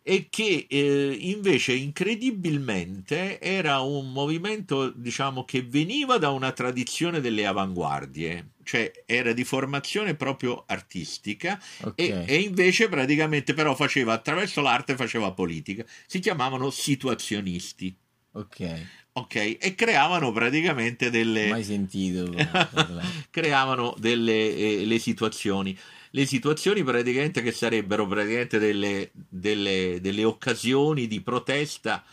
e 0.02 0.28
che 0.30 0.66
eh, 0.68 1.16
invece 1.20 1.74
incredibilmente 1.74 3.38
era 3.40 3.80
un 3.80 4.12
movimento 4.12 4.90
diciamo 4.90 5.44
che 5.44 5.62
veniva 5.62 6.16
da 6.18 6.30
una 6.30 6.52
tradizione 6.52 7.20
delle 7.20 7.46
avanguardie 7.46 8.52
cioè 8.70 8.90
era 9.04 9.32
di 9.32 9.42
formazione 9.42 10.14
proprio 10.14 10.62
artistica 10.66 11.60
Ok. 11.82 11.94
e, 11.96 12.24
e 12.24 12.36
invece 12.36 12.88
praticamente 12.88 13.52
però 13.52 13.74
faceva 13.74 14.12
attraverso 14.12 14.60
l'arte 14.60 14.94
faceva 14.94 15.32
politica. 15.32 15.84
Si 16.06 16.20
chiamavano 16.20 16.70
situazionisti. 16.70 17.92
Ok. 18.32 18.86
ok? 19.12 19.56
E 19.60 19.74
creavano 19.74 20.30
praticamente 20.30 21.10
delle 21.10 21.48
Mai 21.48 21.64
sentito 21.64 22.32
creavano 23.30 23.92
delle 23.98 24.54
eh, 24.54 24.84
le 24.86 24.98
situazioni 25.00 25.76
le 26.10 26.26
situazioni 26.26 26.82
praticamente 26.82 27.42
che 27.42 27.52
sarebbero 27.52 28.06
praticamente 28.06 28.58
delle, 28.58 29.10
delle, 29.12 29.98
delle 30.00 30.24
occasioni 30.24 31.06
di 31.06 31.20
protesta 31.20 32.04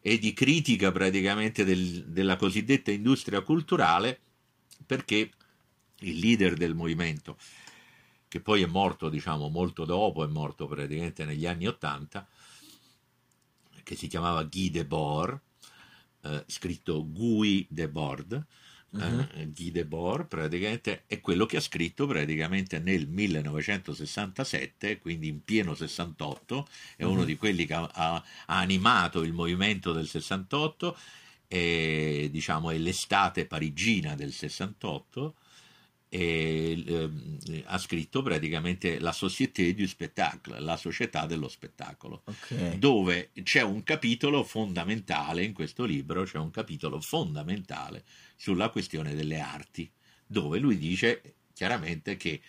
e 0.00 0.18
di 0.18 0.32
critica 0.32 0.92
praticamente 0.92 1.64
del- 1.64 2.04
della 2.06 2.36
cosiddetta 2.36 2.90
industria 2.90 3.40
culturale 3.42 4.20
perché 4.84 5.30
il 6.00 6.18
leader 6.18 6.54
del 6.54 6.74
movimento 6.74 7.38
che 8.28 8.40
poi 8.40 8.62
è 8.62 8.66
morto 8.66 9.08
diciamo 9.08 9.48
molto 9.48 9.84
dopo 9.84 10.24
è 10.24 10.26
morto 10.26 10.66
praticamente 10.66 11.24
negli 11.24 11.46
anni 11.46 11.66
80 11.66 12.26
che 13.82 13.94
si 13.94 14.08
chiamava 14.08 14.42
Guy 14.42 14.70
Debord 14.70 15.40
eh, 16.22 16.44
scritto 16.46 17.06
Guy 17.08 17.66
Debord 17.70 18.44
Eh, 18.94 19.48
Guy 19.54 19.70
Debord 19.70 20.26
praticamente 20.28 21.04
è 21.06 21.20
quello 21.20 21.46
che 21.46 21.56
ha 21.56 21.60
scritto 21.60 22.06
praticamente 22.06 22.78
nel 22.78 23.08
1967 23.08 24.98
quindi 24.98 25.28
in 25.28 25.42
pieno 25.44 25.74
68 25.74 26.68
è 26.96 27.04
uno 27.04 27.22
Mhm. 27.22 27.24
di 27.24 27.36
quelli 27.36 27.64
che 27.64 27.72
ha, 27.72 27.88
ha- 27.92 28.24
animato 28.46 29.22
il 29.22 29.32
movimento 29.32 29.92
del 29.92 30.06
68 30.06 30.96
e 31.48 32.28
diciamo 32.30 32.70
è 32.70 32.76
l'estate 32.78 33.46
parigina 33.46 34.14
del 34.14 34.32
68 34.32 35.36
e 36.08 36.82
ehm, 36.86 37.38
ha 37.66 37.78
scritto 37.78 38.20
praticamente 38.22 38.98
la 38.98 39.12
Société 39.12 39.74
du 39.74 39.86
Spectacle, 39.86 40.60
la 40.60 40.76
società 40.76 41.24
dello 41.26 41.48
spettacolo 41.48 42.24
Ok. 42.26 42.52
dove 42.68 43.30
c'è 43.42 43.62
un 43.62 43.82
capitolo 43.82 44.42
fondamentale 44.44 45.44
in 45.44 45.52
questo 45.52 45.84
libro, 45.84 46.24
c'è 46.24 46.38
un 46.38 46.50
capitolo 46.50 47.00
fondamentale 47.00 48.04
sulla 48.42 48.70
questione 48.70 49.14
delle 49.14 49.38
arti, 49.38 49.88
dove 50.26 50.58
lui 50.58 50.76
dice 50.76 51.36
chiaramente 51.52 52.16
che 52.16 52.40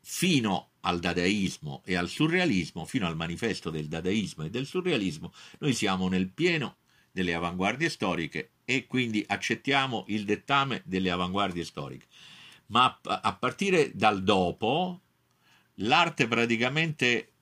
fino 0.00 0.70
al 0.80 0.98
dadaismo 0.98 1.82
e 1.84 1.94
al 1.94 2.08
surrealismo, 2.08 2.86
fino 2.86 3.06
al 3.06 3.16
manifesto 3.16 3.68
del 3.68 3.86
dadaismo 3.86 4.44
e 4.44 4.50
del 4.50 4.64
surrealismo, 4.64 5.30
noi 5.58 5.74
siamo 5.74 6.08
nel 6.08 6.30
pieno 6.30 6.78
delle 7.12 7.34
avanguardie 7.34 7.90
storiche 7.90 8.52
e 8.64 8.86
quindi 8.86 9.22
accettiamo 9.26 10.06
il 10.08 10.24
dettame 10.24 10.80
delle 10.86 11.10
avanguardie 11.10 11.64
storiche. 11.64 12.06
Ma 12.68 12.98
a 13.02 13.34
partire 13.34 13.90
dal 13.94 14.22
dopo, 14.22 15.02
l'arte 15.74 16.28
praticamente 16.28 17.32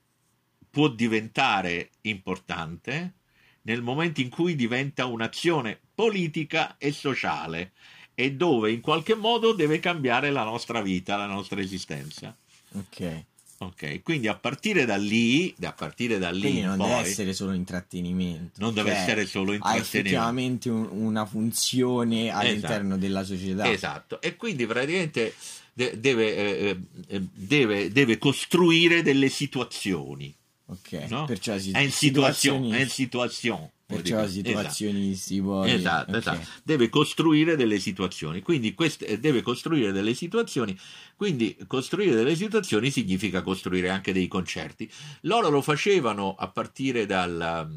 può 0.69 0.89
diventare 0.89 1.91
importante 2.01 3.13
nel 3.61 3.81
momento 3.81 4.19
in 4.19 4.27
cui 4.27 4.55
diventa 4.55 5.05
un'azione 5.05 5.79
politica 5.99 6.75
e 6.77 6.93
sociale 6.93 7.73
e 8.15 8.31
dove 8.31 8.71
in 8.71 8.79
qualche 8.79 9.15
modo 9.15 9.51
deve 9.51 9.79
cambiare 9.79 10.31
la 10.31 10.45
nostra 10.45 10.81
vita, 10.81 11.17
la 11.17 11.25
nostra 11.25 11.59
esistenza. 11.59 12.33
Ok. 12.75 13.25
Ok, 13.61 14.01
quindi 14.03 14.29
a 14.29 14.35
partire 14.35 14.85
da 14.85 14.95
lì, 14.95 15.53
da 15.57 15.73
partire 15.73 16.17
da 16.17 16.31
lì 16.31 16.39
Quindi 16.39 16.59
in 16.61 16.65
non 16.67 16.77
poi, 16.77 16.87
deve 16.87 17.09
essere 17.09 17.33
solo 17.33 17.51
intrattenimento. 17.51 18.61
non 18.61 18.73
deve 18.73 18.91
cioè, 18.91 18.99
essere 19.01 19.25
solo 19.25 19.51
Ha 19.51 19.55
intrattenimento. 19.55 19.97
effettivamente 19.97 20.69
un- 20.69 20.87
una 20.91 21.25
funzione 21.25 22.29
all'interno 22.29 22.97
della 22.97 23.25
società. 23.25 23.69
Esatto, 23.69 24.21
e 24.21 24.37
quindi 24.37 24.65
praticamente 24.65 25.33
de- 25.73 25.99
deve, 25.99 26.35
eh, 26.37 26.79
eh, 27.07 27.21
deve, 27.33 27.91
deve 27.91 28.17
costruire 28.17 29.01
delle 29.01 29.27
situazioni. 29.27 30.33
Ok. 30.71 30.91
no? 31.09 31.25
Perciò 31.25 31.57
si- 31.57 31.71
È 31.71 31.79
in 31.79 31.91
situazione, 31.91 32.65
situazioni- 32.65 32.71
è 32.71 32.79
in 32.81 32.89
situazione. 32.89 33.71
Perciò 33.89 34.17
Esatto. 34.19 34.29
situazionisti 34.31 35.41
poi. 35.41 35.71
Esatto, 35.71 36.11
ok. 36.11 36.17
esatto. 36.17 36.47
Deve 36.63 36.89
costruire 36.89 37.55
delle 37.55 37.79
situazioni, 37.79 38.41
quindi 38.41 38.75
queste, 38.75 39.07
eh, 39.07 39.19
deve 39.19 39.41
costruire 39.41 39.91
delle 39.91 40.13
situazioni, 40.13 40.77
quindi 41.15 41.57
costruire 41.65 42.13
delle 42.13 42.35
situazioni 42.35 42.91
significa 42.91 43.41
costruire 43.41 43.89
anche 43.89 44.13
dei 44.13 44.27
concerti. 44.27 44.87
Loro 45.21 45.49
lo 45.49 45.63
facevano 45.63 46.35
a 46.35 46.47
partire 46.49 47.07
dal, 47.07 47.67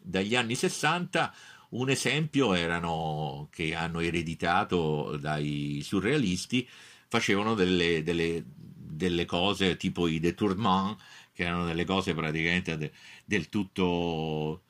dagli 0.00 0.34
anni 0.34 0.54
60, 0.54 1.30
un 1.72 1.90
esempio 1.90 2.54
erano 2.54 3.48
che 3.52 3.74
hanno 3.74 4.00
ereditato 4.00 5.18
dai 5.20 5.82
surrealisti, 5.84 6.66
facevano 7.06 7.54
delle, 7.54 8.02
delle- 8.02 8.44
delle 8.92 9.24
cose 9.26 9.76
tipo 9.76 10.06
i 10.08 10.18
détournements, 10.20 10.96
che 11.40 11.46
erano 11.46 11.64
delle 11.64 11.84
cose 11.84 12.12
praticamente 12.14 12.76
de- 12.76 12.92
del 13.24 13.48
tutto 13.48 14.62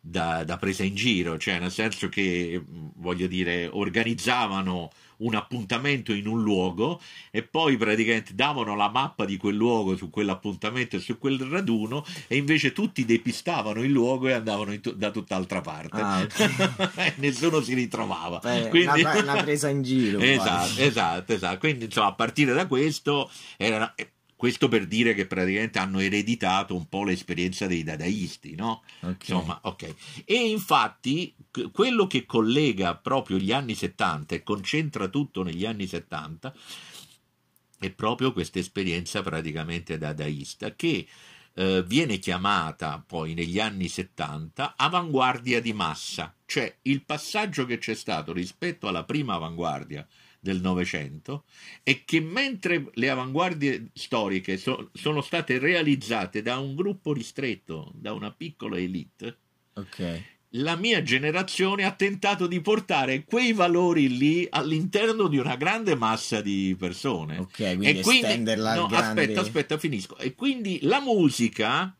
da, 0.00 0.44
da 0.44 0.56
presa 0.56 0.82
in 0.84 0.94
giro, 0.94 1.36
cioè 1.38 1.58
nel 1.58 1.70
senso 1.72 2.08
che 2.08 2.60
voglio 2.94 3.26
dire 3.26 3.68
organizzavano 3.72 4.90
un 5.18 5.34
appuntamento 5.34 6.12
in 6.12 6.26
un 6.28 6.42
luogo 6.42 7.00
e 7.30 7.42
poi 7.42 7.76
praticamente 7.78 8.34
davano 8.34 8.76
la 8.76 8.88
mappa 8.90 9.24
di 9.24 9.36
quel 9.38 9.56
luogo 9.56 9.96
su 9.96 10.10
quell'appuntamento 10.10 10.96
e 10.96 11.00
su 11.00 11.16
quel 11.18 11.40
raduno 11.40 12.04
e 12.28 12.36
invece 12.36 12.72
tutti 12.72 13.04
depistavano 13.06 13.82
il 13.82 13.90
luogo 13.90 14.28
e 14.28 14.34
andavano 14.34 14.78
tu- 14.78 14.92
da 14.92 15.10
tutt'altra 15.10 15.60
parte 15.62 16.00
Ah, 16.00 16.20
ok. 16.20 16.92
e 17.00 17.12
nessuno 17.16 17.60
si 17.62 17.72
ritrovava 17.74 18.38
Beh, 18.40 18.68
Quindi- 18.68 19.00
una, 19.00 19.18
una 19.22 19.42
presa 19.42 19.68
in 19.70 19.82
giro. 19.82 20.18
esatto, 20.20 20.80
esatto, 20.82 21.32
esatto. 21.32 21.58
Quindi 21.58 21.86
insomma, 21.86 22.08
a 22.08 22.14
partire 22.14 22.52
da 22.52 22.66
questo 22.66 23.30
era 23.56 23.92
questo 24.36 24.68
per 24.68 24.86
dire 24.86 25.14
che 25.14 25.26
praticamente 25.26 25.78
hanno 25.78 25.98
ereditato 25.98 26.76
un 26.76 26.88
po' 26.88 27.04
l'esperienza 27.04 27.66
dei 27.66 27.82
dadaisti, 27.82 28.54
no? 28.54 28.82
Ok. 29.00 29.28
Insomma, 29.28 29.58
ok. 29.62 29.94
E 30.24 30.34
infatti 30.34 31.34
quello 31.72 32.06
che 32.06 32.26
collega 32.26 32.94
proprio 32.96 33.38
gli 33.38 33.50
anni 33.50 33.74
70 33.74 34.34
e 34.34 34.42
concentra 34.42 35.08
tutto 35.08 35.42
negli 35.42 35.64
anni 35.64 35.86
70 35.86 36.54
è 37.78 37.90
proprio 37.90 38.32
questa 38.32 38.58
esperienza 38.58 39.22
praticamente 39.22 39.96
dadaista 39.96 40.74
che 40.74 41.06
eh, 41.54 41.82
viene 41.86 42.18
chiamata 42.18 43.02
poi 43.06 43.32
negli 43.32 43.58
anni 43.58 43.88
70 43.88 44.74
avanguardia 44.76 45.62
di 45.62 45.72
massa, 45.72 46.34
cioè 46.44 46.76
il 46.82 47.02
passaggio 47.04 47.64
che 47.64 47.78
c'è 47.78 47.94
stato 47.94 48.34
rispetto 48.34 48.86
alla 48.86 49.04
prima 49.04 49.34
avanguardia 49.34 50.06
del 50.46 50.60
Novecento 50.60 51.44
è 51.82 52.04
che 52.04 52.20
mentre 52.20 52.86
le 52.94 53.10
avanguardie 53.10 53.88
storiche 53.92 54.56
so, 54.56 54.90
sono 54.94 55.20
state 55.20 55.58
realizzate 55.58 56.40
da 56.40 56.58
un 56.58 56.74
gruppo 56.74 57.12
ristretto, 57.12 57.90
da 57.94 58.12
una 58.12 58.30
piccola 58.30 58.78
elite, 58.78 59.36
Ok. 59.74 60.22
la 60.50 60.76
mia 60.76 61.02
generazione 61.02 61.84
ha 61.84 61.92
tentato 61.92 62.46
di 62.46 62.60
portare 62.60 63.24
quei 63.24 63.52
valori 63.52 64.16
lì 64.16 64.46
all'interno 64.48 65.26
di 65.28 65.36
una 65.36 65.56
grande 65.56 65.94
massa 65.96 66.40
di 66.40 66.74
persone. 66.78 67.38
Ok, 67.38 67.76
quindi 67.76 67.98
estenderla 67.98 68.70
al 68.70 68.78
no, 68.78 68.86
grande... 68.86 69.20
aspetta, 69.22 69.40
aspetta, 69.40 69.78
finisco. 69.78 70.16
E 70.16 70.34
quindi 70.34 70.78
la 70.82 71.00
musica 71.00 71.94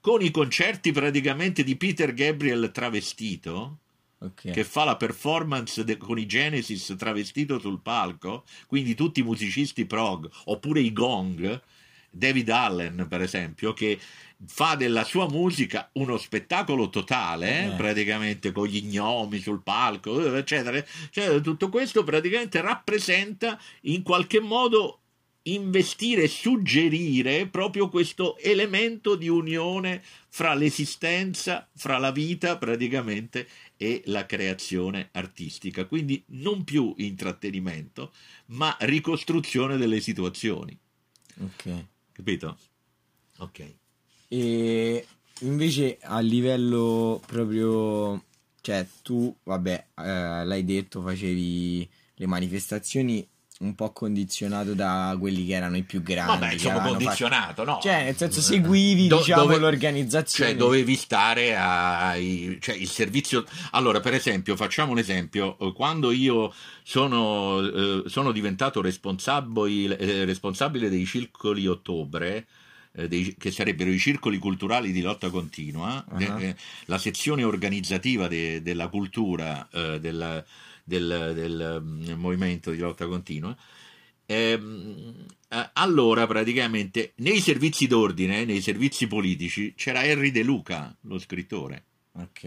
con 0.00 0.22
i 0.22 0.30
concerti 0.30 0.92
praticamente 0.92 1.62
di 1.62 1.76
Peter 1.76 2.14
Gabriel 2.14 2.70
travestito, 2.72 3.80
Ok. 4.22 4.50
che 4.50 4.64
fa 4.64 4.84
la 4.84 4.96
performance 4.96 5.82
de- 5.82 5.96
con 5.96 6.18
i 6.18 6.26
Genesis 6.26 6.94
travestito 6.98 7.58
sul 7.58 7.80
palco, 7.80 8.44
quindi 8.66 8.94
tutti 8.94 9.20
i 9.20 9.22
musicisti 9.22 9.86
prog, 9.86 10.28
oppure 10.44 10.80
i 10.80 10.92
gong, 10.92 11.60
David 12.10 12.50
Allen 12.50 13.06
per 13.08 13.22
esempio, 13.22 13.72
che 13.72 13.98
fa 14.46 14.74
della 14.74 15.04
sua 15.04 15.28
musica 15.28 15.88
uno 15.94 16.18
spettacolo 16.18 16.90
totale, 16.90 17.72
Eh. 17.72 17.76
praticamente 17.76 18.52
con 18.52 18.66
gli 18.66 18.82
gnomi 18.82 19.38
sul 19.38 19.62
palco, 19.62 20.36
eccetera, 20.36 20.84
cioè, 21.10 21.40
tutto 21.40 21.68
questo 21.68 22.04
praticamente 22.04 22.60
rappresenta 22.60 23.58
in 23.82 24.02
qualche 24.02 24.40
modo 24.40 24.96
investire 25.44 26.28
suggerire 26.28 27.46
proprio 27.46 27.88
questo 27.88 28.36
elemento 28.38 29.14
di 29.14 29.28
unione 29.28 30.02
fra 30.28 30.52
l'esistenza, 30.52 31.66
fra 31.74 31.96
la 31.96 32.10
vita 32.10 32.58
praticamente 32.58 33.48
e 33.82 34.02
la 34.06 34.26
creazione 34.26 35.08
artistica. 35.12 35.86
Quindi 35.86 36.22
non 36.32 36.64
più 36.64 36.92
intrattenimento, 36.98 38.12
ma 38.48 38.76
ricostruzione 38.80 39.78
delle 39.78 40.00
situazioni. 40.00 40.78
ok. 41.40 41.84
Capito? 42.12 42.58
Ok. 43.38 43.74
E 44.28 45.06
invece 45.40 45.96
a 46.02 46.18
livello 46.20 47.22
proprio, 47.26 48.22
cioè 48.60 48.86
tu, 49.00 49.34
vabbè, 49.44 49.86
eh, 49.96 50.44
l'hai 50.44 50.64
detto, 50.66 51.00
facevi 51.00 51.88
le 52.16 52.26
manifestazioni 52.26 53.26
un 53.60 53.74
po' 53.74 53.92
condizionato 53.92 54.72
da 54.72 55.14
quelli 55.20 55.44
che 55.46 55.52
erano 55.52 55.76
i 55.76 55.82
più 55.82 56.02
grandi. 56.02 56.38
Vabbè, 56.40 56.54
avevano 56.54 56.88
condizionato, 56.88 57.64
no? 57.64 57.72
fatto- 57.74 57.88
Cioè, 57.88 58.04
nel 58.04 58.16
senso, 58.16 58.40
seguivi, 58.40 59.06
Do- 59.06 59.18
diciamo, 59.18 59.42
dove- 59.42 59.58
l'organizzazione. 59.58 60.50
Cioè, 60.52 60.58
dovevi 60.58 60.94
stare 60.96 61.54
ai, 61.56 62.56
cioè, 62.60 62.74
il 62.74 62.88
servizio. 62.88 63.44
Allora, 63.72 64.00
per 64.00 64.14
esempio, 64.14 64.56
facciamo 64.56 64.92
un 64.92 64.98
esempio. 64.98 65.58
Eh, 65.58 65.72
Quando 65.74 66.10
io 66.10 66.52
sono, 66.82 67.60
eh, 67.60 68.02
sono 68.06 68.32
diventato 68.32 68.80
responsabile, 68.80 69.98
eh, 69.98 70.24
responsabile 70.24 70.88
dei 70.88 71.04
circoli 71.04 71.66
ottobre, 71.66 72.46
eh, 72.92 73.08
dei- 73.08 73.34
che 73.38 73.50
sarebbero 73.50 73.90
i 73.90 73.98
circoli 73.98 74.38
culturali 74.38 74.90
di 74.90 75.02
lotta 75.02 75.28
continua, 75.28 76.02
Ah. 76.08 76.16
de- 76.16 76.48
eh, 76.48 76.56
la 76.86 76.96
sezione 76.96 77.44
organizzativa 77.44 78.26
de- 78.26 78.62
della 78.62 78.88
cultura 78.88 79.68
eh, 79.70 80.00
della- 80.00 80.42
del, 80.90 81.32
del, 81.34 81.80
mm, 81.82 82.10
movimento 82.18 82.70
di 82.72 82.78
lotta 82.78 83.06
continua. 83.06 83.56
ehm, 84.26 85.26
eh, 85.48 85.70
allora 85.74 86.26
praticamente 86.26 87.12
nei 87.16 87.40
servizi 87.40 87.86
d'ordine, 87.86 88.44
nei 88.44 88.60
servizi 88.60 89.06
politici, 89.06 89.74
c'era 89.76 90.04
Henry 90.04 90.30
De 90.30 90.42
Luca, 90.42 90.94
lo 91.02 91.18
scrittore, 91.18 91.84
Ok. 92.12 92.40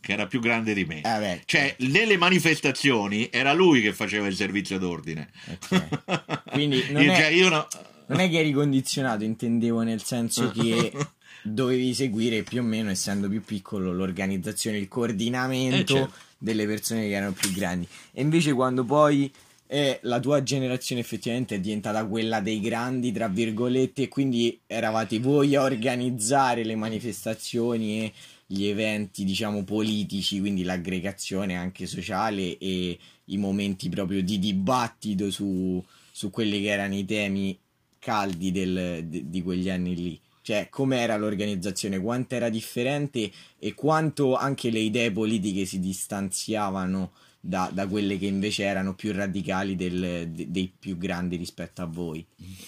che 0.00 0.12
era 0.12 0.26
più 0.26 0.40
grande 0.40 0.72
di 0.74 0.84
me. 0.84 0.98
Eh, 0.98 1.18
beh, 1.18 1.42
Cioè, 1.44 1.76
nelle 1.80 2.16
manifestazioni 2.16 3.28
era 3.30 3.52
lui 3.52 3.82
che 3.82 3.92
faceva 3.92 4.26
il 4.26 4.34
servizio 4.36 4.78
d'ordine. 4.78 5.30
ok. 5.50 6.42
Quindi 6.52 6.84
non 6.92 7.02
Io- 7.02 7.12
è- 7.12 7.16
cioè, 7.16 7.26
io 7.28 7.48
no- 7.50 7.66
Non 8.06 8.20
è 8.20 8.30
che 8.30 8.38
eri 8.38 8.52
condizionato, 8.52 9.22
intendevo 9.24 9.82
nel 9.82 10.02
senso 10.02 10.50
che 10.50 10.90
dovevi 11.42 11.94
seguire 11.94 12.42
più 12.42 12.60
o 12.60 12.64
meno, 12.64 12.90
essendo 12.90 13.28
più 13.28 13.42
piccolo, 13.42 13.92
l'organizzazione, 13.92 14.78
il 14.78 14.88
coordinamento 14.88 15.76
Eh, 15.76 15.98
certo. 15.98 16.14
delle 16.38 16.66
persone 16.66 17.02
che 17.02 17.14
erano 17.14 17.32
più 17.32 17.52
grandi. 17.52 17.86
E 18.12 18.22
invece 18.22 18.52
quando 18.52 18.84
poi 18.84 19.30
eh, 19.66 19.98
la 20.02 20.18
tua 20.18 20.42
generazione 20.42 21.02
effettivamente 21.02 21.56
è 21.56 21.60
diventata 21.60 22.04
quella 22.06 22.40
dei 22.40 22.60
grandi, 22.60 23.12
tra 23.12 23.28
virgolette, 23.28 24.02
e 24.02 24.08
quindi 24.08 24.58
eravate 24.66 25.18
voi 25.18 25.54
a 25.56 25.62
organizzare 25.62 26.64
le 26.64 26.74
manifestazioni 26.74 28.04
e 28.04 28.12
gli 28.46 28.64
eventi, 28.64 29.24
diciamo, 29.24 29.62
politici, 29.64 30.40
quindi 30.40 30.62
l'aggregazione 30.62 31.54
anche 31.54 31.86
sociale 31.86 32.56
e 32.56 32.98
i 33.26 33.36
momenti 33.36 33.90
proprio 33.90 34.22
di 34.22 34.38
dibattito 34.38 35.30
su, 35.30 35.84
su 36.10 36.30
quelli 36.30 36.62
che 36.62 36.68
erano 36.68 36.94
i 36.94 37.04
temi 37.04 37.58
caldi 37.98 38.50
del- 38.50 39.04
di, 39.04 39.28
di 39.28 39.42
quegli 39.42 39.68
anni 39.68 39.94
lì. 39.94 40.20
Cioè, 40.48 40.70
com'era 40.70 41.18
l'organizzazione, 41.18 42.00
quanto 42.00 42.34
era 42.34 42.48
differente 42.48 43.30
e 43.58 43.74
quanto 43.74 44.34
anche 44.34 44.70
le 44.70 44.78
idee 44.78 45.12
politiche 45.12 45.66
si 45.66 45.78
distanziavano 45.78 47.12
da, 47.38 47.68
da 47.70 47.86
quelle 47.86 48.16
che 48.16 48.24
invece 48.24 48.64
erano 48.64 48.94
più 48.94 49.12
radicali 49.12 49.76
del- 49.76 50.30
de- 50.30 50.50
dei 50.50 50.72
più 50.74 50.96
grandi 50.96 51.36
rispetto 51.36 51.82
a 51.82 51.84
voi. 51.84 52.26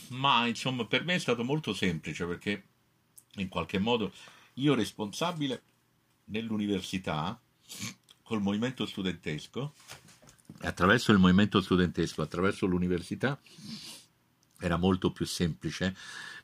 Ma 0.08 0.46
insomma, 0.46 0.84
per 0.84 1.06
me 1.06 1.14
è 1.14 1.18
stato 1.18 1.42
molto 1.42 1.72
semplice 1.72 2.26
perché 2.26 2.64
in 3.36 3.48
qualche 3.48 3.78
modo 3.78 4.12
io 4.56 4.74
responsabile 4.74 5.62
nell'università 6.26 7.40
col 8.22 8.42
movimento 8.42 8.84
studentesco 8.84 9.72
attraverso 10.60 11.12
il 11.12 11.18
movimento 11.18 11.62
studentesco, 11.62 12.20
attraverso 12.20 12.66
l'università 12.66 13.40
era 14.58 14.76
molto 14.76 15.12
più 15.12 15.24
semplice 15.24 15.96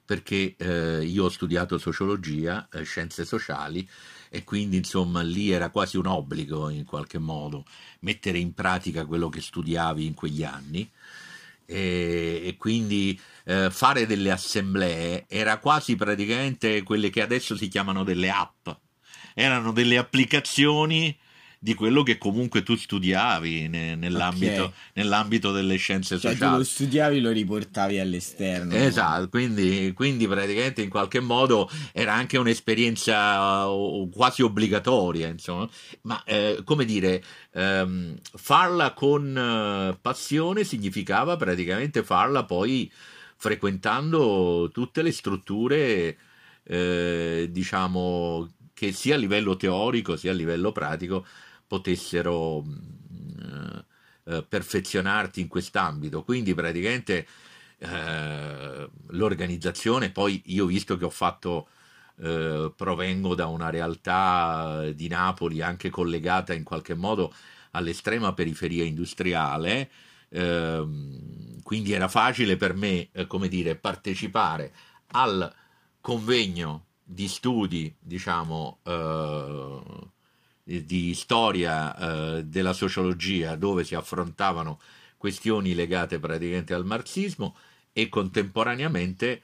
perché 0.06 0.54
eh, 0.56 1.04
io 1.04 1.24
ho 1.24 1.28
studiato 1.28 1.76
sociologia, 1.76 2.68
eh, 2.72 2.84
scienze 2.84 3.24
sociali 3.24 3.86
e 4.30 4.44
quindi 4.44 4.76
insomma 4.76 5.20
lì 5.22 5.50
era 5.50 5.70
quasi 5.70 5.96
un 5.96 6.06
obbligo 6.06 6.70
in 6.70 6.84
qualche 6.84 7.18
modo 7.18 7.64
mettere 8.00 8.38
in 8.38 8.54
pratica 8.54 9.04
quello 9.04 9.28
che 9.28 9.40
studiavi 9.40 10.06
in 10.06 10.14
quegli 10.14 10.44
anni. 10.44 10.88
E, 11.68 12.42
e 12.44 12.56
quindi 12.56 13.20
eh, 13.44 13.70
fare 13.72 14.06
delle 14.06 14.30
assemblee 14.30 15.24
era 15.28 15.58
quasi 15.58 15.96
praticamente 15.96 16.84
quelle 16.84 17.10
che 17.10 17.22
adesso 17.22 17.56
si 17.56 17.66
chiamano 17.66 18.04
delle 18.04 18.30
app, 18.30 18.68
erano 19.34 19.72
delle 19.72 19.98
applicazioni 19.98 21.16
di 21.58 21.74
quello 21.74 22.02
che 22.02 22.18
comunque 22.18 22.62
tu 22.62 22.76
studiavi 22.76 23.68
ne- 23.68 23.94
nell'ambito, 23.94 24.62
Ok. 24.64 24.72
nell'ambito 24.94 25.52
delle 25.52 25.76
scienze 25.76 26.18
Cioè, 26.18 26.32
tu 26.32 26.38
sociali. 26.38 26.58
lo 26.58 26.64
studiavi 26.64 27.16
e 27.16 27.20
lo 27.20 27.30
riportavi 27.30 27.98
all'esterno. 27.98 28.74
Esatto, 28.74 29.28
quindi, 29.28 29.92
quindi 29.94 30.26
praticamente 30.28 30.82
in 30.82 30.90
qualche 30.90 31.20
modo 31.20 31.68
era 31.92 32.12
anche 32.12 32.36
un'esperienza 32.38 33.66
uh, 33.66 34.08
quasi 34.10 34.42
obbligatoria, 34.42 35.28
insomma, 35.28 35.68
ma 36.02 36.22
eh, 36.24 36.60
come 36.64 36.84
dire, 36.84 37.22
ehm, 37.52 38.16
farla 38.34 38.92
con 38.92 39.36
eh, 39.36 39.98
passione 40.00 40.64
significava 40.64 41.36
praticamente 41.36 42.02
farla 42.02 42.44
poi 42.44 42.90
frequentando 43.38 44.70
tutte 44.72 45.02
le 45.02 45.12
strutture, 45.12 46.16
eh, 46.64 47.48
diciamo, 47.50 48.50
che 48.74 48.92
sia 48.92 49.14
a 49.14 49.18
livello 49.18 49.56
teorico 49.56 50.16
sia 50.16 50.32
a 50.32 50.34
livello 50.34 50.70
pratico 50.72 51.24
potessero 51.66 52.62
mh, 52.62 53.84
eh, 54.24 54.42
perfezionarti 54.42 55.40
in 55.40 55.48
quest'ambito. 55.48 56.22
Quindi 56.24 56.54
praticamente 56.54 57.26
eh, 57.78 58.88
l'organizzazione, 59.08 60.10
poi 60.10 60.42
io 60.46 60.66
visto 60.66 60.96
che 60.96 61.04
ho 61.04 61.10
fatto, 61.10 61.68
eh, 62.18 62.72
provengo 62.74 63.34
da 63.34 63.46
una 63.46 63.70
realtà 63.70 64.90
di 64.94 65.08
Napoli 65.08 65.60
anche 65.62 65.90
collegata 65.90 66.54
in 66.54 66.64
qualche 66.64 66.94
modo 66.94 67.32
all'estrema 67.72 68.32
periferia 68.32 68.84
industriale, 68.84 69.90
ehm, 70.30 71.62
quindi 71.62 71.92
era 71.92 72.08
facile 72.08 72.56
per 72.56 72.74
me, 72.74 73.08
eh, 73.12 73.26
come 73.26 73.48
dire, 73.48 73.76
partecipare 73.76 74.72
al 75.08 75.52
convegno 76.00 76.86
di 77.02 77.28
studi, 77.28 77.94
diciamo, 77.98 78.80
eh, 78.84 79.80
di- 80.66 80.84
di 80.84 81.14
storia 81.14 81.94
eh, 82.38 82.44
della 82.44 82.72
sociologia 82.72 83.54
dove 83.54 83.84
si 83.84 83.94
affrontavano 83.94 84.80
questioni 85.16 85.74
legate 85.74 86.18
praticamente 86.18 86.74
al 86.74 86.84
marxismo 86.84 87.56
e 87.92 88.08
contemporaneamente 88.08 89.42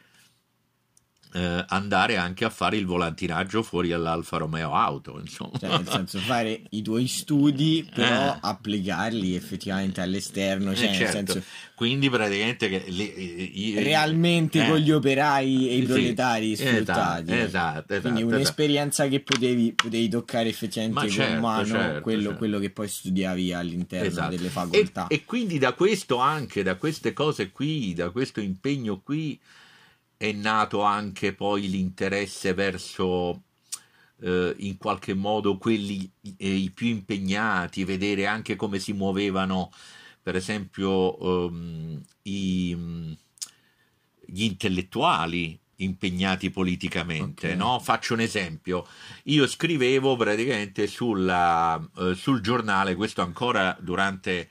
eh, 1.33 1.64
andare 1.68 2.16
anche 2.16 2.45
a 2.45 2.51
fare 2.51 2.76
il 2.76 2.87
volantinaggio 2.87 3.62
fuori 3.62 3.93
all'Alfa 3.93 4.37
Romeo 4.37 4.74
Auto, 4.74 5.18
insomma. 5.18 5.59
Cioè, 5.59 5.68
nel 5.76 5.89
senso, 5.89 6.18
fare 6.18 6.62
i 6.70 6.83
tuoi 6.83 7.07
studi, 7.07 7.89
però 7.95 8.35
Eh. 8.35 8.39
applicarli 8.41 9.35
effettivamente 9.35 10.01
all'esterno. 10.01 10.74
Cioè, 10.74 10.91
Eh, 10.91 10.95
certo. 10.95 11.16
nel 11.18 11.26
senso, 11.26 11.43
Quindi 11.74 12.09
praticamente 12.11 12.68
che 12.68 12.85
li- 12.89 13.70
i- 13.70 13.83
realmente 13.83 14.62
eh, 14.64 14.66
con 14.68 14.76
gli 14.76 14.91
operai 14.93 15.68
e 15.68 15.74
i 15.76 15.80
sì, 15.80 15.87
proletari 15.87 16.53
esatto, 16.53 16.70
sfruttati. 16.70 17.33
esatto, 17.33 18.01
Quindi 18.01 18.20
esatto, 18.20 18.35
un'esperienza 18.37 19.09
che 19.09 19.20
potevi, 19.20 19.72
potevi 19.72 20.09
toccare 20.09 20.49
effettivamente 20.49 21.01
Ma 21.01 21.07
con 21.07 21.14
certo, 21.14 21.41
mano 21.41 21.64
certo, 21.64 22.01
quello, 22.03 22.22
certo. 22.22 22.37
quello 22.37 22.59
che 22.59 22.70
poi 22.70 22.89
studiavi 22.89 23.53
all'interno 23.53 24.07
Esatto. 24.07 24.30
delle 24.30 24.47
E, 24.47 24.51
facoltà. 24.51 25.07
e 25.09 25.24
quindi 25.24 25.59
da 25.59 25.72
questo 25.72 26.18
anche, 26.18 26.62
da 26.62 26.76
queste 26.76 27.12
cose 27.12 27.51
qui, 27.51 27.95
da 27.95 28.11
questo 28.11 28.41
impegno 28.41 29.01
qui, 29.01 29.39
è 30.23 30.31
nato 30.31 30.83
anche 30.83 31.35
poi 31.35 31.68
l'interesse 31.68 32.55
verso 32.55 33.43
eh, 34.20 34.55
in 34.59 34.77
qualche 34.77 35.14
modo 35.14 35.59
quelli 35.59 36.09
eh, 36.37 36.49
i 36.49 36.70
più 36.70 36.87
impegnati, 36.87 37.83
vedere 37.83 38.29
anche 38.29 38.55
come 38.55 38.79
si 38.79 38.93
muovevano, 38.93 39.73
per 40.23 40.37
esempio, 40.37 41.49
ehm, 41.49 42.01
i, 42.23 43.16
gli 44.25 44.45
intellettuali 44.45 45.59
impegnati 45.79 46.51
politicamente. 46.51 47.51
Ok. 47.51 47.57
no? 47.57 47.81
Faccio 47.81 48.14
un 48.14 48.20
esempio. 48.20 48.87
Io 49.25 49.49
scrivevo 49.49 50.14
praticamente 50.14 50.87
sulla, 50.87 51.85
eh, 51.99 52.14
sul 52.14 52.41
giornale, 52.41 52.95
questo 52.95 53.23
ancora 53.23 53.77
durante, 53.81 54.51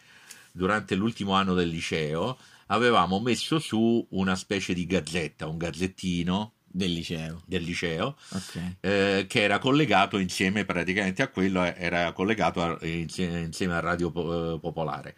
durante 0.52 0.96
l'ultimo 0.96 1.32
anno 1.32 1.54
del 1.54 1.70
liceo, 1.70 2.38
avevamo 2.72 3.20
messo 3.20 3.60
su 3.60 4.06
una 4.12 4.36
specie 4.36 4.74
di 4.74 4.86
gazzetta, 4.86 5.48
un 5.48 5.58
gazzettino 5.58 6.54
del 6.74 6.94
liceo. 6.94 7.42
del 7.46 7.64
liceo, 7.64 8.16
Ok. 8.30 8.76
eh, 8.80 9.26
che 9.28 9.42
era 9.42 9.60
collegato 9.60 10.18
insieme 10.18 10.64
praticamente 10.64 11.22
a 11.22 11.28
quello, 11.28 11.66
eh, 11.66 11.76
era 11.78 12.14
collegato 12.14 12.62
a- 12.64 12.78
insieme, 12.86 13.42
insieme 13.42 13.74
a 13.74 13.80
Radio 13.82 14.08
eh, 14.08 14.60
Popolare. 14.60 15.16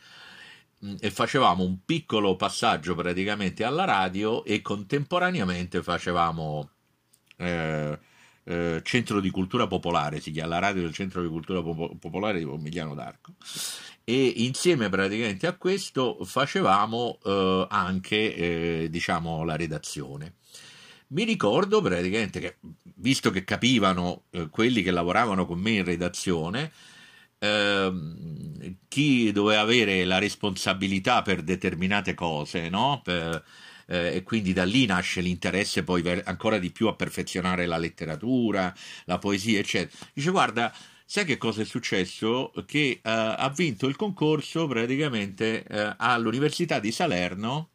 Mm, 0.83 0.95
E 0.99 1.11
facevamo 1.11 1.63
un 1.63 1.77
piccolo 1.85 2.35
passaggio 2.35 2.95
praticamente 2.95 3.63
alla 3.63 3.85
radio 3.85 4.43
e 4.43 4.61
contemporaneamente 4.61 5.83
facevamo 5.83 6.69
eh, 7.37 7.99
eh, 8.45 8.81
Centro 8.83 9.19
di 9.21 9.29
Cultura 9.29 9.67
Popolare, 9.67 10.19
si 10.19 10.31
chiama 10.31 10.49
la 10.49 10.59
radio 10.59 10.81
del 10.81 10.93
Centro 10.93 11.21
di 11.21 11.27
Cultura 11.29 11.61
Popo- 11.61 11.95
Popolare 11.99 12.39
di 12.39 12.45
Pomigliano 12.45 12.95
d'Arco. 12.95 13.33
E 14.05 14.33
insieme 14.37 14.89
praticamente 14.89 15.47
a 15.47 15.53
questo 15.53 16.17
facevamo 16.25 17.19
eh, 17.23 17.67
anche 17.69 18.35
eh, 18.35 18.87
diciamo 18.89 19.45
la 19.45 19.55
redazione. 19.55 20.35
Mi 21.09 21.23
ricordo 21.23 21.81
praticamente 21.81 22.39
che, 22.39 22.57
visto 22.95 23.31
che 23.31 23.43
capivano 23.45 24.23
eh, 24.31 24.49
quelli 24.49 24.81
che 24.83 24.91
lavoravano 24.91 25.45
con 25.45 25.59
me 25.59 25.71
in 25.71 25.85
redazione, 25.85 26.71
ehm, 27.39 28.77
chi 28.89 29.31
doveva 29.31 29.61
avere 29.61 30.03
la 30.05 30.17
responsabilità 30.17 31.21
per 31.21 31.41
determinate 31.41 32.13
cose, 32.13 32.69
no? 32.69 33.01
Per- 33.03 33.43
eh, 33.87 34.15
e 34.15 34.23
quindi 34.23 34.53
da 34.53 34.63
lì 34.63 34.85
nasce 34.85 35.21
l'interesse 35.21 35.83
poi 35.83 36.03
ancora 36.23 36.57
di 36.57 36.71
più 36.71 36.87
a 36.87 36.95
perfezionare 36.95 37.65
la 37.65 37.77
letteratura, 37.77 38.73
la 39.05 39.17
poesia, 39.19 39.59
eccetera. 39.59 40.09
Dice, 40.13 40.31
guarda, 40.31 40.73
sai 41.13 41.25
che 41.25 41.37
cosa 41.37 41.61
è 41.61 41.65
successo? 41.65 42.51
Che 42.65 42.79
eh, 42.89 42.99
ha 43.03 43.47
vinto 43.55 43.87
il 43.87 43.95
concorso 43.95 44.65
praticamente 44.65 45.63
eh, 45.63 45.93
all'Università 45.97 46.79
di 46.79 46.91
Salerno, 46.91 47.69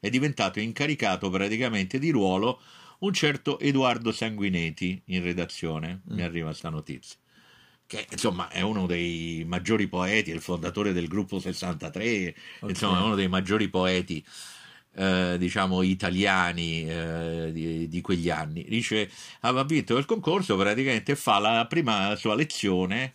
è 0.00 0.08
diventato 0.08 0.60
incaricato 0.60 1.28
praticamente 1.28 1.98
di 1.98 2.08
ruolo 2.08 2.58
un 3.00 3.12
certo 3.12 3.58
Edoardo 3.58 4.12
Sanguineti 4.12 4.98
in 5.08 5.22
redazione, 5.22 6.00
mi 6.06 6.22
Mm. 6.22 6.24
arriva 6.24 6.54
sta 6.54 6.70
notizia, 6.70 7.18
che 7.84 8.06
insomma 8.10 8.48
è 8.48 8.62
uno 8.62 8.86
dei 8.86 9.44
maggiori 9.46 9.86
poeti, 9.86 10.30
è 10.30 10.34
il 10.34 10.40
fondatore 10.40 10.94
del 10.94 11.06
gruppo 11.06 11.38
63, 11.38 12.34
Ok. 12.60 12.70
insomma 12.70 13.00
è 13.00 13.02
uno 13.02 13.14
dei 13.14 13.28
maggiori 13.28 13.68
poeti 13.68 14.24
eh, 14.94 15.36
diciamo 15.38 15.82
italiani 15.82 16.88
eh, 16.88 17.50
di, 17.52 17.88
di 17.88 18.00
quegli 18.00 18.30
anni. 18.30 18.64
Dice, 18.68 19.10
aveva 19.40 19.64
vinto 19.64 19.96
il 19.96 20.04
concorso, 20.04 20.56
praticamente 20.56 21.16
fa 21.16 21.38
la 21.38 21.66
prima 21.66 22.14
sua 22.16 22.34
lezione, 22.34 23.14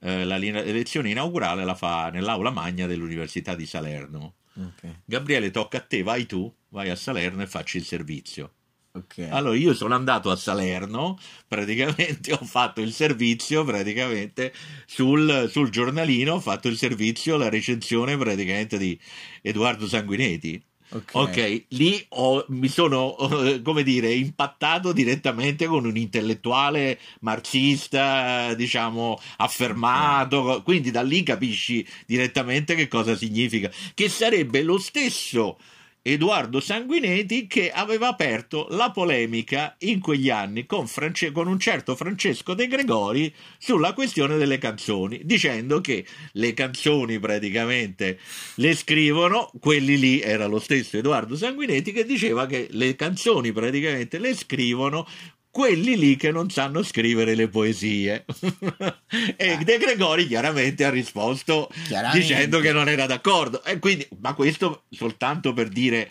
eh, 0.00 0.24
la 0.24 0.36
lezione 0.36 1.10
inaugurale 1.10 1.64
la 1.64 1.74
fa 1.74 2.10
nell'aula 2.10 2.50
magna 2.50 2.86
dell'Università 2.86 3.54
di 3.54 3.66
Salerno. 3.66 4.34
Ok. 4.56 5.00
Gabriele, 5.04 5.50
tocca 5.50 5.78
a 5.78 5.80
te, 5.80 6.02
vai 6.02 6.26
tu, 6.26 6.52
vai 6.68 6.90
a 6.90 6.96
Salerno 6.96 7.42
e 7.42 7.46
facci 7.46 7.78
il 7.78 7.84
servizio. 7.84 8.52
Ok. 8.96 9.26
Allora 9.28 9.56
io 9.56 9.74
sono 9.74 9.96
andato 9.96 10.30
a 10.30 10.36
Salerno, 10.36 11.18
praticamente 11.48 12.32
ho 12.32 12.44
fatto 12.44 12.80
il 12.80 12.92
servizio, 12.92 13.64
praticamente 13.64 14.54
sul, 14.86 15.48
sul 15.50 15.70
giornalino 15.70 16.34
ho 16.34 16.40
fatto 16.40 16.68
il 16.68 16.76
servizio, 16.76 17.36
la 17.36 17.48
recensione 17.48 18.16
praticamente 18.16 18.78
di 18.78 18.96
Edoardo 19.42 19.88
Sanguineti. 19.88 20.62
Ok. 20.94 21.10
Ok, 21.14 21.64
lì 21.68 22.04
ho- 22.10 22.44
mi 22.48 22.68
sono, 22.68 23.16
eh, 23.44 23.62
come 23.62 23.82
dire, 23.82 24.12
impattato 24.12 24.92
direttamente 24.92 25.66
con 25.66 25.84
un 25.84 25.96
intellettuale 25.96 26.98
marxista, 27.20 28.54
diciamo, 28.54 29.18
affermato, 29.38 30.62
quindi 30.64 30.90
da 30.90 31.02
lì 31.02 31.22
capisci 31.22 31.86
direttamente 32.06 32.74
che 32.74 32.88
cosa 32.88 33.16
significa, 33.16 33.70
che 33.94 34.08
sarebbe 34.08 34.62
lo 34.62 34.78
stesso 34.78 35.58
Edoardo 36.06 36.60
Sanguineti 36.60 37.46
che 37.46 37.70
aveva 37.70 38.08
aperto 38.08 38.66
la 38.68 38.90
polemica 38.90 39.74
in 39.78 40.00
quegli 40.00 40.28
anni 40.28 40.66
con, 40.66 40.86
France- 40.86 41.32
con 41.32 41.46
un 41.46 41.58
certo 41.58 41.96
Francesco 41.96 42.52
De 42.52 42.66
Gregori 42.66 43.34
sulla 43.56 43.94
questione 43.94 44.36
delle 44.36 44.58
canzoni, 44.58 45.22
dicendo 45.24 45.80
che 45.80 46.04
le 46.32 46.52
canzoni 46.52 47.18
praticamente 47.18 48.18
le 48.56 48.74
scrivono, 48.74 49.50
quelli 49.58 49.98
lì 49.98 50.20
era 50.20 50.44
lo 50.44 50.58
stesso 50.58 50.98
Edoardo 50.98 51.36
Sanguinetti 51.36 51.90
che 51.92 52.04
diceva 52.04 52.44
che 52.44 52.68
le 52.72 52.94
canzoni 52.96 53.52
praticamente 53.52 54.18
le 54.18 54.34
scrivono 54.34 55.06
quelli 55.54 55.96
lì 55.96 56.16
che 56.16 56.32
non 56.32 56.50
sanno 56.50 56.82
scrivere 56.82 57.36
le 57.36 57.46
poesie. 57.46 58.24
e 59.36 59.58
De 59.58 59.78
Gregori 59.78 60.26
chiaramente 60.26 60.84
ha 60.84 60.90
risposto 60.90 61.70
Chiaramente. 61.86 62.18
dicendo 62.18 62.58
che 62.58 62.72
non 62.72 62.88
era 62.88 63.06
d'accordo. 63.06 63.62
E 63.62 63.78
quindi, 63.78 64.04
ma 64.18 64.34
questo 64.34 64.82
soltanto 64.90 65.52
per 65.52 65.68
dire 65.68 66.10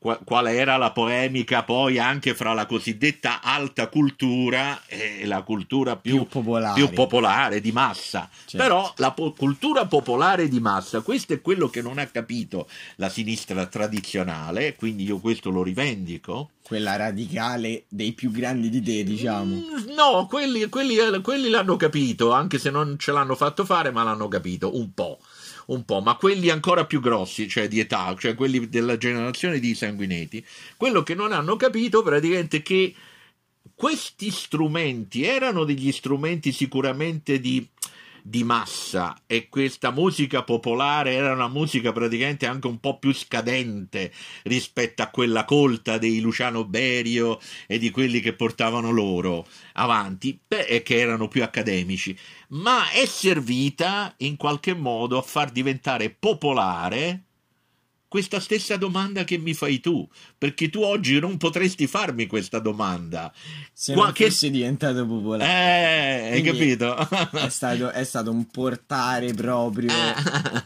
qual 0.00 0.46
era 0.46 0.76
la 0.76 0.92
polemica 0.92 1.64
poi 1.64 1.98
anche 1.98 2.32
fra 2.34 2.52
la 2.54 2.66
cosiddetta 2.66 3.40
alta 3.42 3.88
cultura 3.88 4.82
e 4.86 5.26
la 5.26 5.42
cultura 5.42 5.96
più, 5.96 6.18
Più 6.18 6.26
popolare. 6.28 6.74
più 6.74 6.90
popolare, 6.94 7.60
di 7.60 7.72
massa. 7.72 8.28
Certo. 8.46 8.56
Però 8.56 8.92
la 8.98 9.10
po- 9.10 9.32
cultura 9.32 9.86
popolare 9.86 10.46
di 10.48 10.60
massa, 10.60 11.00
questo 11.00 11.32
è 11.32 11.40
quello 11.40 11.68
che 11.68 11.82
non 11.82 11.98
ha 11.98 12.06
capito 12.06 12.68
la 12.96 13.08
sinistra 13.08 13.66
tradizionale, 13.66 14.76
quindi 14.76 15.02
io 15.04 15.18
questo 15.18 15.50
lo 15.50 15.62
rivendico. 15.64 16.50
Quella 16.62 16.96
radicale 16.96 17.84
dei 17.88 18.12
più 18.12 18.30
grandi 18.30 18.68
di 18.68 18.82
te, 18.82 19.02
diciamo. 19.02 19.54
Mm, 19.54 19.94
No, 19.96 20.26
quelli, 20.26 20.68
quelli- 20.68 20.96
quelli 21.22 21.48
l'hanno 21.48 21.76
capito, 21.76 22.30
anche 22.32 22.58
se 22.58 22.70
non 22.70 22.96
ce 22.98 23.10
l'hanno 23.10 23.34
fatto 23.34 23.64
fare, 23.64 23.90
ma 23.90 24.02
l'hanno 24.04 24.28
capito 24.28 24.76
un 24.76 24.92
po'. 24.92 25.18
Un 25.68 25.84
po', 25.84 26.00
ma 26.00 26.16
quelli 26.16 26.48
ancora 26.48 26.86
più 26.86 27.00
grossi, 27.00 27.46
cioè 27.46 27.68
di 27.68 27.78
età, 27.78 28.14
cioè 28.18 28.34
quelli 28.34 28.70
della 28.70 28.96
generazione 28.96 29.58
di 29.58 29.74
sanguineti, 29.74 30.44
quello 30.78 31.02
che 31.02 31.14
non 31.14 31.30
hanno 31.30 31.56
capito 31.56 32.02
praticamente 32.02 32.58
è 32.58 32.62
che 32.62 32.94
questi 33.74 34.30
strumenti 34.30 35.24
erano 35.24 35.64
degli 35.64 35.92
strumenti 35.92 36.52
sicuramente 36.52 37.38
di, 37.38 37.66
di 38.28 38.44
massa 38.44 39.22
e 39.26 39.48
questa 39.48 39.90
musica 39.90 40.42
popolare 40.42 41.14
era 41.14 41.32
una 41.32 41.48
musica 41.48 41.92
praticamente 41.92 42.46
anche 42.46 42.66
un 42.66 42.78
po' 42.78 42.98
più 42.98 43.14
scadente 43.14 44.12
rispetto 44.42 45.00
a 45.00 45.08
quella 45.08 45.46
colta 45.46 45.96
dei 45.96 46.20
Luciano 46.20 46.64
Berio 46.64 47.40
e 47.66 47.78
di 47.78 47.90
quelli 47.90 48.20
che 48.20 48.34
portavano 48.34 48.90
loro 48.90 49.46
avanti 49.74 50.38
e 50.46 50.82
che 50.82 50.98
erano 50.98 51.28
più 51.28 51.42
accademici, 51.42 52.16
ma 52.48 52.90
è 52.90 53.06
servita 53.06 54.14
in 54.18 54.36
qualche 54.36 54.74
modo 54.74 55.16
a 55.16 55.22
far 55.22 55.50
diventare 55.50 56.10
popolare 56.10 57.27
questa 58.08 58.40
stessa 58.40 58.76
domanda 58.76 59.24
che 59.24 59.36
mi 59.38 59.52
fai 59.54 59.80
tu, 59.80 60.08
perché 60.36 60.70
tu 60.70 60.80
oggi 60.80 61.18
non 61.20 61.36
potresti 61.36 61.86
farmi 61.86 62.26
questa 62.26 62.58
domanda. 62.58 63.30
Se 63.72 63.92
Qua- 63.92 64.04
non 64.04 64.12
che- 64.12 64.30
fosse 64.30 64.50
diventato 64.50 65.06
popolare. 65.06 66.30
Eh, 66.30 66.32
hai 66.32 66.42
capito? 66.42 66.96
È 67.32 67.48
stato, 67.50 67.90
è 67.90 68.04
stato 68.04 68.30
un 68.30 68.46
portare 68.46 69.32
proprio 69.34 69.92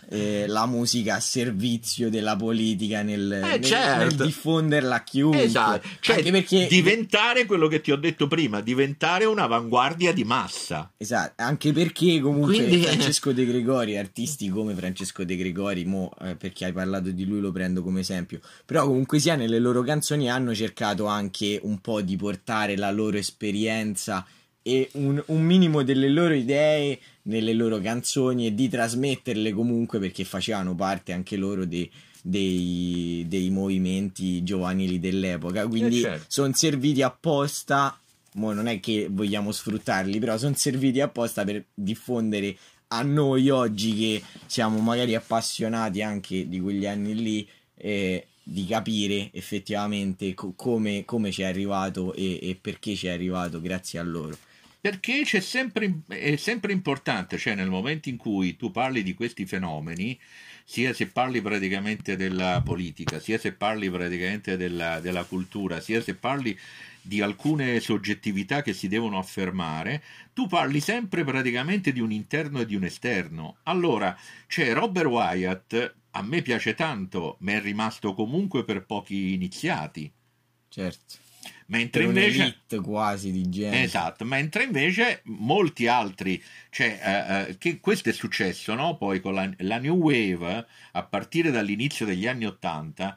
eh, 0.09 0.47
la 0.47 0.67
musica 0.67 1.17
a 1.17 1.21
servizio 1.21 2.11
della 2.11 2.37
politica 2.37 3.03
nel, 3.03 3.21
nel- 3.43 3.61
certo. 3.65 3.99
nel 4.17 4.27
diffonderla 4.27 4.95
a 4.97 5.03
chiunque. 5.03 5.43
Esatto, 5.43 5.87
cioè 6.01 6.23
perché, 6.31 6.67
diventare 6.69 7.45
quello 7.47 7.67
che 7.69 7.81
ti 7.81 7.91
ho 7.91 7.97
detto 7.97 8.29
prima, 8.29 8.61
diventare 8.61 9.25
un'avanguardia 9.25 10.13
di 10.13 10.25
massa. 10.25 10.93
esatto, 10.97 11.43
anche 11.43 11.73
perché 11.73 12.21
comunque 12.21 12.55
Quindi- 12.55 12.83
Francesco 12.83 13.33
De 13.33 13.45
Gregori, 13.47 13.97
artisti 13.99 14.49
come 14.49 14.75
Francesco 14.75 15.25
De 15.25 15.37
Gregori, 15.37 15.85
mo, 15.85 16.11
eh, 16.21 16.37
perché 16.37 16.67
hai 16.67 16.73
parlato 16.73 17.11
di 17.11 17.25
lui 17.25 17.32
lui 17.33 17.41
lo 17.41 17.53
prendo 17.53 17.83
come 17.83 18.01
esempio. 18.01 18.41
Però 18.65 18.87
comunque 18.87 19.19
sia 19.19 19.35
nelle 19.35 19.59
loro 19.59 19.83
canzoni 19.83 20.31
hanno 20.31 20.55
cercato 20.55 21.07
anche 21.07 21.59
un 21.63 21.81
po' 21.81 22.01
di 22.01 22.17
portare 22.17 22.77
la 22.77 22.91
loro 22.91 23.17
esperienza 23.17 24.25
e 24.63 24.91
un, 24.93 25.21
un 25.27 25.43
minimo 25.43 25.83
delle 25.83 26.09
loro 26.09 26.35
idee 26.35 26.99
nelle 27.23 27.53
loro 27.53 27.81
canzoni 27.81 28.47
e 28.47 28.55
di 28.55 28.69
trasmetterle 28.69 29.53
comunque 29.53 29.99
perché 29.99 30.25
facevano 30.25 30.75
parte 30.75 31.13
anche 31.13 31.37
loro 31.37 31.65
di 31.65 31.91
dei, 32.23 33.25
dei, 33.27 33.51
movimenti 33.51 34.45
giovanili 34.45 35.01
dell'epoca. 35.01 35.67
Quindi 35.67 35.99
eh 35.99 36.03
certo. 36.03 36.25
sono 36.29 36.53
serviti 36.55 37.03
apposta. 37.03 37.97
Mo 38.35 38.53
non 38.53 38.67
è 38.67 38.81
che 38.81 39.09
vogliamo 39.11 39.53
sfruttarli, 39.53 40.19
però 40.19 40.39
sono 40.39 40.55
serviti 40.55 41.01
apposta 41.01 41.45
per 41.45 41.65
diffondere 41.75 42.57
a 42.93 43.03
noi 43.03 43.49
oggi 43.51 43.95
che 43.95 44.23
siamo 44.47 44.79
magari 44.79 45.15
appassionati 45.15 46.03
anche 46.03 46.49
di 46.49 46.61
quegli 46.61 46.87
anni 46.87 47.15
lì. 47.15 47.49
Eh, 47.77 48.27
di 48.45 48.67
capire 48.67 49.31
effettivamente 49.33 50.35
co- 50.35 50.53
come, 50.57 51.05
come 51.05 51.31
ci 51.31 51.43
è 51.43 51.45
arrivato 51.45 52.13
e, 52.13 52.41
e 52.43 52.59
perché 52.61 52.97
ci 52.97 53.07
è 53.07 53.13
arrivato 53.13 53.61
grazie 53.61 54.01
a 54.01 54.03
loro 54.03 54.37
perché 54.83 55.23
c'è 55.23 55.39
sempre, 55.39 56.01
è 56.09 56.35
sempre 56.35 56.73
importante, 56.73 57.39
cioè 57.39 57.55
nel 57.55 57.71
momento 57.71 58.09
in 58.09 58.17
cui 58.17 58.57
tu 58.57 58.73
parli 58.73 59.05
di 59.05 59.15
questi 59.15 59.47
fenomeni, 59.47 60.19
sia 60.65 60.93
se 60.93 61.07
parli 61.07 61.41
praticamente 61.41 62.17
della 62.17 62.61
politica, 62.65 63.21
sia 63.21 63.39
se 63.39 63.53
parli 63.53 63.89
praticamente 63.89 64.57
della, 64.57 64.99
della 64.99 65.23
cultura, 65.23 65.79
sia 65.79 66.03
se 66.03 66.17
parli 66.17 66.59
di 67.03 67.21
alcune 67.21 67.81
soggettività 67.81 68.63
che 68.63 68.73
si 68.73 68.89
devono 68.89 69.19
affermare, 69.19 70.03
tu 70.33 70.47
parli 70.47 70.81
sempre 70.81 71.25
praticamente 71.25 71.93
di 71.93 72.01
un 72.01 72.13
interno 72.13 72.61
e 72.61 72.67
di 72.67 72.75
un 72.75 72.85
esterno. 72.85 73.59
Allora, 73.65 74.17
c'è 74.47 74.73
Robert 74.73 75.09
Wyatt, 75.09 75.95
a 76.13 76.23
me 76.23 76.43
piace 76.43 76.75
tanto, 76.75 77.37
ma 77.41 77.53
è 77.53 77.61
rimasto 77.61 78.15
comunque 78.15 78.65
per 78.65 78.87
pochi 78.87 79.35
iniziati. 79.35 80.11
Certo 80.69 81.21
mentre 81.67 82.05
invece 82.05 82.59
quasi 82.83 83.31
di 83.33 83.49
genere 83.49 83.83
esatto 83.83 84.25
mentre 84.25 84.65
invece 84.65 85.23
molti 85.25 85.87
altri 85.87 86.43
cioè 86.71 86.99
eh, 87.03 87.51
eh, 87.51 87.59
che 87.59 87.81
questo 87.81 88.11
è 88.11 88.13
successo 88.13 88.75
no? 88.75 88.97
poi 88.97 89.21
con 89.21 89.35
la, 89.35 89.51
la, 89.59 89.79
new 89.79 89.97
wave 89.97 90.67
a 90.93 91.03
partire 91.03 91.51
dall'inizio 91.51 92.05
degli 92.05 92.27
anni 92.27 92.47
80 92.47 93.17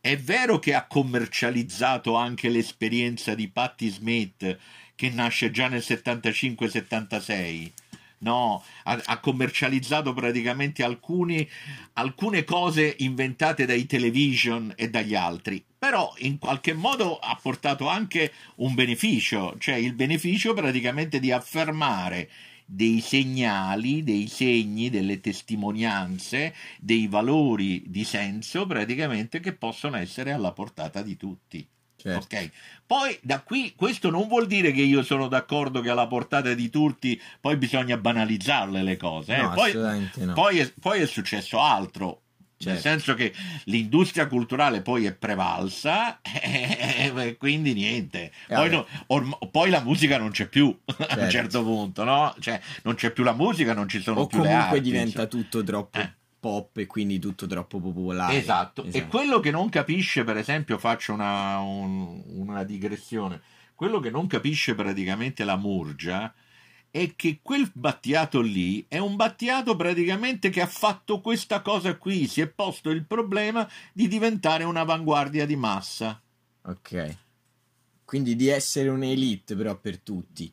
è 0.00 0.16
vero 0.16 0.58
che 0.58 0.74
ha 0.74 0.86
commercializzato 0.86 2.14
anche 2.14 2.48
l'esperienza 2.48 3.34
di 3.34 3.48
Patti 3.48 3.88
Smith 3.88 4.58
che 4.94 5.10
nasce 5.10 5.50
già 5.50 5.68
nel 5.68 5.84
75-76 5.84 7.70
no, 8.18 8.64
ha, 8.84 9.00
ha, 9.04 9.18
commercializzato 9.18 10.12
praticamente 10.12 10.82
alcuni, 10.82 11.48
alcune 11.94 12.44
cose 12.44 12.96
inventate 12.98 13.66
dai 13.66 13.86
television 13.86 14.72
e 14.76 14.88
dagli 14.90 15.14
altri, 15.14 15.62
però 15.78 16.12
in 16.18 16.38
qualche 16.38 16.72
modo 16.72 17.18
ha 17.18 17.38
portato 17.40 17.88
anche 17.88 18.32
un 18.56 18.74
beneficio, 18.74 19.54
cioè 19.58 19.76
il 19.76 19.94
beneficio 19.94 20.54
praticamente 20.54 21.20
di 21.20 21.30
affermare 21.30 22.28
dei 22.70 23.00
segnali, 23.00 24.04
dei 24.04 24.28
segni, 24.28 24.90
delle 24.90 25.20
testimonianze, 25.20 26.54
dei 26.78 27.06
valori 27.06 27.82
di 27.86 28.04
senso 28.04 28.66
praticamente 28.66 29.40
che 29.40 29.54
possono 29.54 29.96
essere 29.96 30.32
alla 30.32 30.52
portata 30.52 31.00
di 31.00 31.16
tutti. 31.16 31.66
Certo. 31.96 32.24
Okay. 32.24 32.52
Poi 32.86 33.18
da 33.22 33.40
qui 33.40 33.72
questo 33.74 34.10
non 34.10 34.28
vuol 34.28 34.46
dire 34.46 34.70
che 34.72 34.82
io 34.82 35.02
sono 35.02 35.28
d'accordo 35.28 35.80
che 35.80 35.88
alla 35.88 36.06
portata 36.06 36.52
di 36.52 36.68
tutti 36.68 37.20
poi 37.40 37.56
bisogna 37.56 37.96
banalizzarle 37.96 38.82
le 38.82 38.96
cose. 38.98 39.34
Eh? 39.34 39.40
No, 39.40 39.50
poi, 39.54 39.72
no. 39.72 40.32
poi, 40.34 40.58
è, 40.58 40.72
poi, 40.78 41.00
è, 41.00 41.06
successo 41.06 41.60
altro. 41.60 42.20
Certo. 42.60 42.72
Nel 42.72 42.80
senso 42.80 43.14
che 43.14 43.32
l'industria 43.64 44.26
culturale 44.26 44.82
poi 44.82 45.06
è 45.06 45.14
prevalsa 45.14 46.20
e 46.22 47.36
quindi 47.38 47.72
niente. 47.72 48.32
Poi, 48.48 48.68
no, 48.68 48.84
or, 49.06 49.48
poi, 49.48 49.70
la 49.70 49.80
musica 49.80 50.18
non 50.18 50.30
c'è 50.30 50.48
più 50.48 50.76
certo. 50.84 51.02
a 51.06 51.06
un 51.06 51.08
certo. 51.08 51.30
certo 51.30 51.62
punto, 51.62 52.02
no? 52.02 52.34
Cioè, 52.40 52.60
non 52.82 52.96
c'è 52.96 53.12
più 53.12 53.22
la 53.22 53.32
musica, 53.32 53.74
non 53.74 53.88
ci 53.88 54.00
sono 54.00 54.22
o 54.22 54.26
più 54.26 54.42
le 54.42 54.48
arti. 54.48 54.56
comunque 54.56 54.80
diventa 54.80 55.22
insomma. 55.22 55.42
tutto 55.42 55.62
troppo 55.62 55.98
eh 55.98 56.12
pop 56.40 56.76
e 56.78 56.86
quindi 56.86 57.18
tutto 57.18 57.46
troppo 57.46 57.80
popolare. 57.80 58.36
Esatto. 58.36 58.82
esatto. 58.82 58.96
E 58.96 59.08
quello 59.08 59.40
che 59.40 59.50
non 59.50 59.68
capisce, 59.68 60.24
per 60.24 60.36
esempio, 60.36 60.78
faccio 60.78 61.12
una, 61.12 61.58
un, 61.58 62.22
una 62.26 62.64
digressione, 62.64 63.40
quello 63.74 64.00
che 64.00 64.10
non 64.10 64.26
capisce 64.26 64.74
praticamente 64.74 65.44
la 65.44 65.56
Murgia 65.56 66.32
è 66.90 67.14
che 67.14 67.40
quel 67.42 67.70
Battiato 67.72 68.40
lì 68.40 68.84
è 68.88 68.98
un 68.98 69.16
Battiato 69.16 69.76
praticamente 69.76 70.50
che 70.50 70.60
ha 70.60 70.66
fatto 70.66 71.20
questa 71.20 71.62
cosa 71.62 71.96
qui, 71.96 72.26
si 72.26 72.40
è 72.40 72.48
posto 72.48 72.90
il 72.90 73.04
problema 73.04 73.68
di 73.92 74.08
diventare 74.08 74.64
un'avanguardia 74.64 75.46
di 75.46 75.56
massa. 75.56 76.20
Ok. 76.62 77.16
Quindi 78.04 78.36
di 78.36 78.48
essere 78.48 78.88
un'elite 78.88 79.54
però 79.54 79.78
per 79.78 80.00
tutti. 80.00 80.52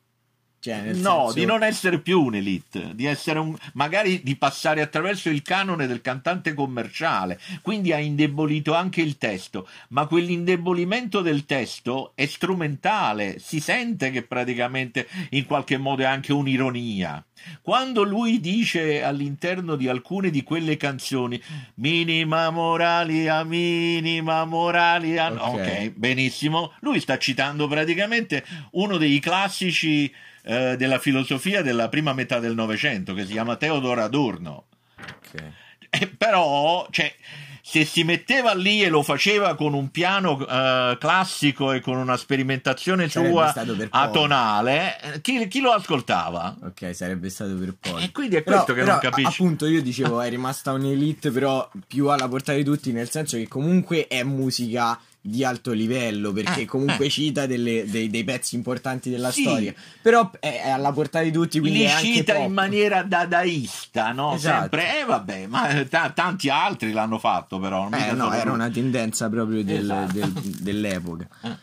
Cioè, 0.66 0.94
no, 0.94 1.26
senso... 1.26 1.32
di 1.34 1.44
non 1.44 1.62
essere 1.62 2.00
più 2.00 2.22
un'elite, 2.22 2.90
di 2.94 3.04
essere 3.04 3.38
un, 3.38 3.56
magari 3.74 4.22
di 4.24 4.34
passare 4.34 4.80
attraverso 4.80 5.28
il 5.28 5.42
canone 5.42 5.86
del 5.86 6.00
cantante 6.00 6.54
commerciale, 6.54 7.38
quindi 7.62 7.92
ha 7.92 7.98
indebolito 7.98 8.74
anche 8.74 9.00
il 9.00 9.16
testo, 9.16 9.68
ma 9.90 10.06
quell'indebolimento 10.06 11.20
del 11.20 11.46
testo 11.46 12.10
è 12.16 12.26
strumentale, 12.26 13.38
si 13.38 13.60
sente 13.60 14.10
che 14.10 14.22
praticamente 14.22 15.06
in 15.30 15.46
qualche 15.46 15.76
modo 15.76 16.02
è 16.02 16.06
anche 16.06 16.32
un'ironia. 16.32 17.24
Quando 17.62 18.02
lui 18.02 18.40
dice 18.40 19.04
all'interno 19.04 19.76
di 19.76 19.86
alcune 19.86 20.30
di 20.30 20.42
quelle 20.42 20.76
canzoni 20.76 21.40
minima 21.74 22.50
moralia, 22.50 23.44
minima 23.44 24.44
moralia, 24.44 25.32
okay. 25.32 25.86
ok, 25.86 25.92
benissimo, 25.94 26.72
lui 26.80 26.98
sta 26.98 27.18
citando 27.18 27.68
praticamente 27.68 28.44
uno 28.72 28.96
dei 28.96 29.20
classici 29.20 30.12
eh, 30.46 30.76
della 30.76 30.98
filosofia 31.00 31.60
della 31.60 31.88
prima 31.88 32.12
metà 32.12 32.38
del 32.38 32.54
Novecento 32.54 33.14
che 33.14 33.26
si 33.26 33.32
chiama 33.32 33.56
Teodoro 33.56 34.00
Adorno. 34.02 34.66
Okay. 34.96 35.52
Eh, 35.90 36.06
però, 36.06 36.86
cioè, 36.90 37.12
se 37.60 37.84
si 37.84 38.04
metteva 38.04 38.54
lì 38.54 38.82
e 38.84 38.88
lo 38.88 39.02
faceva 39.02 39.56
con 39.56 39.74
un 39.74 39.90
piano 39.90 40.32
uh, 40.34 40.96
classico 40.98 41.72
e 41.72 41.80
con 41.80 41.96
una 41.96 42.16
sperimentazione 42.16 43.08
sua 43.08 43.52
atonale, 43.90 45.00
eh, 45.00 45.20
chi, 45.20 45.48
chi, 45.48 45.58
lo 45.60 45.72
ascoltava? 45.72 46.56
Ok, 46.62 46.94
sarebbe 46.94 47.28
stato 47.28 47.56
per 47.56 47.74
poi. 47.80 48.04
E 48.04 48.12
quindi 48.12 48.36
è 48.36 48.42
però, 48.42 48.56
questo 48.62 48.72
che 48.72 48.80
però, 48.82 48.92
non 48.92 49.00
capisci. 49.00 49.42
Appunto, 49.42 49.66
io 49.66 49.82
dicevo, 49.82 50.20
è 50.20 50.28
rimasta 50.28 50.72
un'elite, 50.72 51.32
però 51.32 51.68
più 51.88 52.06
alla 52.08 52.28
portata 52.28 52.56
di 52.56 52.64
tutti, 52.64 52.92
nel 52.92 53.10
senso 53.10 53.36
che 53.36 53.48
comunque 53.48 54.06
è 54.06 54.22
musica 54.22 54.96
di 55.26 55.44
alto 55.44 55.72
livello 55.72 56.32
perché 56.32 56.62
eh, 56.62 56.64
comunque 56.64 57.06
eh. 57.06 57.10
cita 57.10 57.46
delle, 57.46 57.84
dei, 57.88 58.08
dei, 58.08 58.24
pezzi 58.24 58.54
importanti 58.54 59.10
della 59.10 59.30
sì. 59.30 59.42
storia 59.42 59.74
però 60.00 60.30
è, 60.38 60.62
è, 60.62 60.70
alla 60.70 60.92
portata 60.92 61.24
di 61.24 61.32
tutti 61.32 61.58
quindi 61.58 61.80
li 61.80 61.88
cita 61.88 62.36
in 62.36 62.52
maniera 62.52 63.02
dadaista 63.02 64.12
no? 64.12 64.34
Esatto. 64.34 64.60
sempre 64.60 65.00
eh 65.00 65.04
vabbè 65.04 65.46
ma 65.46 65.66
t- 65.84 66.12
tanti 66.12 66.48
altri 66.48 66.92
l'hanno 66.92 67.18
fatto 67.18 67.58
però 67.58 67.88
eh, 67.90 68.12
no, 68.12 68.32
era 68.32 68.52
una 68.52 68.70
tendenza 68.70 69.28
proprio 69.28 69.64
del, 69.64 69.82
esatto. 69.82 70.12
del, 70.12 70.32
dell'epoca 70.62 71.28
eh. 71.42 71.56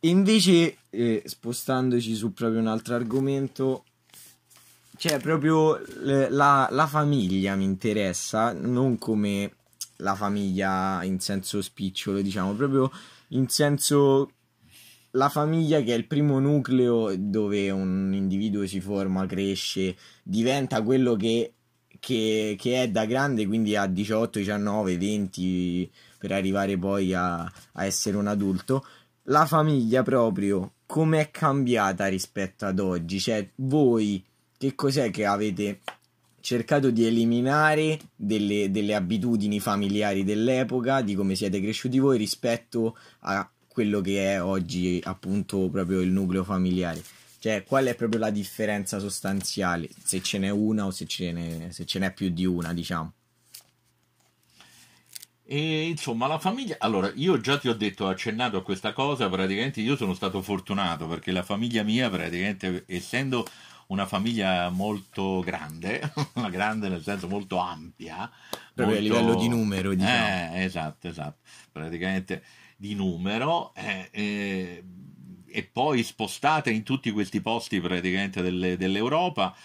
invece 0.00 0.76
eh, 0.90 1.22
spostandoci 1.24 2.14
su 2.14 2.32
proprio 2.32 2.60
un 2.60 2.66
altro 2.66 2.94
argomento 2.94 3.84
cioè 4.98 5.18
proprio 5.20 5.80
la, 6.02 6.68
la 6.70 6.86
famiglia 6.86 7.54
mi 7.54 7.64
interessa 7.64 8.52
non 8.52 8.98
come 8.98 9.52
la 9.98 10.14
famiglia 10.14 11.02
in 11.04 11.20
senso 11.20 11.62
spicciolo, 11.62 12.20
diciamo, 12.20 12.52
proprio 12.54 12.90
in 13.28 13.48
senso 13.48 14.30
la 15.12 15.28
famiglia 15.28 15.80
che 15.80 15.94
è 15.94 15.96
il 15.96 16.06
primo 16.06 16.38
nucleo 16.38 17.14
dove 17.16 17.70
un 17.70 18.12
individuo 18.12 18.66
si 18.66 18.80
forma, 18.80 19.26
cresce, 19.26 19.96
diventa 20.22 20.82
quello 20.82 21.16
che, 21.16 21.54
che, 21.98 22.56
che 22.58 22.82
è 22.82 22.90
da 22.90 23.06
grande, 23.06 23.46
quindi 23.46 23.76
a 23.76 23.86
18, 23.86 24.38
19, 24.38 24.98
20 24.98 25.90
per 26.18 26.32
arrivare 26.32 26.76
poi 26.76 27.14
a, 27.14 27.40
a 27.40 27.84
essere 27.84 28.16
un 28.16 28.26
adulto. 28.26 28.84
La 29.28 29.46
famiglia 29.46 30.02
proprio 30.02 30.72
come 30.86 31.20
è 31.20 31.30
cambiata 31.30 32.06
rispetto 32.06 32.66
ad 32.66 32.78
oggi? 32.78 33.18
Cioè, 33.18 33.50
voi 33.56 34.22
che 34.56 34.74
cos'è 34.74 35.10
che 35.10 35.26
avete 35.26 35.80
cercato 36.46 36.90
di 36.92 37.04
eliminare 37.04 37.98
delle, 38.14 38.70
delle, 38.70 38.94
abitudini 38.94 39.58
familiari 39.58 40.22
dell'epoca, 40.22 41.00
di 41.00 41.16
come 41.16 41.34
siete 41.34 41.60
cresciuti 41.60 41.98
voi 41.98 42.18
rispetto 42.18 42.96
a 43.22 43.50
quello 43.66 44.00
che 44.00 44.34
è 44.34 44.40
oggi 44.40 45.00
appunto 45.02 45.68
proprio 45.68 46.00
il 46.00 46.10
nucleo 46.10 46.44
familiare. 46.44 47.02
Cioè, 47.40 47.64
qual 47.64 47.86
è 47.86 47.96
proprio 47.96 48.20
la 48.20 48.30
differenza 48.30 49.00
sostanziale, 49.00 49.88
se 50.04 50.22
ce 50.22 50.38
n'è 50.38 50.48
una 50.50 50.86
o 50.86 50.92
se 50.92 51.06
ce 51.06 51.32
n'è, 51.32 51.70
se 51.70 51.84
ce 51.84 51.98
n'è 51.98 52.12
più 52.12 52.28
di 52.28 52.46
una, 52.46 52.72
diciamo. 52.72 53.12
E 55.42 55.88
insomma, 55.88 56.28
la 56.28 56.38
famiglia. 56.38 56.76
Allora, 56.78 57.10
io 57.16 57.40
già 57.40 57.58
ti 57.58 57.68
ho 57.68 57.74
detto, 57.74 58.04
ho 58.04 58.08
accennato 58.08 58.56
a 58.56 58.62
questa 58.62 58.92
cosa. 58.92 59.28
Praticamente 59.28 59.80
io 59.80 59.96
sono 59.96 60.14
stato 60.14 60.42
fortunato 60.42 61.08
perché 61.08 61.32
la 61.32 61.42
famiglia 61.42 61.82
mia, 61.82 62.08
praticamente, 62.08 62.84
essendo 62.86 63.44
una 63.88 64.06
famiglia 64.06 64.68
molto 64.70 65.40
grande, 65.40 66.12
grande 66.50 66.88
nel 66.88 67.02
senso 67.02 67.28
molto 67.28 67.58
ampia. 67.58 68.30
Proprio 68.74 69.00
molto... 69.00 69.16
a 69.16 69.20
livello 69.20 69.34
di 69.40 69.48
numero, 69.48 69.94
diciamo. 69.94 70.54
Eh, 70.54 70.64
esatto, 70.64 71.08
esatto, 71.08 71.38
praticamente 71.72 72.42
di 72.76 72.94
numero. 72.94 73.74
Eh, 73.74 74.08
eh, 74.10 74.84
e 75.46 75.62
poi 75.64 76.02
spostata 76.02 76.68
in 76.70 76.82
tutti 76.82 77.10
questi 77.10 77.40
posti 77.40 77.80
praticamente 77.80 78.42
delle, 78.42 78.76
dell'Europa 78.76 79.56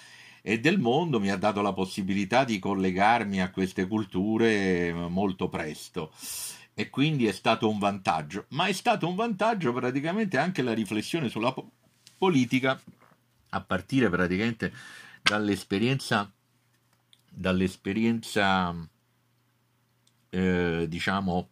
e 0.41 0.59
del 0.59 0.79
mondo 0.79 1.19
mi 1.19 1.29
ha 1.29 1.35
dato 1.35 1.61
la 1.61 1.73
possibilità 1.73 2.45
di 2.45 2.59
collegarmi 2.59 3.41
a 3.41 3.51
queste 3.51 3.87
culture 3.87 4.93
molto 4.93 5.49
presto 5.49 6.11
e 6.73 6.89
quindi 6.89 7.27
è 7.27 7.31
stato 7.31 7.69
un 7.69 7.77
vantaggio, 7.77 8.45
ma 8.49 8.65
è 8.65 8.71
stato 8.71 9.07
un 9.07 9.15
vantaggio 9.15 9.73
praticamente 9.73 10.37
anche 10.37 10.61
la 10.61 10.73
riflessione 10.73 11.29
sulla 11.29 11.51
po- 11.51 11.69
politica 12.17 12.79
a 13.51 13.61
partire 13.61 14.09
praticamente 14.09 14.73
dall'esperienza 15.21 16.29
dall'esperienza 17.33 18.75
eh, 20.29 20.85
diciamo 20.89 21.49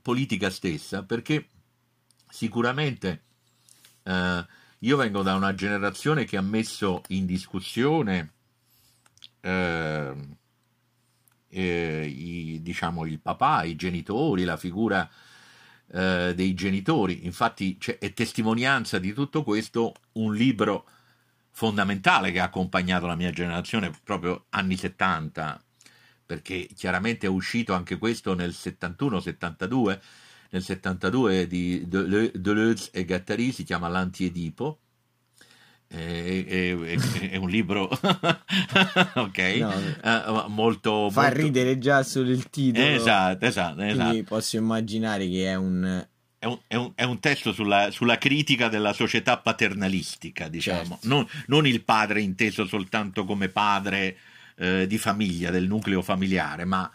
politica 0.00 0.48
stessa 0.48 1.02
perché 1.02 1.48
sicuramente 2.30 3.22
eh, 4.04 4.46
io 4.78 4.96
vengo 4.96 5.22
da 5.22 5.34
una 5.34 5.54
generazione 5.54 6.24
che 6.24 6.36
ha 6.36 6.42
messo 6.42 7.02
in 7.08 7.26
discussione 7.26 8.32
eh, 9.40 10.14
eh, 11.48 12.06
i, 12.06 12.62
diciamo, 12.62 13.06
il 13.06 13.18
papà, 13.18 13.64
i 13.64 13.76
genitori, 13.76 14.44
la 14.44 14.56
figura 14.56 15.08
eh, 15.92 16.32
dei 16.34 16.54
genitori. 16.54 17.24
Infatti 17.24 17.78
è 17.98 18.12
testimonianza 18.12 18.98
di 18.98 19.12
tutto 19.12 19.42
questo 19.42 19.94
un 20.12 20.34
libro 20.34 20.86
fondamentale 21.50 22.30
che 22.30 22.40
ha 22.40 22.44
accompagnato 22.44 23.06
la 23.06 23.16
mia 23.16 23.30
generazione 23.30 23.90
proprio 24.04 24.46
anni 24.50 24.76
70, 24.76 25.60
perché 26.24 26.68
chiaramente 26.74 27.26
è 27.26 27.30
uscito 27.30 27.74
anche 27.74 27.98
questo 27.98 28.34
nel 28.34 28.50
71-72 28.50 29.98
nel 30.50 30.62
72 30.62 31.46
di 31.46 31.86
Deleuze 31.86 32.90
e 32.92 33.04
Gattari, 33.04 33.52
si 33.52 33.64
chiama 33.64 33.88
L'Antiedipo. 33.88 34.80
È, 35.88 35.96
è, 35.96 36.76
è, 36.76 37.30
è 37.30 37.36
un 37.36 37.48
libro. 37.48 37.88
Ok? 39.14 39.38
No, 39.58 39.72
uh, 40.02 40.48
molto 40.48 41.10
fa 41.10 41.22
molto... 41.22 41.36
ridere 41.36 41.78
già 41.78 42.02
solo 42.02 42.30
il 42.30 42.48
titolo. 42.50 42.86
Esatto 42.86 43.44
esatto, 43.44 43.82
esatto. 43.82 44.22
posso 44.24 44.56
immaginare 44.56 45.28
che 45.28 45.46
è 45.46 45.54
un 45.54 46.06
è 46.38 46.46
un, 46.46 46.58
è, 46.68 46.76
un, 46.76 46.92
è 46.94 47.02
un, 47.02 47.18
testo 47.18 47.52
sulla, 47.52 47.90
sulla, 47.90 48.16
critica 48.16 48.68
della 48.68 48.92
società 48.92 49.38
paternalistica, 49.38 50.46
diciamo, 50.46 50.90
certo. 50.90 51.08
non, 51.08 51.26
non, 51.46 51.66
il 51.66 51.82
padre 51.82 52.20
inteso 52.20 52.64
soltanto 52.64 53.24
come 53.24 53.48
padre 53.48 54.16
eh, 54.56 54.86
di 54.86 54.98
famiglia, 54.98 55.50
del 55.50 55.66
nucleo 55.66 56.00
familiare, 56.00 56.64
ma 56.64 56.88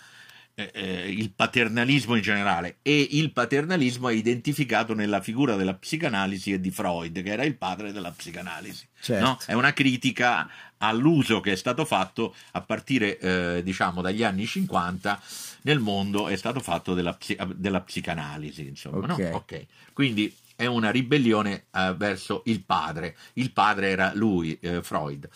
eh, 0.56 0.70
eh, 0.72 1.10
il 1.10 1.32
paternalismo 1.32 2.14
in 2.14 2.22
generale 2.22 2.78
e 2.84 3.08
il 3.12 3.32
paternalismo 3.32 4.10
è 4.10 4.14
identificato 4.14 4.94
nella 4.94 5.20
figura 5.20 5.56
della 5.56 5.74
psicanalisi 5.74 6.54
e 6.54 6.60
di 6.60 6.70
Freud 6.70 7.24
che 7.24 7.32
era 7.32 7.44
il 7.44 7.56
padre 7.56 7.92
della 7.92 8.12
psicanalisi 8.12 8.88
certo. 9.02 9.26
no? 9.26 9.40
è 9.48 9.54
una 9.54 9.74
critica 9.74 10.48
all'uso 10.78 11.40
che 11.40 11.54
è 11.54 11.56
stato 11.56 11.86
fatto 11.86 12.36
a 12.52 12.62
partire 12.62 13.18
eh, 13.18 13.62
diciamo 13.64 14.02
dagli 14.02 14.22
anni 14.22 14.46
50 14.46 15.20
nel 15.62 15.80
mondo 15.80 16.28
è 16.28 16.36
stato 16.36 16.60
fatto 16.60 16.94
della, 16.94 17.18
della 17.56 17.82
psicanalisi 17.82 18.68
insomma 18.68 19.12
okay. 19.12 19.32
No? 19.32 19.36
Okay. 19.38 19.68
quindi 19.92 20.32
è 20.56 20.68
una 20.68 20.92
ribellione 20.92 21.66
eh, 21.72 21.96
verso 21.98 22.44
il 22.46 22.62
padre 22.62 23.18
il 23.34 23.52
padre 23.52 23.90
era 23.90 24.12
lui 24.14 24.56
eh, 24.62 24.84
Freud 24.84 25.28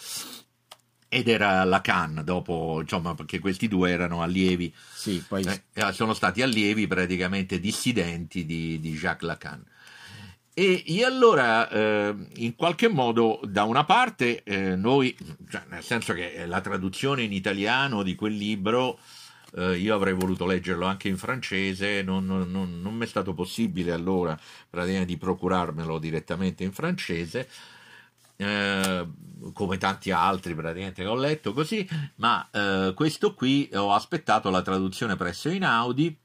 ed 1.10 1.28
era 1.28 1.64
Lacan 1.64 2.22
dopo 2.24 2.80
insomma 2.82 3.16
perché 3.16 3.40
questi 3.40 3.68
due 3.68 3.92
erano 3.92 4.22
allievi. 4.22 4.74
Sì, 4.94 5.24
poi... 5.28 5.44
eh, 5.44 5.64
eh 5.74 5.92
sono 5.94 6.14
stati 6.14 6.42
allievi 6.42 6.88
praticamente 6.88 7.60
dissidenti 7.60 8.46
di, 8.46 8.80
di 8.80 8.94
Jacques 8.94 9.28
Lacan. 9.28 9.64
E, 10.54 10.84
e 10.88 11.04
allora 11.04 11.70
eh, 11.70 12.16
in 12.38 12.56
qualche 12.56 12.88
modo 12.88 13.40
da 13.44 13.64
una 13.64 13.84
parte 13.84 14.42
eh, 14.44 14.76
noi 14.76 15.16
cioè, 15.50 15.62
nel 15.70 15.84
senso 15.84 16.14
che 16.14 16.48
la 16.48 16.62
traduzione 16.62 17.22
in 17.22 17.32
italiano 17.32 18.02
di 18.02 18.16
quel 18.16 18.34
libro 18.34 18.98
eh, 19.56 19.78
io 19.78 19.94
avrei 19.94 20.14
voluto 20.14 20.48
leggerlo 20.48 20.88
anche 20.88 21.10
in 21.10 21.18
francese 21.18 22.02
non, 22.02 22.26
non, 22.26 22.50
non, 22.50 22.82
non 22.82 22.96
mi 22.96 23.04
è 23.04 23.08
stato 23.08 23.36
possibile 23.36 23.92
allora 23.92 24.36
praticamente 24.68 25.14
di 25.14 25.18
procurarmelo 25.18 26.00
direttamente 26.00 26.64
in 26.64 26.72
francese 26.72 27.48
eh, 28.38 29.08
come 29.54 29.78
tanti 29.78 30.12
altri 30.12 30.56
praticamente 30.56 31.04
che 31.04 31.10
ho 31.10 31.16
letto 31.16 31.54
così, 31.54 31.88
ma 32.16 32.48
eh, 32.52 32.94
questo 32.96 33.34
qui 33.34 33.70
ho 33.74 33.94
aspettato 33.94 34.50
la 34.50 34.62
traduzione 34.62 35.16
presso 35.16 35.50
Inaudi 35.50 36.18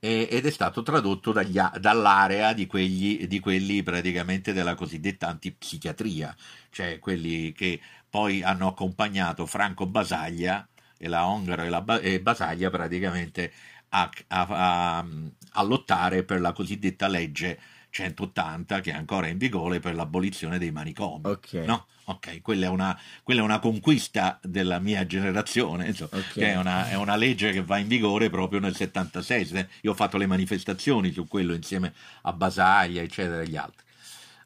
ed 0.00 0.46
è 0.46 0.50
stato 0.50 0.82
tradotto 0.82 1.32
dagli, 1.32 1.58
dall'area 1.80 2.52
di, 2.52 2.66
quegli, 2.66 3.26
di 3.26 3.40
quelli 3.40 3.82
praticamente 3.82 4.52
della 4.52 4.76
cosiddetta 4.76 5.26
antipsichiatria, 5.26 6.34
cioè 6.70 7.00
quelli 7.00 7.52
che 7.52 7.80
poi 8.08 8.42
hanno 8.42 8.68
accompagnato 8.68 9.44
Franco 9.44 9.86
Basaglia 9.86 10.66
e 10.96 11.08
la 11.08 11.26
Ongaro 11.26 11.62
e, 12.00 12.14
e 12.14 12.20
Basaglia 12.20 12.70
praticamente 12.70 13.52
a, 13.90 14.08
a, 14.28 14.46
a, 14.48 15.06
a 15.52 15.62
lottare 15.62 16.22
per 16.22 16.40
la 16.40 16.52
cosiddetta 16.52 17.08
legge 17.08 17.58
180 17.98 18.80
che 18.80 18.92
è 18.92 18.94
ancora 18.94 19.26
in 19.26 19.38
vigore 19.38 19.80
per 19.80 19.94
l'abolizione 19.94 20.58
dei 20.58 20.70
manicomi. 20.70 21.26
Ok. 21.26 21.52
No? 21.64 21.86
Ok, 22.04 22.40
quella 22.40 22.66
è, 22.66 22.68
una, 22.68 22.98
quella 23.22 23.40
è 23.40 23.44
una 23.44 23.58
conquista 23.58 24.38
della 24.42 24.78
mia 24.78 25.04
generazione, 25.04 25.88
insomma, 25.88 26.16
okay. 26.16 26.44
è 26.44 26.56
una, 26.56 26.88
è 26.88 26.94
una, 26.94 27.16
legge 27.16 27.52
che 27.52 27.62
va 27.62 27.76
in 27.76 27.86
vigore 27.86 28.30
proprio 28.30 28.60
nel 28.60 28.74
76. 28.74 29.66
Io 29.82 29.90
ho 29.90 29.94
fatto 29.94 30.16
le 30.16 30.24
manifestazioni 30.26 31.12
su 31.12 31.28
quello 31.28 31.52
insieme 31.52 31.92
a 32.22 32.32
Basaglia, 32.32 33.02
eccetera, 33.02 33.42
e 33.42 33.48
gli 33.48 33.56
altri. 33.56 33.84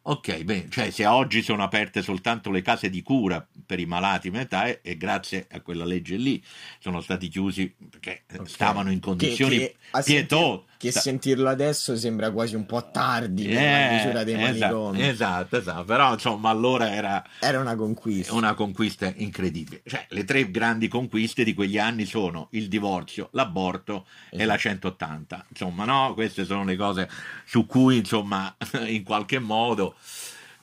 Ok, 0.05 0.43
bene, 0.43 0.69
cioè 0.69 0.91
se 0.91 1.07
oggi 1.07 1.43
sono 1.43 1.63
aperte 1.63 2.03
soltanto 2.03 2.51
le 2.51 2.63
case 2.63 2.91
di 2.91 3.03
cura 3.03 3.47
per 3.65 3.79
i 3.79 3.87
malati 3.87 4.31
mentali 4.31 4.77
e 4.83 4.97
grazie 4.97 5.47
a 5.49 5.61
quella 5.61 5.85
legge 5.85 6.17
lì 6.17 6.43
sono 6.81 7.01
stati 7.01 7.29
chiusi 7.29 7.73
perché 7.89 8.25
okay. 8.33 8.47
stavano 8.47 8.91
in 8.91 8.99
condizioni 8.99 9.59
che, 9.59 9.77
che 9.93 10.03
pietose. 10.03 10.65
Che 10.83 10.91
sta... 10.91 11.01
sentirlo 11.01 11.49
adesso 11.49 11.97
sembra 11.97 12.33
quasi 12.33 12.57
un 12.57 12.67
po' 12.67 12.91
tardi 12.91 13.47
eh, 13.47 13.55
nella 13.55 13.95
misura 13.95 14.25
dei 14.25 14.35
esatto, 14.35 14.59
manicomi. 14.59 15.09
Esatto, 15.09 15.57
esatto, 15.57 15.85
però 15.85 16.13
insomma 16.13 16.51
allora 16.51 16.93
era... 16.93 17.25
Era 17.39 17.61
una 17.61 17.77
conquista. 17.77 18.35
Una 18.35 18.55
conquista 18.55 19.13
incredibile. 19.15 19.83
Cioè 19.87 20.07
le 20.09 20.25
tre 20.25 20.51
grandi 20.51 20.89
conquiste 20.89 21.45
di 21.45 21.55
quegli 21.55 21.79
anni 21.79 22.05
sono 22.05 22.49
il 22.51 22.67
divorzio, 22.67 23.29
l'aborto 23.31 24.07
esatto. 24.09 24.43
e 24.43 24.45
la 24.45 24.57
180. 24.57 25.35
Esatto. 25.37 25.47
Insomma, 25.51 25.85
no, 25.85 26.15
queste 26.15 26.45
sono 26.45 26.65
le 26.65 26.75
cose 26.75 27.09
su 27.45 27.65
cui 27.65 27.99
insomma 27.99 28.53
in 28.85 29.05
qualche 29.05 29.39
modo 29.39 29.95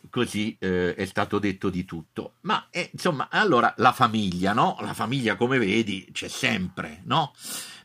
così 0.10 0.58
eh, 0.60 0.96
è 0.96 1.06
stato 1.06 1.40
detto 1.40 1.70
di 1.70 1.86
tutto. 1.86 2.34
Ma 2.42 2.68
eh, 2.72 2.90
insomma, 2.92 3.30
allora 3.32 3.74
la 3.78 3.94
famiglia, 3.94 4.52
no? 4.52 4.76
La 4.82 4.94
famiglia, 4.94 5.38
come 5.38 5.58
vedi, 5.60 6.10
c'è 6.12 6.28
sempre, 6.28 7.04
no? 7.06 7.34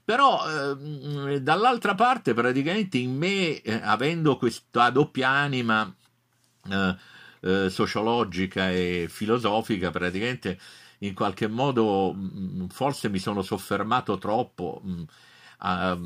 Però 0.05 0.41
eh, 0.47 1.41
dall'altra 1.41 1.95
parte, 1.95 2.35
praticamente 2.35 2.99
in 2.99 3.17
me, 3.17 3.61
eh, 3.63 3.81
avendo 3.83 4.37
questa 4.37 4.91
doppia 4.91 5.31
anima 5.31 5.95
eh, 6.71 6.97
eh, 7.41 7.71
sociologica 7.71 8.71
e 8.71 9.07
filosofica, 9.09 9.91
praticamente 9.91 10.59
in 10.99 11.15
qualche 11.15 11.49
modo 11.49 12.13
mh, 12.13 12.69
forse 12.69 13.09
mi 13.09 13.19
sono 13.19 13.43
soffermato 13.43 14.19
troppo. 14.19 14.81
Mh, 14.85 15.03
a, 15.59 15.97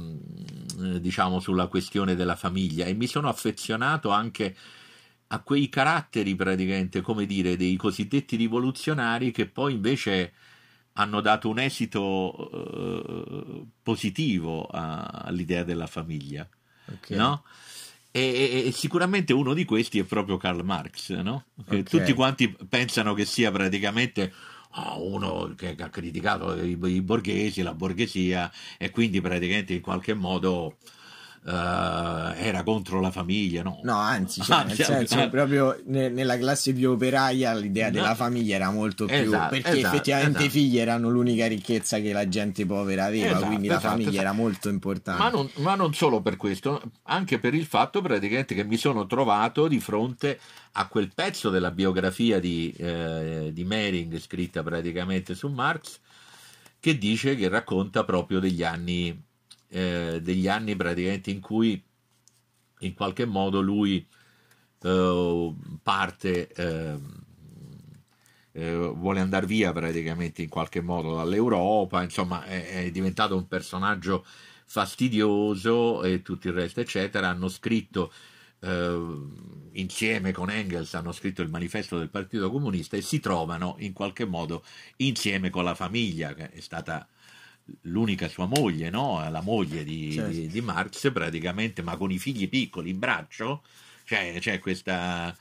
diciamo 1.01 1.41
sulla 1.41 1.67
questione 1.67 2.15
della 2.15 2.37
famiglia 2.37 2.85
e 2.85 2.95
mi 2.95 3.07
sono 3.07 3.29
affezionato 3.29 4.11
anche 4.11 4.55
a 5.29 5.41
quei 5.43 5.69
caratteri 5.69 6.35
praticamente, 6.37 7.01
come 7.01 7.27
dire, 7.27 7.57
dei 7.57 7.77
cosiddetti 7.77 8.37
rivoluzionari 8.37 9.31
che 9.31 9.47
poi 9.47 9.75
invece 9.75 10.33
hanno 10.99 11.21
dato 11.21 11.49
un 11.49 11.59
esito 11.59 12.03
uh, 12.03 13.69
positivo 13.83 14.65
a, 14.65 15.05
all'idea 15.25 15.63
della 15.63 15.87
famiglia, 15.87 16.47
okay. 16.93 17.17
no? 17.17 17.45
E, 18.11 18.65
e, 18.67 18.73
sicuramente 18.73 19.33
uno 19.33 19.55
di 19.55 19.65
questi 19.65 20.01
è 20.01 20.05
proprio 20.05 20.39
Karl 20.39 20.65
Marx, 20.65 21.13
no? 21.21 21.45
Okay. 21.61 21.85
Tutti 21.85 22.13
quanti 22.15 22.49
pensano 22.69 23.15
che 23.15 23.25
sia 23.25 23.53
praticamente 23.53 24.33
oh, 24.75 25.07
uno 25.07 25.55
che 25.57 25.77
ha 25.79 25.89
criticato 25.89 26.61
i, 26.61 26.77
i 26.83 27.01
borghesi, 27.03 27.63
la 27.63 27.75
borghesia 27.75 28.51
e 28.77 28.91
quindi 28.91 29.21
praticamente 29.21 29.75
in 29.75 29.81
qualche 29.81 30.15
modo 30.15 30.79
Uh, 31.49 32.35
era 32.37 32.63
contro 32.63 33.01
la 33.01 33.11
famiglia, 33.11 33.63
no? 33.63 33.81
No, 33.83 33.97
anzi, 33.97 34.43
cioè, 34.43 34.65
nel 34.67 34.77
senso, 34.77 35.19
eh. 35.19 35.31
proprio 35.31 35.81
ne, 35.87 36.11
nella 36.11 36.37
classe 36.37 36.75
più 36.75 36.91
operaia 36.91 37.55
l'idea 37.55 37.89
della 37.89 38.15
famiglia 38.15 38.57
era 38.57 38.71
molto 38.71 39.07
più 39.07 39.15
Esatto, 39.15 39.55
perché 39.55 39.79
esatto, 39.79 39.95
effettivamente 39.95 40.43
i 40.43 40.47
esatto. 40.47 40.59
figli 40.59 40.79
erano 40.79 41.09
l'unica 41.09 41.47
ricchezza 41.47 42.01
che 42.01 42.13
la 42.13 42.29
gente 42.29 42.67
povera 42.67 43.07
aveva, 43.07 43.29
Esatto, 43.29 43.47
quindi 43.47 43.67
la 43.67 43.79
esatto, 43.79 43.89
famiglia 43.89 44.11
esatto. 44.11 44.27
era 44.27 44.33
molto 44.35 44.69
importante. 44.69 45.23
Ma 45.23 45.31
non, 45.31 45.51
ma 45.55 45.75
non 45.75 45.95
solo 45.95 46.21
per 46.21 46.37
questo, 46.37 46.83
anche 47.05 47.39
per 47.39 47.55
il 47.55 47.65
fatto 47.65 48.03
praticamente 48.03 48.55
che 48.55 48.65
mi 48.65 48.77
sono 48.77 49.07
trovato 49.07 49.69
di 49.69 49.81
fronte 49.81 50.39
a 50.73 50.87
quel 50.87 51.11
pezzo 51.15 51.49
della 51.49 51.71
biografia 51.71 52.39
di, 52.39 52.75
eh, 52.77 53.53
di 53.55 53.65
Mering 53.65 54.19
scritta 54.19 54.63
praticamente 54.63 55.35
su 55.35 55.49
Marx 55.49 55.99
che 56.81 56.97
dice 56.97 57.35
che 57.35 57.49
racconta 57.49 58.05
proprio 58.05 58.39
degli 58.39 58.63
anni, 58.63 59.27
eh, 59.69 60.21
degli 60.23 60.49
anni 60.49 60.77
praticamente 60.77 61.31
in 61.31 61.41
cui 61.41 61.83
in 62.81 62.95
qualche 62.95 63.25
modo 63.25 63.61
lui 63.61 64.07
eh, 64.81 65.55
parte, 65.83 66.49
ehm, 66.53 67.23
eh, 68.53 68.77
vuole 68.95 69.21
andare 69.21 69.47
via 69.47 69.73
praticamente 69.73 70.43
in 70.43 70.49
qualche 70.49 70.81
modo 70.81 71.15
dall'Europa, 71.17 72.03
insomma 72.03 72.45
è, 72.45 72.85
è 72.85 72.91
diventato 72.91 73.37
un 73.37 73.47
personaggio 73.47 74.25
fastidioso 74.67 76.03
e 76.03 76.23
tutto 76.23 76.49
il 76.49 76.55
resto 76.55 76.81
eccetera, 76.81 77.29
hanno 77.29 77.49
scritto 77.49 78.13
eh, 78.61 79.17
insieme 79.73 80.33
con 80.33 80.51
Engels 80.51 80.95
hanno 80.95 81.13
scritto 81.13 81.43
il 81.43 81.49
manifesto 81.51 81.99
del 81.99 82.11
Partito 82.11 82.51
Comunista 82.51 82.97
e 82.97 83.03
si 83.03 83.21
trovano 83.21 83.77
in 83.79 83.93
qualche 83.93 84.25
modo 84.25 84.65
insieme 84.97 85.51
con 85.51 85.65
la 85.65 85.75
famiglia 85.75 86.35
che 86.35 86.51
è 86.51 86.61
stata 86.61 87.07
l'unica 87.83 88.29
sua 88.29 88.47
moglie, 88.47 88.91
no? 88.91 89.27
la 89.31 89.41
moglie 89.43 89.85
di, 89.85 90.13
Certo. 90.13 90.31
di- 90.31 90.49
di 90.49 90.61
Marx 90.61 91.11
praticamente, 91.13 91.83
ma 91.83 91.97
con 91.97 92.11
i 92.11 92.19
figli 92.19 92.49
piccoli 92.49 92.91
in 92.91 92.99
braccio, 92.99 93.63
c'è, 94.05 94.37
c'è 94.39 94.59
questa, 94.59 95.37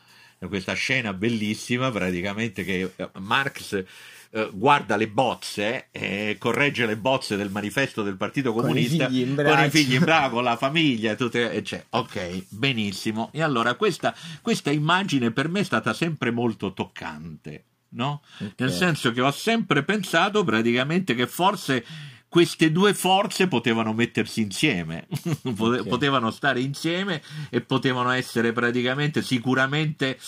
questa 0.47 0.73
scena 0.73 1.13
bellissima 1.13 1.89
praticamente 1.91 2.63
che 2.63 2.91
eh, 2.95 3.09
Marx 3.19 3.83
eh, 4.31 4.49
guarda 4.51 4.97
le 4.97 5.07
bozze 5.07 5.87
e 5.91 6.35
corregge 6.37 6.85
le 6.85 6.97
bozze 6.97 7.37
del 7.37 7.49
manifesto 7.49 8.03
del 8.03 8.17
Partito 8.17 8.51
Con 8.51 8.63
i 8.63 8.67
Comunista 8.67 9.07
figli 9.07 9.21
in 9.21 9.35
con 9.35 9.63
i 9.63 9.69
figli 9.69 9.93
in 9.93 10.03
braccio, 10.03 10.29
con 10.31 10.43
la 10.43 10.57
famiglia, 10.57 11.15
tutte, 11.15 11.49
e 11.49 11.61
c'è. 11.61 11.85
ok, 11.89 12.43
benissimo. 12.49 13.29
E 13.31 13.41
allora 13.41 13.75
questa, 13.75 14.13
questa 14.41 14.69
immagine 14.69 15.31
per 15.31 15.47
me 15.47 15.61
è 15.61 15.63
stata 15.63 15.93
sempre 15.93 16.31
molto 16.31 16.73
toccante, 16.73 17.63
no? 17.91 18.21
Ok. 18.39 18.51
Nel 18.57 18.71
senso 18.73 19.13
che 19.13 19.21
ho 19.21 19.31
sempre 19.31 19.83
pensato 19.83 20.43
praticamente 20.43 21.15
che 21.15 21.25
forse 21.25 21.85
queste 22.29 22.71
due 22.71 22.93
forze 22.93 23.47
potevano 23.47 23.93
mettersi 23.93 24.41
insieme, 24.41 25.07
Pote- 25.55 25.79
Ok. 25.79 25.87
potevano 25.87 26.31
stare 26.31 26.59
insieme 26.59 27.21
e 27.49 27.61
potevano 27.61 28.11
essere 28.11 28.51
praticamente 28.51 29.21
sicuramente, 29.21 30.19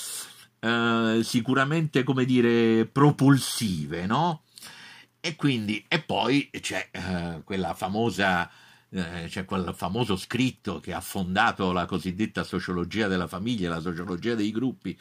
eh, 0.60 1.20
sicuramente 1.24 2.04
come 2.04 2.26
dire, 2.26 2.86
propulsive, 2.86 4.06
no? 4.06 4.43
E 5.20 5.36
quindi, 5.36 5.84
e 5.89 6.00
poi 6.02 6.50
c'è 6.62 6.88
eh, 6.91 7.41
quella 7.43 7.74
famosa, 7.74 8.50
eh, 8.89 9.26
c'è 9.28 9.43
quel 9.43 9.74
famoso 9.76 10.16
scritto 10.16 10.80
che 10.80 10.93
ha 10.93 11.02
fondato 11.02 11.74
la 11.74 11.86
cosiddetta 11.86 12.45
sociologia 12.45 13.08
della 13.08 13.28
famiglia, 13.28 13.70
la 13.70 13.82
sociologia 13.82 14.36
dei 14.36 14.52
gruppi 14.52 14.97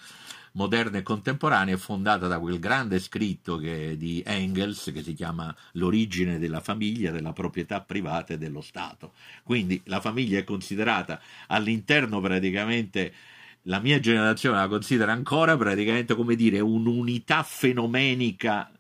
moderna 0.53 0.99
e 0.99 1.03
contemporanea, 1.03 1.74
è 1.74 1.78
fondata 1.78 2.26
da 2.26 2.38
quel 2.38 2.59
grande 2.59 2.99
scritto 2.99 3.57
che- 3.59 3.96
di 3.96 4.22
Engels 4.24 4.90
che 4.92 5.03
si 5.03 5.14
chiama 5.14 5.55
L'origine 5.72 6.38
della 6.38 6.61
famiglia, 6.61 7.11
della 7.11 7.32
proprietà 7.32 7.80
privata 7.80 8.34
e 8.34 8.38
dello 8.38 8.61
Stato. 8.61 9.12
Quindi 9.42 9.80
la 9.84 10.01
famiglia 10.01 10.38
è 10.38 10.44
considerata 10.44 11.20
all'interno 11.49 12.20
praticamente 12.20 13.12
la 13.62 13.80
mia 13.80 14.01
generazione 14.01 14.57
la 14.57 14.68
considera 14.68 15.12
ancora 15.12 15.57
praticamente 15.57 16.14
come 16.14 16.36
dire 16.36 16.61
un'unità 16.61 17.42
fenomenica 17.42 18.70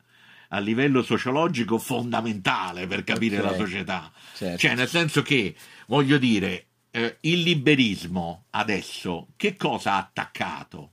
a 0.50 0.58
livello 0.60 1.02
sociologico 1.02 1.78
fondamentale 1.78 2.86
per 2.86 3.04
capire 3.04 3.38
Ok. 3.38 3.44
la 3.44 3.54
società. 3.54 4.12
Certo. 4.34 4.56
Cioè, 4.58 4.74
nel 4.74 4.88
senso 4.88 5.20
che, 5.20 5.54
voglio 5.88 6.16
dire, 6.16 6.66
eh, 6.90 7.18
il 7.22 7.42
liberismo 7.42 8.44
adesso 8.50 9.28
che 9.36 9.56
cosa 9.56 9.92
ha 9.92 9.98
attaccato 9.98 10.92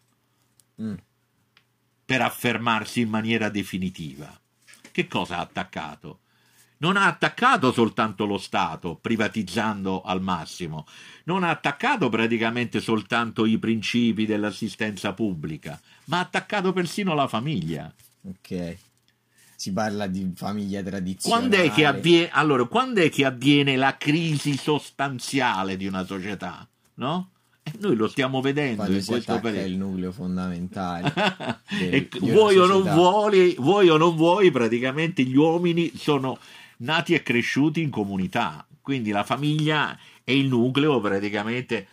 Mm. 0.82 0.96
per 2.06 2.22
affermarsi 2.22 3.02
in 3.02 3.10
maniera 3.10 3.50
definitiva? 3.50 4.40
Che 4.92 5.08
cosa 5.08 5.38
ha 5.38 5.42
attaccato? 5.42 6.20
Non 6.78 6.98
ha 6.98 7.08
attaccato 7.08 7.72
soltanto 7.72 8.26
lo 8.26 8.38
Stato, 8.38 8.96
privatizzando 8.96 10.02
al 10.02 10.22
massimo, 10.22 10.86
non 11.24 11.44
ha 11.44 11.50
attaccato 11.50 12.10
praticamente 12.10 12.82
soltanto 12.82 13.46
i 13.46 13.58
principi 13.58 14.26
dell'assistenza 14.26 15.14
pubblica, 15.14 15.80
ma 16.06 16.18
ha 16.18 16.22
attaccato 16.22 16.74
persino 16.74 17.14
la 17.14 17.28
famiglia. 17.28 17.92
Ok. 18.24 18.78
Si 19.56 19.72
parla 19.72 20.08
di 20.08 20.34
famiglia 20.36 20.84
tradizionale. 20.84 21.48
Quando 21.48 21.66
è, 21.66 21.74
che 21.74 21.86
avviene, 21.86 22.30
allora, 22.32 22.66
quando 22.66 23.02
è 23.02 23.10
che 23.10 23.24
avviene 23.24 23.78
la 23.78 23.96
crisi 23.96 24.58
sostanziale 24.58 25.78
di 25.78 25.88
una 25.88 26.06
società? 26.06 26.68
No? 26.96 27.32
E 27.68 27.72
noi 27.80 27.96
lo 27.96 28.08
stiamo 28.08 28.42
vedendo 28.42 28.84
Quando 28.84 28.98
in 28.98 29.06
questo 29.06 29.40
periodo. 29.40 29.68
il 29.68 29.78
nucleo 29.78 30.12
fondamentale. 30.12 31.12
del- 31.80 32.08
vuoi 32.20 32.58
o, 32.58 32.84
vuoi, 32.84 33.56
vuoi 33.58 33.90
o 33.90 33.98
non 33.98 34.16
vuoi, 34.16 34.52
praticamente 34.52 35.24
gli 35.24 35.36
uomini 35.36 35.92
sono 35.98 36.38
nati 36.78 37.16
e 37.16 37.24
cresciuti 37.24 37.82
in 37.82 37.90
comunità. 37.90 38.68
Quindi 38.82 39.10
la 39.10 39.24
famiglia 39.24 39.98
è 40.24 40.32
il 40.32 40.48
nucleo 40.48 41.00
praticamente 41.02 41.88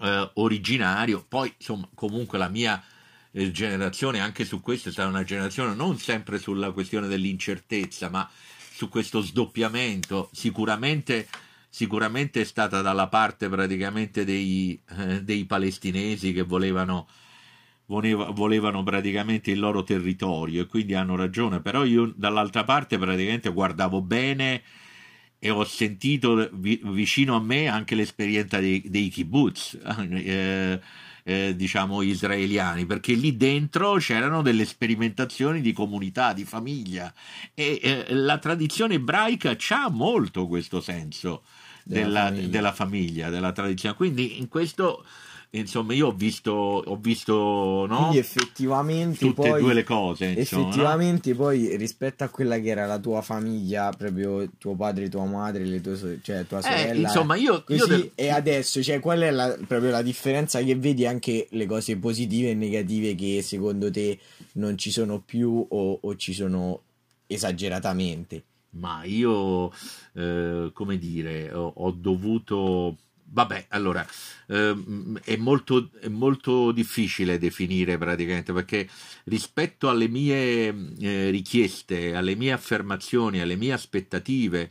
eh, 0.00 0.30
originario. 0.34 1.24
Poi, 1.26 1.54
insomma, 1.56 1.88
comunque 1.94 2.36
la 2.36 2.48
mia 2.48 2.82
eh, 3.30 3.52
generazione, 3.52 4.18
anche 4.18 4.44
su 4.44 4.60
questo, 4.60 4.88
è 4.88 4.92
stata 4.92 5.08
una 5.08 5.22
generazione 5.22 5.74
non 5.76 5.98
sempre 5.98 6.38
sulla 6.38 6.72
questione 6.72 7.06
dell'incertezza, 7.06 8.08
ma 8.08 8.28
su 8.72 8.88
questo 8.88 9.20
sdoppiamento. 9.20 10.30
Sicuramente, 10.32 11.28
sicuramente 11.68 12.40
è 12.40 12.44
stata 12.44 12.80
dalla 12.82 13.08
parte 13.08 13.48
praticamente 13.48 14.24
dei, 14.24 14.80
eh, 14.96 15.22
dei 15.22 15.44
palestinesi 15.44 16.32
che 16.32 16.42
volevano, 16.42 17.06
voleva- 17.86 18.30
volevano 18.30 18.82
praticamente 18.82 19.50
il 19.50 19.58
loro 19.58 19.82
territorio 19.82 20.62
e 20.62 20.66
quindi 20.66 20.94
hanno 20.94 21.16
ragione. 21.16 21.60
Però 21.60 21.84
io 21.84 22.12
dall'altra 22.16 22.64
parte 22.64 22.98
praticamente 22.98 23.50
guardavo 23.50 24.00
bene 24.02 24.62
e 25.38 25.50
ho 25.50 25.64
sentito 25.64 26.48
vi- 26.52 26.80
vicino 26.82 27.36
a 27.36 27.40
me 27.40 27.68
anche 27.68 27.94
l'esperienza 27.94 28.58
dei, 28.58 28.82
dei 28.86 29.08
kibbutz, 29.08 29.78
eh, 30.10 30.80
eh, 31.22 31.54
diciamo 31.54 32.02
israeliani, 32.02 32.86
perché 32.86 33.12
lì 33.12 33.36
dentro 33.36 33.96
c'erano 33.96 34.40
delle 34.42 34.64
sperimentazioni 34.64 35.60
di 35.60 35.72
comunità, 35.72 36.32
di 36.32 36.44
famiglia 36.44 37.12
e 37.54 37.78
eh, 37.82 38.14
la 38.14 38.38
tradizione 38.38 38.94
ebraica 38.94 39.54
c'ha 39.56 39.90
molto 39.90 40.46
questo 40.46 40.80
senso 40.80 41.42
Della 41.88 42.04
della, 42.06 42.20
famiglia. 42.26 42.48
della 42.48 42.72
famiglia, 42.72 43.30
della 43.30 43.52
tradizione. 43.52 43.94
Quindi 43.96 44.38
in 44.38 44.48
questo, 44.48 45.04
insomma, 45.50 45.94
io 45.94 46.08
ho 46.08 46.12
visto, 46.12 46.52
ho 46.52 46.96
visto 46.96 47.86
no? 47.88 47.96
Quindi 47.96 48.18
effettivamente 48.18 49.18
tutte 49.18 49.48
poi, 49.48 49.58
e 49.58 49.62
due 49.62 49.72
le 49.72 49.84
cose. 49.84 50.24
Insomma, 50.26 50.62
no? 50.62 50.68
effettivamente 50.68 51.34
poi 51.34 51.76
rispetto 51.78 52.24
a 52.24 52.28
quella 52.28 52.58
che 52.58 52.68
era 52.68 52.84
la 52.84 52.98
tua 52.98 53.22
famiglia, 53.22 53.90
proprio 53.96 54.50
tuo 54.58 54.74
padre, 54.76 55.08
tua 55.08 55.24
madre, 55.24 55.64
le 55.64 55.80
tue 55.80 55.96
so- 55.96 56.20
cioè 56.20 56.46
tua 56.46 56.58
Eh, 56.58 56.62
sorella. 56.62 57.08
insomma, 57.08 57.36
io, 57.36 57.64
io 57.68 57.78
Così, 57.78 57.88
del- 57.88 58.10
e 58.14 58.28
adesso, 58.28 58.82
cioè, 58.82 59.00
qual 59.00 59.20
è 59.20 59.30
la, 59.30 59.56
proprio 59.66 59.90
la 59.90 60.02
differenza 60.02 60.60
che 60.62 60.74
vedi 60.76 61.06
anche 61.06 61.46
le 61.52 61.64
cose 61.64 61.96
positive 61.96 62.50
e 62.50 62.54
negative 62.54 63.14
che 63.14 63.40
secondo 63.42 63.90
te 63.90 64.18
non 64.52 64.76
ci 64.76 64.90
sono 64.90 65.20
più 65.20 65.66
o, 65.66 65.98
o 66.02 66.16
ci 66.16 66.34
sono 66.34 66.82
esageratamente? 67.26 68.42
Ma 68.70 69.02
io, 69.04 69.70
eh, 70.14 70.70
come 70.72 70.98
dire, 70.98 71.52
ho, 71.52 71.72
ho 71.76 71.90
dovuto... 71.90 72.96
Vabbè, 73.30 73.66
allora, 73.70 74.06
ehm, 74.48 75.18
è, 75.22 75.36
molto, 75.36 75.90
è 76.00 76.08
molto 76.08 76.72
difficile 76.72 77.36
definire 77.38 77.98
praticamente 77.98 78.54
perché 78.54 78.88
rispetto 79.24 79.90
alle 79.90 80.08
mie 80.08 80.74
eh, 80.98 81.28
richieste, 81.30 82.14
alle 82.14 82.34
mie 82.36 82.52
affermazioni, 82.52 83.40
alle 83.40 83.56
mie 83.56 83.72
aspettative, 83.74 84.70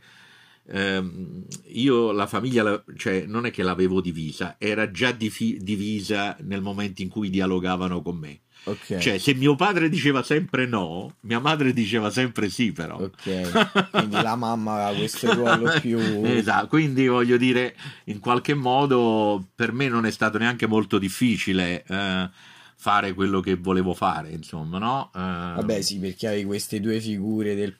ehm, 0.66 1.44
io 1.66 2.10
la 2.12 2.26
famiglia, 2.26 2.82
cioè, 2.96 3.26
non 3.26 3.46
è 3.46 3.50
che 3.52 3.62
l'avevo 3.62 4.00
divisa, 4.00 4.56
era 4.58 4.90
già 4.90 5.12
difi- 5.12 5.58
divisa 5.62 6.36
nel 6.40 6.60
momento 6.60 7.02
in 7.02 7.08
cui 7.08 7.30
dialogavano 7.30 8.02
con 8.02 8.16
me. 8.16 8.40
Ok. 8.64 8.98
Cioè, 8.98 9.18
se 9.18 9.34
mio 9.34 9.54
padre 9.54 9.88
diceva 9.88 10.22
sempre 10.22 10.66
no, 10.66 11.16
mia 11.20 11.38
madre 11.38 11.72
diceva 11.72 12.10
sempre 12.10 12.50
sì, 12.50 12.72
però. 12.72 12.96
Ok, 12.98 13.90
quindi 13.90 14.20
la 14.20 14.36
mamma 14.36 14.74
aveva 14.74 14.98
questo 14.98 15.32
ruolo 15.34 15.78
più... 15.80 15.98
Esatto, 16.24 16.66
quindi 16.68 17.06
voglio 17.06 17.36
dire, 17.36 17.74
in 18.04 18.18
qualche 18.18 18.54
modo 18.54 19.42
per 19.54 19.72
me 19.72 19.88
non 19.88 20.04
è 20.04 20.10
stato 20.10 20.36
neanche 20.38 20.66
molto 20.66 20.98
difficile 20.98 21.82
eh, 21.86 22.30
fare 22.76 23.14
quello 23.14 23.40
che 23.40 23.56
volevo 23.56 23.94
fare, 23.94 24.30
insomma, 24.32 24.78
no? 24.78 25.10
Eh, 25.14 25.18
Vabbè, 25.18 25.80
sì, 25.80 25.98
perché 25.98 26.26
avevi 26.26 26.44
queste 26.44 26.80
due 26.80 27.00
figure 27.00 27.54
del 27.54 27.74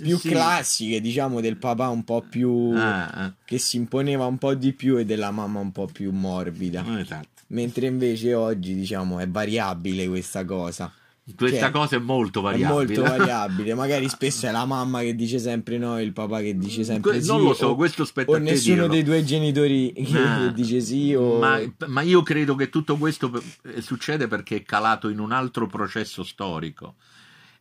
più 0.00 0.18
Sì. 0.18 0.28
classiche, 0.28 1.00
diciamo, 1.00 1.40
del 1.40 1.56
papà 1.56 1.88
un 1.88 2.04
po' 2.04 2.20
più 2.28 2.72
ah, 2.76 3.32
che 3.44 3.58
si 3.58 3.76
imponeva 3.76 4.26
un 4.26 4.38
po' 4.38 4.54
di 4.54 4.72
più 4.72 4.98
e 4.98 5.04
della 5.04 5.30
mamma 5.30 5.60
un 5.60 5.72
po' 5.72 5.86
più 5.86 6.12
morbida. 6.12 6.84
esatto. 7.00 7.33
Mentre 7.48 7.86
invece 7.86 8.34
oggi, 8.34 8.74
diciamo, 8.74 9.18
è 9.18 9.28
variabile 9.28 10.08
questa 10.08 10.44
cosa. 10.44 10.92
Questa 11.36 11.58
Cioè, 11.58 11.70
cosa 11.70 11.96
è 11.96 11.98
molto 11.98 12.40
È 12.40 12.42
variabile. 12.42 12.98
molto 12.98 13.02
variabile. 13.16 13.74
Magari 13.74 14.08
spesso 14.10 14.46
è 14.46 14.50
la 14.50 14.66
mamma 14.66 15.00
che 15.00 15.14
dice 15.14 15.38
sempre 15.38 15.78
no 15.78 15.98
il 15.98 16.12
papà 16.12 16.40
che 16.40 16.56
dice 16.58 16.84
sempre 16.84 17.12
Que- 17.12 17.22
sì. 17.22 17.28
non 17.28 17.42
lo 17.42 17.54
so, 17.54 17.68
o, 17.68 17.74
questo 17.76 18.04
spetta 18.04 18.32
o 18.32 18.36
nessuno 18.36 18.74
dirlo. 18.74 18.88
dei 18.88 19.02
due 19.04 19.24
genitori 19.24 19.92
che 20.04 20.18
Ah, 20.18 20.48
dice 20.48 20.80
sì 20.80 21.14
o... 21.14 21.38
ma, 21.38 21.60
ma 21.86 22.02
io 22.02 22.22
credo 22.22 22.54
che 22.56 22.68
tutto 22.68 22.98
questo 22.98 23.32
eh, 23.62 23.80
succede 23.80 24.28
perché 24.28 24.56
è 24.56 24.62
calato 24.64 25.08
in 25.08 25.18
un 25.18 25.32
altro 25.32 25.66
processo 25.66 26.22
storico. 26.24 26.96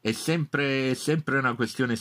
È 0.02 0.12
sempre, 0.12 0.92
è 0.92 0.94
sempre 0.94 1.38
una 1.38 1.54
questione 1.54 1.96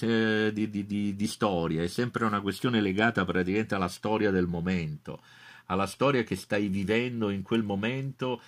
di, 0.53 0.69
di- 0.69 0.85
di- 0.85 1.15
di 1.15 1.27
storia, 1.29 1.81
è 1.85 1.87
sempre 1.87 2.25
una 2.25 2.41
questione 2.41 2.81
legata 2.81 3.25
praticamente 3.25 3.77
alla 3.77 3.87
storia 3.87 4.33
del 4.33 4.49
momento, 4.49 5.21
alla 5.67 5.87
storia 5.87 6.23
che 6.25 6.37
stai 6.37 6.69
vivendo 6.69 7.31
in 7.31 7.43
quel 7.43 7.63
momento 7.63 8.41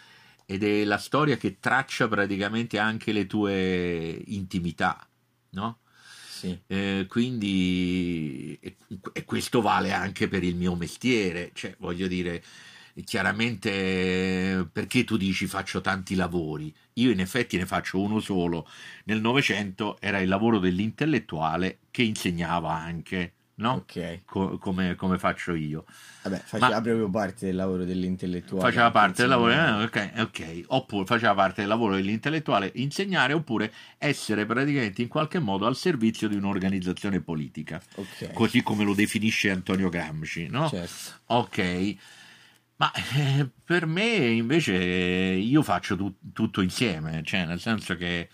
ed 0.47 0.63
è 0.63 0.85
la 0.85 0.99
storia 0.99 1.37
che 1.37 1.59
traccia 1.59 2.09
praticamente 2.09 2.79
anche 2.79 3.13
le 3.13 3.27
tue 3.27 4.23
intimità, 4.27 5.07
no? 5.51 5.79
Sì. 6.29 6.59
Eh, 6.67 7.07
quindi 7.09 8.59
e, 8.61 8.77
e 9.13 9.25
questo 9.25 9.63
vale 9.63 9.93
anche 9.93 10.29
per 10.29 10.45
il 10.45 10.57
mio 10.57 10.75
mestiere, 10.75 11.51
cioè 11.55 11.75
voglio 11.79 12.07
dire, 12.07 12.43
chiaramente 13.05 14.69
perché 14.71 15.05
tu 15.05 15.17
dici 15.17 15.47
faccio 15.47 15.81
tanti 15.81 16.15
lavori? 16.15 16.75
Io 16.95 17.11
in 17.11 17.21
effetti 17.21 17.57
ne 17.57 17.67
faccio 17.67 18.01
uno 18.01 18.21
solo. 18.21 18.69
Nel 19.05 19.21
Novecento 19.21 19.97
era 20.01 20.21
il 20.21 20.29
lavoro 20.29 20.59
dell'intellettuale 20.59 21.79
che 21.91 22.03
insegnava 22.03 22.73
anche, 22.73 23.34
no? 23.57 23.73
Ok. 23.73 24.21
Co- 24.25 24.59
come, 24.59 24.95
come 24.95 25.19
faccio 25.19 25.55
io. 25.55 25.85
Vabbè, 26.23 26.39
faceva 26.45 26.75
Ma- 26.77 26.81
proprio 26.81 27.09
parte 27.11 27.47
del 27.47 27.55
lavoro 27.57 27.85
dell'intellettuale. 27.85 28.65
Faceva 28.71 28.91
parte 28.91 29.23
del 29.23 29.31
lavoro, 29.31 29.53
eh, 29.53 29.83
ok, 29.85 30.13
ok, 30.19 30.65
oppure 30.69 31.05
faceva 31.05 31.35
parte 31.35 31.61
del 31.61 31.69
lavoro 31.69 31.95
dell'intellettuale 31.97 32.73
insegnare 32.77 33.33
oppure 33.33 33.73
essere 33.99 34.47
praticamente 34.47 35.03
in 35.03 35.09
qualche 35.09 35.39
modo 35.39 35.67
al 35.67 35.77
servizio 35.77 36.29
di 36.29 36.37
un'organizzazione 36.37 37.21
politica, 37.21 37.81
Ok. 37.97 38.33
così 38.33 38.63
come 38.63 38.85
lo 38.85 38.95
definisce 38.95 39.51
Antonio 39.51 39.89
Gramsci, 39.89 40.49
no? 40.49 40.69
Certo. 40.69 41.13
Ok, 41.27 41.97
ma 42.77 42.91
eh, 43.15 43.49
per 43.65 43.87
me 43.87 44.05
invece 44.05 44.75
io 44.75 45.63
faccio 45.63 45.97
tu- 45.97 46.15
tutto 46.33 46.61
insieme, 46.61 47.23
cioè 47.25 47.45
nel 47.47 47.61
senso 47.61 47.97
che 47.97 48.29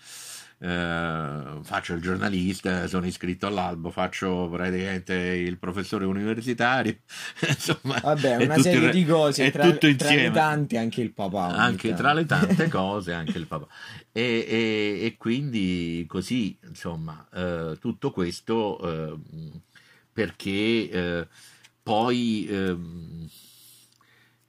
eh, 0.61 1.59
faccio 1.63 1.93
il 1.93 2.01
giornalista, 2.01 2.87
sono 2.87 3.07
iscritto 3.07 3.47
all'albo, 3.47 3.89
faccio 3.89 4.47
praticamente 4.51 5.13
il 5.15 5.57
professore 5.57 6.05
universitario, 6.05 6.97
insomma, 7.47 7.99
Vabbè, 7.99 8.43
una 8.45 8.57
serie 8.59 8.87
il- 8.87 8.91
di 8.91 9.05
cose, 9.05 9.49
tra, 9.49 9.63
tutto 9.71 9.95
tra 9.95 10.13
le 10.13 10.29
tante 10.31 10.77
anche 10.77 11.01
il 11.01 11.11
papà. 11.13 11.47
Anche 11.47 11.87
tanto. 11.89 12.03
tra 12.03 12.13
le 12.13 12.25
tante 12.25 12.67
cose, 12.69 13.13
anche 13.13 13.37
il 13.39 13.47
papà. 13.47 13.67
E, 14.11 14.45
e- 14.47 14.99
e 15.05 15.15
quindi 15.17 16.05
così, 16.07 16.57
insomma, 16.67 17.27
eh, 17.33 17.77
tutto 17.79 18.11
questo 18.11 18.79
eh, 19.13 19.17
perché 20.13 20.89
eh, 20.89 21.27
poi 21.81 22.47
ehm, 22.49 23.27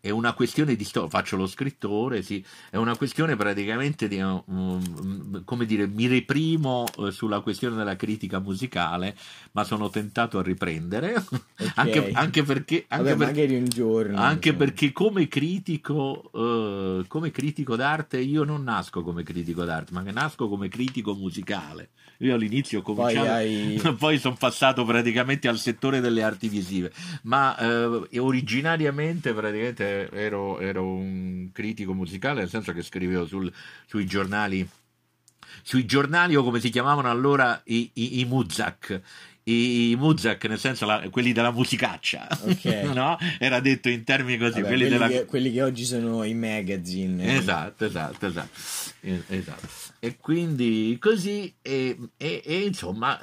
è 0.05 0.11
una 0.11 0.33
questione 0.33 0.75
di 0.75 0.83
storia, 0.83 1.09
faccio 1.09 1.37
lo 1.37 1.47
scrittore, 1.47 2.23
sì, 2.23 2.45
è 2.71 2.77
una 2.77 2.97
questione 2.97 3.37
praticamente 3.37 4.09
di, 4.09 4.19
um, 4.21 5.45
come 5.45 5.65
dire, 5.65 5.87
mi 5.87 6.09
reprimo 6.09 6.87
eh, 6.99 7.13
sulla 7.13 7.39
questione 7.39 7.77
della 7.77 7.95
critica 7.95 8.41
musicale, 8.41 9.15
ma 9.53 9.63
sono 9.63 9.91
tentato 9.91 10.41
a 10.41 10.43
riprendere, 10.43 11.25
anche, 11.77 12.11
anche 12.15 12.43
perché... 12.43 12.85
Anche 12.89 13.15
Vabbè, 13.15 13.27
magari 13.27 13.55
un 13.55 13.69
giorno. 13.69 14.19
anche 14.19 14.49
insomma. 14.49 14.65
perché 14.65 14.91
come 14.91 15.29
critico, 15.29 16.31
eh, 16.35 17.05
come 17.07 17.31
critico 17.31 17.77
d'arte 17.77 18.19
io 18.19 18.43
non 18.43 18.65
nasco 18.65 19.05
come 19.05 19.23
critico 19.23 19.63
d'arte, 19.63 19.93
ma 19.93 20.03
nasco 20.03 20.49
come 20.49 20.67
critico 20.67 21.15
musicale. 21.15 21.91
Io 22.19 22.35
all'inizio 22.35 22.83
ho 22.85 22.95
Poi 22.95 23.17
hai... 23.17 23.81
poi 23.99 24.19
sono 24.19 24.37
passato 24.39 24.85
praticamente 24.85 25.49
al 25.49 25.59
settore 25.59 26.01
delle 26.01 26.23
arti 26.23 26.49
visive, 26.49 26.93
ma 27.23 27.57
eh, 27.57 28.19
originariamente 28.19 29.33
praticamente 29.33 29.92
ero, 30.13 30.61
ero 30.61 30.85
un 30.87 31.51
critico 31.53 31.93
musicale, 31.95 32.41
nel 32.41 32.49
senso 32.49 32.73
che 32.73 32.83
scrivevo 32.83 33.27
sul- 33.27 33.53
sui 33.87 34.07
giornali, 34.07 34.67
sui 35.63 35.85
giornali 35.85 36.35
o 36.37 36.43
come 36.43 36.61
si 36.61 36.71
chiamavano 36.71 37.11
allora 37.11 37.61
i, 37.67 37.91
i, 37.95 38.21
i 38.21 38.25
Muzak. 38.25 39.01
I, 39.45 39.91
i 39.91 39.97
Muzak, 39.97 40.45
nel 40.45 40.59
senso 40.59 40.87
la- 40.87 41.09
quelli 41.11 41.33
della 41.33 41.51
musicaccia, 41.51 42.29
Ok. 42.45 42.65
no? 42.95 43.19
Era 43.41 43.59
detto 43.59 43.89
in 43.89 44.05
termini 44.05 44.39
così, 44.39 44.61
Vabbè, 44.61 44.67
quelli 44.67 44.83
quelli, 44.85 44.99
della, 44.99 45.09
che, 45.09 45.25
quelli 45.25 45.51
che 45.53 45.63
oggi 45.63 45.85
sono 45.85 46.23
i 46.23 46.33
magazine. 46.35 47.37
Esatto, 47.39 47.85
esatto, 47.85 48.27
esatto. 48.27 48.61
Eh, 49.01 49.21
esatto. 49.27 49.69
E 49.99 50.17
quindi 50.17 50.97
così, 51.01 51.53
e, 51.61 51.97
e- 52.17 52.43
e 52.45 52.61
insomma, 52.67 53.21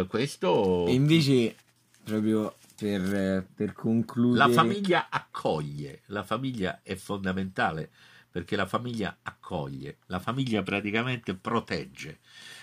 eh, 0.00 0.06
questo 0.06 0.86
E 0.86 0.92
invece, 0.92 1.56
proprio 2.04 2.54
per, 2.76 3.46
per 3.54 3.72
concludere... 3.72 4.46
la 4.46 4.52
famiglia 4.52 5.06
accoglie, 5.08 6.02
la 6.06 6.22
famiglia 6.22 6.80
è 6.82 6.94
fondamentale 6.94 7.90
perché 8.36 8.54
la 8.54 8.66
famiglia 8.66 9.16
accoglie, 9.22 9.96
la 10.08 10.18
famiglia 10.18 10.62
praticamente 10.62 11.34
protegge, 11.34 12.18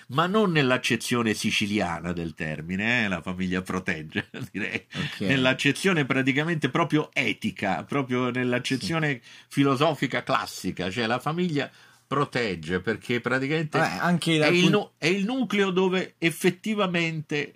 ma 0.10 0.28
non 0.28 0.52
nell'accezione 0.52 1.34
siciliana 1.34 2.14
del 2.14 2.36
termine, 2.36 3.06
eh, 3.06 3.08
la 3.08 3.24
famiglia 3.24 3.64
protegge, 3.64 4.30
direi, 4.52 4.86
Ok. 4.94 5.22
nell'accezione 5.22 6.06
praticamente 6.06 6.70
proprio 6.70 7.10
etica, 7.12 7.84
proprio 7.86 8.30
nell'accezione 8.30 9.20
filosofica 9.48 10.22
classica, 10.22 10.92
cioè 10.92 11.08
la 11.08 11.18
famiglia 11.18 11.72
protegge 12.06 12.80
perché 12.80 13.20
praticamente 13.20 13.80
anche 13.80 14.40
è 14.40 14.50
il, 14.50 14.92
è 15.00 15.08
il 15.08 15.26
nucleo 15.26 15.72
dove 15.72 16.14
effettivamente 16.20 17.56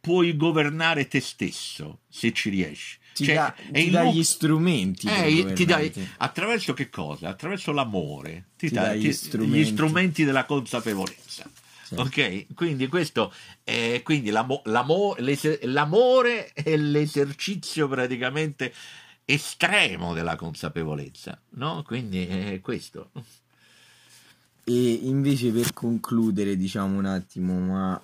puoi 0.00 0.36
governare 0.36 1.08
te 1.08 1.20
stesso 1.20 2.00
se 2.08 2.32
ci 2.32 2.50
riesci. 2.50 2.98
ti 3.14 3.24
Cioè, 3.24 3.34
dà, 3.34 3.54
è 3.54 3.72
ti 3.72 3.90
dà 3.90 4.04
gli 4.04 4.22
strumenti. 4.22 5.06
eh, 5.08 5.52
ti 5.54 5.64
dai- 5.64 5.92
attraverso 6.18 6.72
che 6.74 6.88
cosa? 6.88 7.28
Attraverso 7.28 7.72
l'amore, 7.72 8.50
ti, 8.56 8.68
Ti 8.68 8.74
dà 8.74 8.94
gli 8.94 9.08
gli 9.08 9.64
strumenti 9.64 10.24
della 10.24 10.44
consapevolezza. 10.44 11.50
Sì. 11.82 11.94
Ok, 11.94 12.46
quindi 12.54 12.86
questo 12.86 13.32
è 13.64 14.02
quindi 14.04 14.28
l'amo- 14.30 14.60
l'amo- 14.66 15.16
l'amore 15.62 16.52
è 16.52 16.76
l'esercizio 16.76 17.88
praticamente 17.88 18.72
estremo 19.24 20.12
della 20.12 20.36
consapevolezza, 20.36 21.40
no? 21.50 21.82
Quindi 21.86 22.26
è 22.26 22.60
questo. 22.60 23.10
E 24.64 24.92
invece 25.02 25.50
per 25.50 25.72
concludere, 25.72 26.56
diciamo 26.56 26.98
un 26.98 27.06
attimo, 27.06 27.58
ma 27.58 28.02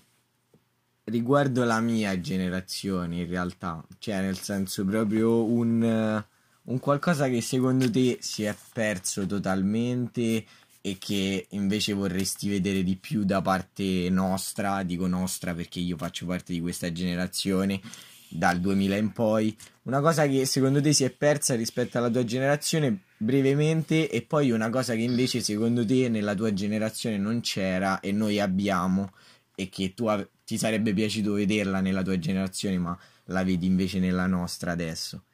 riguardo 1.04 1.64
la 1.64 1.80
mia 1.80 2.18
generazione 2.20 3.20
in 3.20 3.28
realtà, 3.28 3.84
cioè 3.98 4.20
nel 4.20 4.38
senso 4.38 4.84
proprio 4.84 5.44
un, 5.44 6.24
un 6.62 6.78
qualcosa 6.78 7.28
che 7.28 7.40
secondo 7.40 7.90
te 7.90 8.18
si 8.20 8.44
è 8.44 8.54
perso 8.72 9.26
totalmente 9.26 10.44
e 10.80 10.96
che 10.98 11.46
invece 11.50 11.94
vorresti 11.94 12.48
vedere 12.48 12.82
di 12.82 12.96
più 12.96 13.24
da 13.24 13.40
parte 13.40 14.08
nostra, 14.10 14.82
dico 14.82 15.06
nostra 15.06 15.54
perché 15.54 15.80
io 15.80 15.96
faccio 15.96 16.26
parte 16.26 16.52
di 16.52 16.60
questa 16.60 16.92
generazione 16.92 17.80
dal 18.28 18.58
2000 18.58 18.96
in 18.96 19.12
poi, 19.12 19.56
una 19.82 20.00
cosa 20.00 20.26
che 20.26 20.44
secondo 20.44 20.80
te 20.80 20.92
si 20.92 21.04
è 21.04 21.10
persa 21.10 21.54
rispetto 21.54 21.98
alla 21.98 22.10
tua 22.10 22.24
generazione 22.24 22.98
brevemente 23.16 24.10
e 24.10 24.22
poi 24.22 24.50
una 24.50 24.70
cosa 24.70 24.94
che 24.94 25.02
invece 25.02 25.40
secondo 25.40 25.86
te 25.86 26.08
nella 26.08 26.34
tua 26.34 26.52
generazione 26.52 27.16
non 27.16 27.40
c'era 27.40 28.00
e 28.00 28.10
noi 28.12 28.40
abbiamo 28.40 29.12
e 29.54 29.68
che 29.68 29.94
tu 29.94 30.06
ave- 30.06 30.30
ti 30.44 30.58
sarebbe 30.58 30.92
piaciuto 30.92 31.32
vederla 31.32 31.80
nella 31.80 32.02
tua 32.02 32.18
generazione 32.18 32.78
ma 32.78 32.98
la 33.26 33.42
vedi 33.44 33.66
invece 33.66 33.98
nella 33.98 34.26
nostra 34.26 34.72
adesso. 34.72 35.24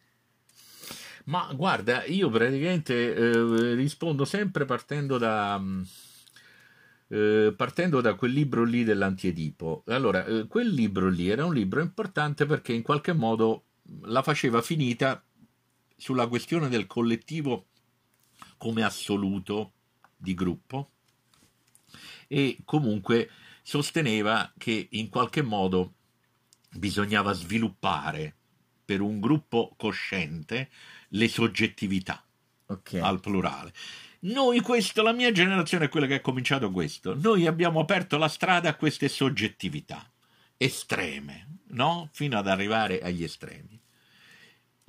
Ma 1.25 1.53
guarda, 1.55 2.05
io 2.05 2.31
praticamente 2.31 3.15
eh, 3.15 3.75
rispondo 3.75 4.25
sempre 4.25 4.65
partendo 4.65 5.19
da, 5.19 5.59
mh, 5.59 5.87
eh, 7.09 7.53
partendo 7.57 8.01
da 8.01 8.15
quel 8.15 8.33
libro 8.33 8.65
lì 8.65 8.85
dell'Antiedipo. 8.85 9.83
Allora, 9.87 10.25
eh, 10.25 10.47
quel 10.47 10.69
libro 10.69 11.09
lì 11.09 11.29
era 11.29 11.45
un 11.45 11.55
libro 11.55 11.81
importante 11.81 12.47
perché 12.47 12.73
in 12.73 12.83
qualche 12.83 13.13
modo 13.13 13.65
la 14.03 14.23
faceva 14.23 14.63
finita 14.63 15.23
sulla 15.97 16.27
questione 16.27 16.69
del 16.69 16.87
collettivo 16.87 17.67
come 18.57 18.83
assoluto 18.83 19.73
di 20.17 20.35
gruppo 20.35 20.91
e 22.27 22.59
comunque 22.65 23.29
sosteneva 23.63 24.53
che 24.57 24.89
in 24.93 25.09
qualche 25.09 25.43
modo 25.43 25.95
bisognava 26.73 27.33
sviluppare 27.33 28.35
per 28.85 29.01
un 29.01 29.21
gruppo 29.21 29.75
cosciente 29.77 30.71
le 31.09 31.29
soggettività 31.29 32.25
Ok. 32.67 32.95
al 32.95 33.21
plurale. 33.21 33.73
Noi 34.21 34.61
questo, 34.61 35.03
la 35.03 35.13
mia 35.13 35.33
generazione 35.33 35.87
è 35.87 35.89
quella 35.89 36.07
che 36.07 36.15
ha 36.17 36.21
cominciato 36.21 36.71
questo. 36.71 37.15
Noi 37.15 37.47
abbiamo 37.47 37.81
aperto 37.81 38.19
la 38.19 38.29
strada 38.29 38.69
a 38.69 38.77
queste 38.77 39.09
soggettività 39.09 40.09
estreme, 40.57 41.61
no? 41.69 42.09
Fino 42.13 42.37
ad 42.39 42.47
arrivare 42.47 43.01
agli 43.01 43.23
estremi. 43.25 43.80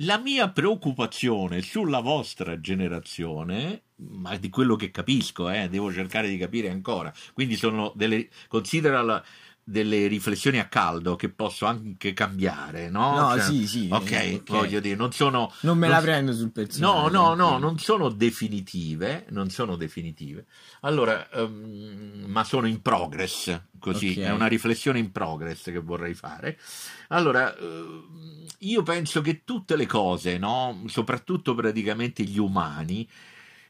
La 0.04 0.18
mia 0.18 0.50
preoccupazione 0.50 1.62
sulla 1.62 2.00
vostra 2.00 2.60
generazione, 2.60 3.84
ma 3.98 4.36
di 4.38 4.50
quello 4.50 4.76
che 4.76 4.90
capisco, 4.90 5.48
eh, 5.48 5.70
devo 5.70 5.92
cercare 5.94 6.28
di 6.28 6.38
capire 6.38 6.70
ancora, 6.72 7.14
quindi 7.34 7.56
sono 7.56 7.92
delle, 7.96 8.28
considera 8.48 9.04
la, 9.04 9.24
delle 9.72 10.06
riflessioni 10.08 10.60
a 10.60 10.68
caldo 10.68 11.16
che 11.16 11.30
posso 11.30 11.66
anche 11.66 12.14
cambiare, 12.14 12.90
no? 12.90 13.20
No, 13.20 13.30
Cioè, 13.32 13.42
sì, 13.42 13.66
sì. 13.68 13.88
ok, 13.90 14.32
ok. 14.42 14.50
voglio 14.52 14.80
dire, 14.80 14.96
non 14.96 15.12
sono... 15.14 15.52
Non 15.62 15.78
me 15.78 15.88
non 15.88 15.96
la 15.96 16.02
prendo 16.02 16.32
sul 16.34 16.44
No, 16.44 16.52
personale. 16.54 17.10
no, 17.10 17.10
no, 17.10 17.36
tranquillo. 17.36 17.58
non 17.60 17.80
sono 17.80 18.10
definitive, 18.10 19.26
non 19.30 19.50
sono 19.50 19.76
definitive. 19.76 20.46
Allora, 20.82 21.28
ehm, 21.32 22.26
ma 22.28 22.44
sono 22.44 22.68
in 22.68 22.82
progress, 22.82 23.60
così, 23.80 24.10
Ok. 24.12 24.18
è 24.26 24.32
una 24.32 24.48
riflessione 24.48 25.00
in 25.00 25.12
progress 25.12 25.64
che 25.72 25.80
vorrei 25.80 26.14
fare. 26.14 26.60
Allora, 27.08 27.56
ehm, 27.58 28.46
io 28.60 28.84
penso 28.84 29.22
che 29.22 29.42
tutte 29.44 29.76
le 29.76 29.88
cose, 29.88 30.38
no, 30.38 30.84
soprattutto 30.88 31.56
praticamente 31.56 32.22
gli 32.24 32.38
umani, 32.38 33.08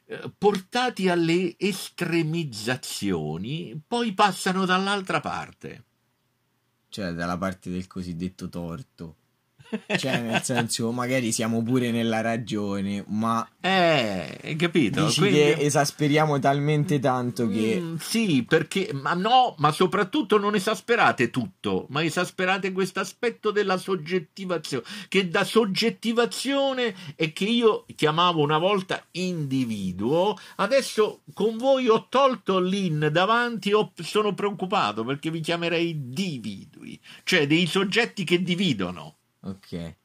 eh, 0.08 0.30
portati 0.38 1.08
alle 1.10 1.56
estremizzazioni, 1.58 3.80
poi 3.88 4.14
passano 4.14 4.66
dall'altra 4.66 5.20
parte. 5.20 5.84
Cioè, 6.92 7.14
dalla 7.14 7.38
parte 7.38 7.70
del 7.72 7.88
cosiddetto 7.88 8.50
torto. 8.50 9.16
Cioè, 9.98 10.20
nel 10.22 10.42
senso, 10.44 10.92
magari 10.92 11.32
siamo 11.32 11.62
pure 11.64 11.92
nella 11.92 12.22
ragione, 12.22 13.04
ma 13.08 13.48
Eh, 13.62 14.40
hai 14.44 14.56
capito? 14.56 15.06
dici 15.06 15.20
Quindi- 15.20 15.38
che 15.38 15.56
esasperiamo 15.60 16.40
talmente 16.40 17.00
tanto 17.00 17.48
che... 17.48 17.80
Mm, 17.80 17.96
sì, 17.98 18.44
perché, 18.48 18.90
ma 18.94 19.14
no, 19.14 19.56
ma 19.60 19.72
soprattutto 19.72 20.38
non 20.38 20.56
esasperate 20.56 21.30
tutto, 21.30 21.86
ma 21.90 22.04
esasperate 22.04 22.72
questo 22.72 23.00
aspetto 23.00 23.52
della 23.52 23.78
soggettivazione, 23.78 24.84
che 25.08 25.28
da 25.30 25.44
soggettivazione 25.44 26.94
e 27.16 27.32
che 27.34 27.46
io 27.46 27.86
chiamavo 27.96 28.42
una 28.42 28.58
volta 28.58 29.04
individuo, 29.12 30.38
adesso 30.58 31.22
con 31.34 31.58
voi 31.58 31.88
ho 31.88 32.08
tolto 32.10 32.60
l'in 32.60 33.10
davanti 33.12 33.72
ho- 33.74 33.92
sono 34.02 34.34
preoccupato 34.34 35.04
perché 35.04 35.30
vi 35.30 35.40
chiamerei 35.42 36.10
dividui, 36.10 37.00
cioè 37.24 37.48
dei 37.48 37.66
soggetti 37.68 38.24
che 38.24 38.42
dividono. 38.42 39.16
Ok. 39.42 39.96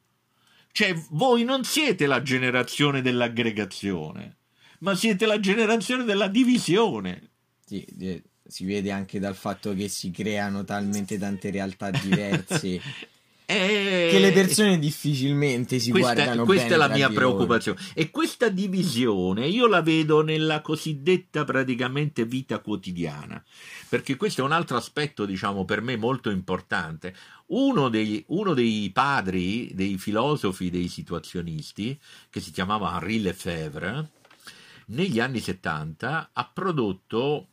Cioè, 0.72 0.94
voi 1.10 1.44
non 1.44 1.64
siete 1.64 2.06
la 2.06 2.22
generazione 2.22 3.00
dell'aggregazione, 3.00 4.36
ma 4.80 4.94
siete 4.94 5.24
la 5.26 5.40
generazione 5.40 6.04
della 6.04 6.28
divisione. 6.28 7.30
Sì, 7.64 8.22
si 8.46 8.64
vede 8.64 8.90
anche 8.90 9.18
dal 9.18 9.34
fatto 9.34 9.74
che 9.74 9.88
si 9.88 10.10
creano 10.10 10.64
talmente 10.64 11.18
tante 11.18 11.50
realtà 11.50 11.90
diverse 11.90 12.80
Eh, 13.48 14.08
che 14.10 14.18
le 14.18 14.32
persone 14.32 14.76
difficilmente 14.76 15.78
si 15.78 15.92
questa, 15.92 16.14
guardano 16.14 16.44
questa 16.44 16.74
è 16.74 16.76
la 16.76 16.88
mia 16.88 17.06
di 17.06 17.14
loro. 17.14 17.26
preoccupazione. 17.34 17.78
E 17.94 18.10
questa 18.10 18.48
divisione 18.48 19.46
io 19.46 19.68
la 19.68 19.82
vedo 19.82 20.20
nella 20.20 20.60
cosiddetta 20.60 21.44
praticamente 21.44 22.24
vita 22.24 22.58
quotidiana, 22.58 23.40
perché 23.88 24.16
questo 24.16 24.40
è 24.40 24.44
un 24.44 24.50
altro 24.50 24.76
aspetto, 24.76 25.24
diciamo, 25.24 25.64
per 25.64 25.80
me 25.80 25.96
molto 25.96 26.28
importante. 26.28 27.14
Uno 27.46 27.88
dei, 27.88 28.24
uno 28.28 28.52
dei 28.52 28.90
padri, 28.92 29.70
dei 29.74 29.96
filosofi, 29.96 30.68
dei 30.68 30.88
situazionisti, 30.88 31.96
che 32.28 32.40
si 32.40 32.50
chiamava 32.50 32.94
Henri 32.94 33.22
Lefebvre, 33.22 34.10
negli 34.86 35.20
anni 35.20 35.38
70 35.38 36.30
ha 36.32 36.50
prodotto 36.52 37.46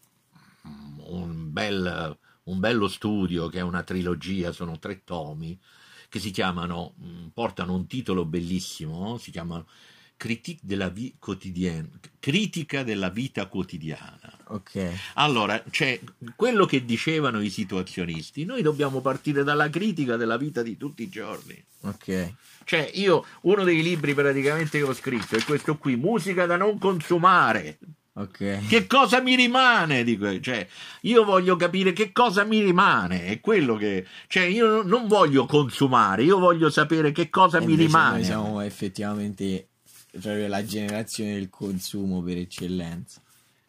un, 1.06 1.52
bel, 1.52 2.18
un 2.44 2.60
bello 2.60 2.88
studio 2.88 3.48
che 3.48 3.60
è 3.60 3.62
una 3.62 3.84
trilogia, 3.84 4.52
sono 4.52 4.80
tre 4.80 5.04
tomi, 5.04 5.60
che 6.14 6.20
si 6.20 6.30
chiamano, 6.30 6.94
mh, 7.00 7.28
portano 7.34 7.74
un 7.74 7.88
titolo 7.88 8.24
bellissimo, 8.24 9.18
si 9.18 9.32
chiamano 9.32 9.66
Critique 10.16 10.62
de 10.62 10.76
la 10.76 10.90
vie 10.90 11.14
quotidienne, 11.18 11.90
Critica 12.20 12.84
della 12.84 13.10
vita 13.10 13.48
quotidiana. 13.48 14.32
Ok. 14.50 14.92
Allora, 15.16 15.64
cioè, 15.72 16.00
quello 16.36 16.68
che 16.68 16.86
dicevano 16.86 17.42
i 17.42 17.50
situazionisti, 17.50 18.46
noi 18.46 18.62
dobbiamo 18.62 19.02
partire 19.02 19.44
dalla 19.44 19.72
critica 19.72 20.16
della 20.16 20.38
vita 20.38 20.62
di 20.62 20.78
tutti 20.78 21.02
i 21.02 21.10
giorni. 21.10 21.60
Ok. 21.82 22.36
Cioè, 22.64 22.92
io, 22.94 23.26
uno 23.42 23.64
dei 23.64 23.82
libri 23.82 24.14
praticamente 24.14 24.78
che 24.78 24.84
ho 24.84 24.94
scritto 24.94 25.36
è 25.36 25.44
questo 25.44 25.80
qui, 25.80 25.96
Musica 25.96 26.46
da 26.46 26.58
non 26.58 26.78
consumare. 26.78 27.80
Ok. 28.16 28.68
Che 28.68 28.86
cosa 28.86 29.22
mi 29.22 29.36
rimane? 29.36 30.04
Dico, 30.04 30.40
cioè, 30.40 30.68
io 31.02 31.24
voglio 31.24 31.56
capire 31.56 31.94
che 31.94 32.12
cosa 32.12 32.44
mi 32.44 32.62
rimane, 32.62 33.26
è 33.26 33.40
quello 33.40 33.76
che... 33.76 34.06
Cioè, 34.28 34.44
io 34.44 34.84
non 34.84 35.08
voglio 35.08 35.46
consumare, 35.46 36.24
io 36.24 36.38
voglio 36.38 36.70
sapere 36.70 37.12
che 37.12 37.30
cosa 37.32 37.58
E 37.58 37.66
mi 37.66 37.76
rimane. 37.76 38.18
Noi 38.18 38.24
siamo 38.26 38.62
effettivamente 38.62 39.70
proprio 40.12 40.48
la 40.48 40.64
generazione 40.64 41.34
del 41.34 41.50
consumo 41.50 42.22
per 42.22 42.38
eccellenza. 42.38 43.20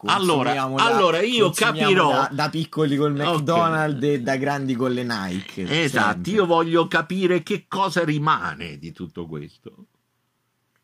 Allora- 0.06 0.52
da- 0.52 0.64
allora 0.74 1.22
io 1.22 1.48
capirò- 1.50 2.10
da, 2.10 2.28
da 2.30 2.50
piccoli 2.50 2.96
col. 2.96 3.14
McDonald's 3.14 4.04
e 4.04 4.20
da 4.20 4.36
grandi 4.36 4.74
con 4.74 4.92
le 4.92 5.02
Nike. 5.04 5.62
Esatto, 5.84 6.12
sempre. 6.12 6.32
io 6.32 6.44
voglio 6.44 6.86
capire 6.86 7.42
che 7.42 7.64
cosa 7.66 8.04
rimane 8.04 8.76
di 8.78 8.92
tutto 8.92 9.26
questo. 9.26 9.86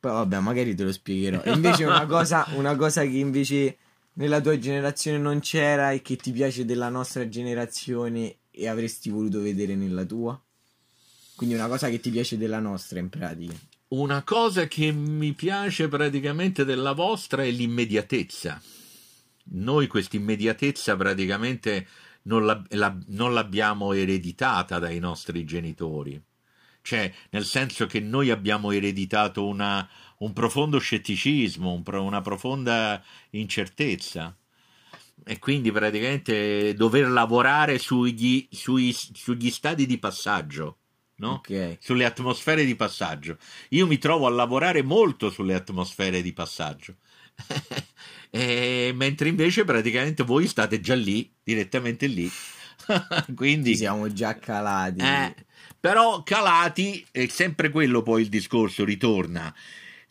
Poi 0.00 0.10
vabbè, 0.10 0.38
magari 0.40 0.74
te 0.74 0.84
lo 0.84 0.92
spiegherò. 0.92 1.42
E 1.44 1.52
invece 1.52 1.84
una 1.84 2.06
cosa, 2.06 2.46
una 2.54 2.74
cosa 2.74 3.02
che 3.02 3.18
invece 3.18 3.76
nella 4.14 4.40
tua 4.40 4.58
generazione 4.58 5.18
non 5.18 5.40
c'era 5.40 5.92
e 5.92 6.00
che 6.02 6.16
ti 6.16 6.32
piace 6.32 6.64
della 6.64 6.88
nostra 6.88 7.28
generazione 7.28 8.36
e 8.50 8.66
avresti 8.66 9.10
voluto 9.10 9.40
vedere 9.40 9.74
nella 9.74 10.04
tua? 10.04 10.40
Quindi 11.36 11.54
una 11.54 11.68
cosa 11.68 11.88
che 11.88 12.00
ti 12.00 12.10
piace 12.10 12.36
della 12.38 12.58
nostra 12.60 12.98
in 12.98 13.08
pratica. 13.08 13.54
Una 13.88 14.22
cosa 14.22 14.66
che 14.68 14.92
mi 14.92 15.32
piace 15.32 15.88
praticamente 15.88 16.64
della 16.64 16.92
vostra 16.92 17.42
è 17.44 17.50
l'immediatezza. 17.50 18.60
Noi 19.52 19.86
questa 19.86 20.16
immediatezza 20.16 20.96
praticamente 20.96 21.86
non, 22.22 22.44
la- 22.46 22.62
la- 22.70 22.96
non 23.08 23.34
l'abbiamo 23.34 23.92
ereditata 23.92 24.78
dai 24.78 24.98
nostri 24.98 25.44
genitori. 25.44 26.20
Cioè, 26.82 27.12
nel 27.30 27.44
senso 27.44 27.86
che 27.86 28.00
noi 28.00 28.30
abbiamo 28.30 28.70
ereditato 28.70 29.46
una- 29.46 29.88
un 30.18 30.32
profondo 30.32 30.78
scetticismo, 30.78 31.72
un 31.72 31.82
pro- 31.82 32.02
una 32.02 32.20
profonda 32.20 33.02
incertezza. 33.30 34.34
E 35.24 35.38
quindi 35.38 35.70
praticamente 35.70 36.72
dover 36.74 37.08
lavorare 37.08 37.78
sugli, 37.78 38.48
sui- 38.50 38.92
sugli 38.92 39.50
stadi 39.50 39.84
di 39.86 39.98
passaggio, 39.98 40.78
no? 41.16 41.32
Ok. 41.34 41.76
sulle 41.80 42.04
atmosfere 42.06 42.64
di 42.64 42.74
passaggio. 42.74 43.36
Io 43.70 43.86
mi 43.86 43.98
trovo 43.98 44.26
a 44.26 44.30
lavorare 44.30 44.82
molto 44.82 45.30
sulle 45.30 45.54
atmosfere 45.54 46.22
di 46.22 46.32
passaggio. 46.32 46.96
E 48.32 48.92
mentre 48.94 49.28
invece 49.28 49.64
praticamente 49.64 50.22
voi 50.22 50.46
state 50.46 50.80
già 50.80 50.94
lì, 50.94 51.28
direttamente 51.42 52.06
lì. 52.06 52.30
Quindi 53.34 53.70
Ci 53.72 53.78
siamo 53.78 54.12
già 54.12 54.38
calati. 54.38 55.00
eh, 55.00 55.34
però 55.80 56.22
calati 56.22 57.04
è 57.10 57.26
sempre 57.26 57.70
quello 57.70 58.02
poi 58.02 58.22
il 58.22 58.28
discorso 58.28 58.84
ritorna. 58.84 59.52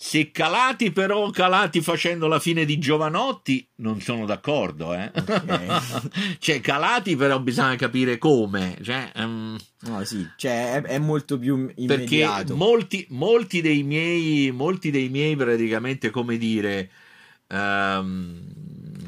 Se 0.01 0.31
calati 0.31 0.91
però 0.91 1.29
calati 1.29 1.81
facendo 1.81 2.27
la 2.27 2.39
fine 2.39 2.63
di 2.63 2.79
Giovanotti 2.79 3.67
non 3.75 3.99
sono 3.99 4.25
d'accordo, 4.25 4.93
eh. 4.93 5.11
Ok. 5.13 6.37
cioè 6.39 6.61
calati 6.61 7.15
però 7.17 7.39
bisogna 7.39 7.75
capire 7.75 8.17
come, 8.17 8.77
cioè, 8.81 9.11
ehm, 9.13 9.57
No, 9.81 10.03
sì, 10.03 10.27
cioè 10.35 10.73
è, 10.73 10.81
è 10.83 10.97
molto 10.99 11.37
più 11.37 11.65
perché 11.65 11.83
immediato. 11.83 12.55
molti, 12.55 13.05
molti 13.09 13.61
dei 13.61 13.83
miei 13.83 14.51
molti 14.51 14.91
dei 14.91 15.07
miei 15.07 15.37
praticamente 15.37 16.09
come 16.09 16.37
dire 16.37 16.89
ehm, 17.47 18.43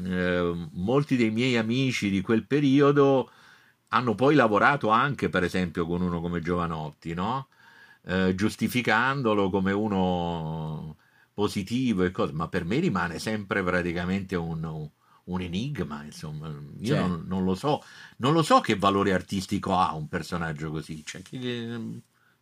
eh, 0.06 0.68
molti 0.72 1.16
dei 1.16 1.30
miei 1.30 1.56
amici 1.56 2.08
di 2.08 2.22
quel 2.22 2.46
periodo 2.46 3.30
hanno 3.92 4.14
poi 4.14 4.34
lavorato 4.34 4.88
anche 4.88 5.28
per 5.28 5.44
esempio 5.44 5.86
con 5.86 6.00
uno 6.02 6.20
come 6.20 6.40
Giovanotti 6.40 7.14
no? 7.14 7.48
Eh, 8.04 8.34
giustificandolo 8.34 9.48
come 9.48 9.72
uno 9.72 10.96
positivo 11.32 12.02
e 12.02 12.10
cose 12.10 12.32
ma 12.32 12.48
per 12.48 12.64
me 12.64 12.78
rimane 12.78 13.18
sempre 13.18 13.62
praticamente 13.62 14.34
un, 14.34 14.88
un 15.24 15.40
enigma 15.40 16.02
insomma 16.04 16.48
io 16.48 16.94
Cioè. 16.94 16.98
non, 16.98 17.24
non 17.26 17.44
lo 17.44 17.54
so 17.54 17.82
non 18.16 18.32
lo 18.32 18.42
so 18.42 18.60
che 18.60 18.76
valore 18.76 19.12
artistico 19.12 19.76
ha 19.76 19.94
un 19.94 20.08
personaggio 20.08 20.70
così 20.70 21.04
cioè, 21.04 21.22
che, 21.22 21.38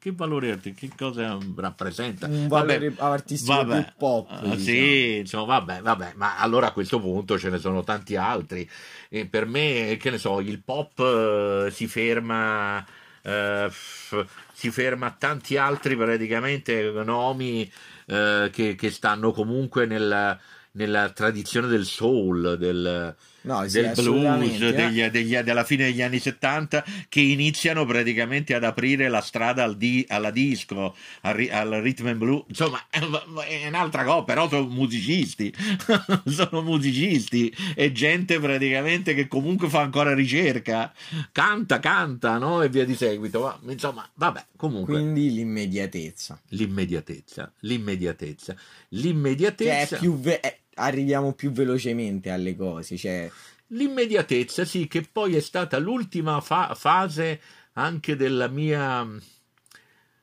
che 0.00 0.12
valore 0.12 0.50
artistico 0.50 0.86
che 0.88 0.94
cosa 0.96 1.38
rappresenta 1.56 2.26
un 2.26 2.48
Vabbè, 2.48 2.78
valore 2.78 2.94
artistico 2.96 3.54
Vabbè, 3.54 3.84
più 3.84 3.92
pop. 3.98 4.30
ah, 4.30 4.38
diciamo. 4.40 4.56
sì, 4.58 5.16
insomma, 5.18 5.58
vabbè, 5.58 5.82
vabbè, 5.82 6.12
ma 6.16 6.38
allora 6.38 6.68
a 6.68 6.72
questo 6.72 6.98
punto 6.98 7.38
ce 7.38 7.50
ne 7.50 7.58
sono 7.58 7.84
tanti 7.84 8.16
altri. 8.16 8.68
E 9.10 9.26
per 9.26 9.44
me, 9.44 9.98
che 10.00 10.10
ne 10.10 10.16
so, 10.16 10.40
il 10.40 10.62
pop 10.62 10.98
eh, 10.98 11.70
si 11.70 11.86
ferma, 11.86 12.82
eh, 13.20 13.66
f- 13.68 14.24
si 14.54 14.70
ferma 14.70 15.08
a 15.08 15.16
tanti 15.18 15.58
altri 15.58 15.94
praticamente 15.96 16.90
nomi 17.04 17.70
eh, 18.06 18.48
che, 18.50 18.74
che 18.76 18.90
stanno 18.90 19.32
comunque 19.32 19.84
nella, 19.84 20.38
nella 20.72 21.10
tradizione 21.10 21.66
del 21.66 21.84
soul, 21.84 22.56
del, 22.56 23.14
No, 23.42 23.66
sì, 23.68 23.80
del 23.80 23.92
blues 23.94 24.60
eh. 24.60 24.72
degli- 24.72 25.04
degli- 25.06 25.36
della 25.38 25.64
fine 25.64 25.84
degli 25.84 26.02
anni 26.02 26.18
70 26.18 26.84
che 27.08 27.20
iniziano 27.20 27.86
praticamente 27.86 28.54
ad 28.54 28.64
aprire 28.64 29.08
la 29.08 29.20
strada 29.22 29.64
al 29.64 29.76
di- 29.76 30.04
alla 30.08 30.30
disco, 30.30 30.94
al, 31.22 31.34
ri- 31.34 31.48
al 31.50 31.70
rhythm 31.82 32.06
and 32.08 32.18
blues. 32.18 32.44
Insomma, 32.48 32.84
è 32.90 32.98
è 33.62 33.66
un'altra 33.68 34.04
cosa, 34.04 34.24
però 34.24 34.48
sono 34.48 34.66
musicisti, 34.68 35.52
sono 36.26 36.62
musicisti 36.62 37.54
e 37.74 37.92
gente 37.92 38.38
praticamente 38.40 39.14
che 39.14 39.26
comunque 39.28 39.68
fa 39.68 39.80
ancora 39.80 40.14
ricerca, 40.14 40.92
canta, 41.32 41.78
canta, 41.80 42.36
no? 42.38 42.62
E 42.62 42.68
via 42.68 42.84
di 42.84 42.94
seguito. 42.94 43.40
Ma, 43.40 43.72
insomma, 43.72 44.08
vabbè, 44.14 44.44
comunque. 44.56 44.94
Quindi 44.94 45.32
l'immediatezza. 45.32 46.38
L'immediatezza, 46.48 47.52
l'immediatezza, 47.60 48.54
Che 48.54 48.60
l'immediatezza. 48.90 49.96
è 49.96 49.98
più 49.98 50.18
ve- 50.18 50.40
eh, 50.40 50.58
arriviamo 50.80 51.32
più 51.34 51.50
velocemente 51.52 52.30
alle 52.30 52.56
cose, 52.56 52.96
cioè 52.96 53.30
L'immediatezza, 53.72 54.64
sì, 54.64 54.88
che 54.88 55.02
poi 55.10 55.36
è 55.36 55.40
stata 55.40 55.78
l'ultima 55.78 56.40
fa- 56.40 56.74
fase 56.74 57.40
anche 57.74 58.16
della 58.16 58.48
mia, 58.48 59.06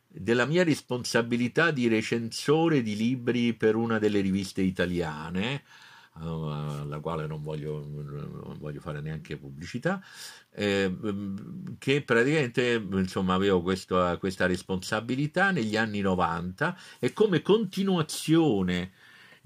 della 0.08 0.46
mia 0.46 0.64
responsabilità 0.66 1.72
di 1.72 1.88
recensore 1.88 2.82
di 2.82 2.96
libri 2.98 3.54
per 3.54 3.76
una 3.76 4.00
delle 4.00 4.20
riviste 4.20 4.62
italiane, 4.62 5.54
eh, 5.54 5.62
alla 6.20 7.00
quale 7.00 7.26
non 7.26 7.42
voglio, 7.42 7.88
non 7.90 8.58
voglio 8.60 8.82
fare 8.82 9.00
neanche 9.00 9.38
pubblicità, 9.38 10.04
eh, 10.52 10.94
che 11.78 12.02
praticamente 12.02 12.86
insomma 12.92 13.34
avevo 13.36 13.62
questo- 13.62 14.18
questa 14.20 14.46
responsabilità 14.46 15.52
negli 15.52 15.78
anni 15.78 16.02
90 16.02 16.78
e 17.00 17.14
come 17.14 17.42
continuazione 17.42 18.92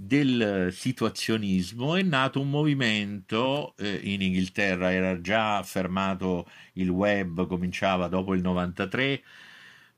del 0.03 0.69
situazionismo. 0.72 1.95
È 1.95 2.02
nato 2.02 2.40
un 2.41 2.49
movimento 2.49 3.76
eh, 3.78 3.99
in 4.03 4.22
Inghilterra. 4.22 4.91
Era 4.91 5.22
già 5.22 5.57
affermato 5.57 6.48
il 6.73 6.90
web 6.90 7.45
cominciava 7.48 8.07
dopo 8.07 8.34
il 8.34 8.41
93 8.41 9.22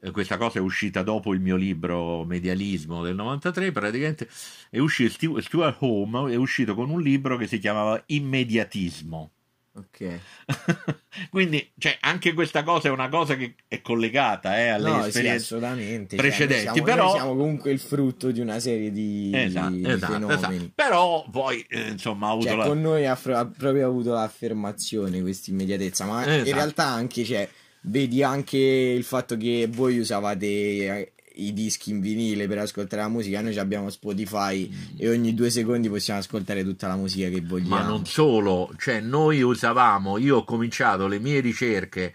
eh, 0.03 0.11
questa 0.11 0.37
cosa 0.37 0.59
è 0.59 0.61
uscita 0.61 1.01
dopo 1.01 1.33
il 1.33 1.39
mio 1.39 1.55
libro 1.55 2.25
Medialismo 2.25 3.01
del 3.01 3.15
93 3.15 3.71
praticamente. 3.71 4.27
È 4.69 4.79
uscito 4.79 5.11
Stu- 5.11 5.39
Stuart 5.39 5.77
Home 5.79 6.31
è 6.31 6.35
uscito 6.35 6.75
con 6.75 6.89
un 6.89 7.01
libro 7.01 7.37
che 7.37 7.47
si 7.47 7.59
chiamava 7.59 8.01
Immediatismo 8.07 9.31
ok. 9.75 10.19
quindi 11.29 11.71
cioè, 11.77 11.97
anche 12.01 12.33
questa 12.33 12.63
cosa 12.63 12.87
è 12.87 12.91
una 12.91 13.09
cosa 13.09 13.35
che 13.35 13.55
è 13.67 13.81
collegata 13.81 14.57
eh, 14.59 14.67
alle 14.69 14.89
No, 14.89 15.01
sì, 15.01 15.07
esperienze 15.07 15.43
assolutamente. 15.43 16.15
precedenti, 16.15 16.63
Cioè, 16.65 16.73
siamo, 16.73 16.83
però- 16.87 17.11
siamo 17.13 17.35
comunque 17.35 17.71
il 17.71 17.79
frutto 17.79 18.31
di 18.31 18.39
una 18.39 18.59
serie 18.59 18.91
di, 18.91 19.31
Esatto, 19.33 19.69
di 19.75 19.89
esatto, 19.89 20.13
fenomeni. 20.13 20.55
esatto. 20.55 20.71
Però 20.75 21.25
poi, 21.29 21.65
eh, 21.69 21.89
insomma, 21.89 22.27
ha 22.27 22.31
avuto 22.31 22.47
Cioè, 22.47 22.57
la... 22.57 22.65
con 22.65 22.81
noi 22.81 23.05
ha, 23.05 23.11
ha 23.23 23.45
proprio 23.45 23.87
avuto 23.87 24.11
l'affermazione 24.13 25.21
questa 25.21 25.51
immediatezza, 25.51 26.05
ma 26.05 26.21
Esatto. 26.25 26.47
in 26.49 26.53
realtà 26.55 26.85
anche, 26.85 27.23
cioè, 27.23 27.47
vedi 27.85 28.23
anche 28.23 28.57
il 28.57 29.03
fatto 29.03 29.35
che 29.37 29.67
voi 29.69 29.97
usavate 29.99 30.45
eh, 30.47 31.12
i 31.35 31.53
dischi 31.53 31.91
in 31.91 31.99
vinile 31.99 32.47
per 32.47 32.59
ascoltare 32.59 33.01
la 33.01 33.07
musica, 33.07 33.41
noi 33.41 33.57
abbiamo 33.57 33.89
Spotify 33.89 34.69
e 34.97 35.09
ogni 35.09 35.33
due 35.33 35.49
secondi 35.49 35.89
possiamo 35.89 36.19
ascoltare 36.19 36.63
tutta 36.63 36.87
la 36.87 36.95
musica 36.95 37.29
che 37.29 37.41
vogliamo. 37.41 37.75
Ma 37.75 37.83
non 37.83 38.05
solo, 38.05 38.71
cioè 38.77 38.99
noi 38.99 39.41
usavamo, 39.41 40.17
io 40.17 40.37
ho 40.37 40.43
cominciato 40.43 41.07
le 41.07 41.19
mie 41.19 41.39
ricerche 41.39 42.13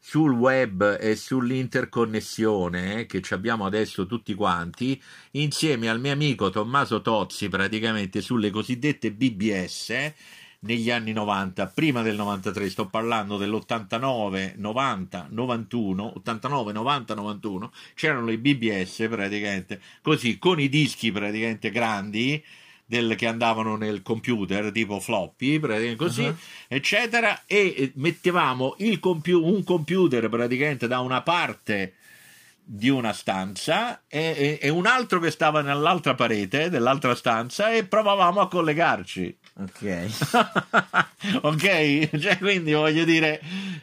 sul 0.00 0.32
web 0.32 0.96
e 1.00 1.16
sull'interconnessione 1.16 3.00
eh, 3.00 3.06
che 3.06 3.20
ci 3.20 3.34
abbiamo 3.34 3.66
adesso 3.66 4.06
tutti 4.06 4.32
quanti, 4.34 5.00
insieme 5.32 5.88
al 5.88 6.00
mio 6.00 6.12
amico 6.12 6.50
Tommaso 6.50 7.02
Tozzi, 7.02 7.48
praticamente 7.48 8.20
sulle 8.20 8.50
cosiddette 8.50 9.12
BBS 9.12 10.12
negli 10.60 10.90
anni 10.90 11.12
90, 11.12 11.66
prima 11.68 12.02
del 12.02 12.16
93, 12.16 12.68
sto 12.70 12.86
parlando 12.86 13.36
dell'89, 13.36 14.54
90, 14.56 15.28
91, 15.30 16.12
89, 16.16 16.72
90, 16.72 17.14
91, 17.14 17.72
c'erano 17.94 18.26
le 18.26 18.38
BBS 18.38 19.06
praticamente, 19.08 19.80
così 20.02 20.38
con 20.38 20.58
i 20.58 20.68
dischi 20.68 21.12
praticamente 21.12 21.70
grandi 21.70 22.44
del- 22.84 23.14
che 23.16 23.26
andavano 23.26 23.76
nel 23.76 24.02
computer 24.02 24.72
tipo 24.72 24.98
floppy, 24.98 25.58
praticamente 25.60 25.96
così, 26.02 26.22
Uh-huh. 26.24 26.34
eccetera, 26.68 27.42
e 27.46 27.74
eh, 27.76 27.92
mettevamo 27.96 28.74
il 28.78 28.98
compu- 28.98 29.40
un 29.44 29.62
computer 29.62 30.28
praticamente 30.28 30.88
da 30.88 30.98
una 31.00 31.22
parte 31.22 31.94
di 32.70 32.90
una 32.90 33.12
stanza 33.14 34.02
e, 34.08 34.18
e- 34.36 34.58
e 34.60 34.68
un 34.68 34.84
altro 34.86 35.20
che 35.20 35.30
stava 35.30 35.62
nell'altra 35.62 36.14
parete 36.14 36.68
dell'altra 36.68 37.14
stanza 37.14 37.72
e 37.72 37.84
provavamo 37.84 38.40
a 38.40 38.48
collegarci. 38.48 39.36
Ok. 39.58 40.06
ok? 41.42 42.18
Cioè, 42.18 42.38
quindi 42.38 42.72
voglio 42.72 43.04
dire... 43.04 43.40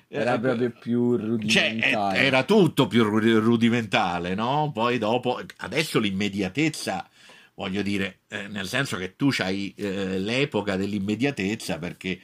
Era 0.07 0.35
eh, 0.35 0.39
proprio 0.39 0.71
più 0.71 1.17
cioè, 1.47 1.69
rudimentale. 1.71 2.17
eh, 2.17 2.25
era 2.25 2.43
tutto 2.43 2.87
più 2.87 3.03
ru- 3.03 3.43
rudimentale, 3.43 4.35
no? 4.35 4.71
Poi 4.73 4.97
dopo, 4.97 5.41
adesso 5.57 5.99
l'immediatezza, 5.99 7.05
voglio 7.55 7.81
dire, 7.81 8.19
eh, 8.29 8.47
nel 8.47 8.67
senso 8.67 8.95
che 8.95 9.17
tu 9.17 9.29
hai 9.39 9.73
l'epoca 9.75 10.77
dell'immediatezza 10.77 11.77
perché 11.77 12.19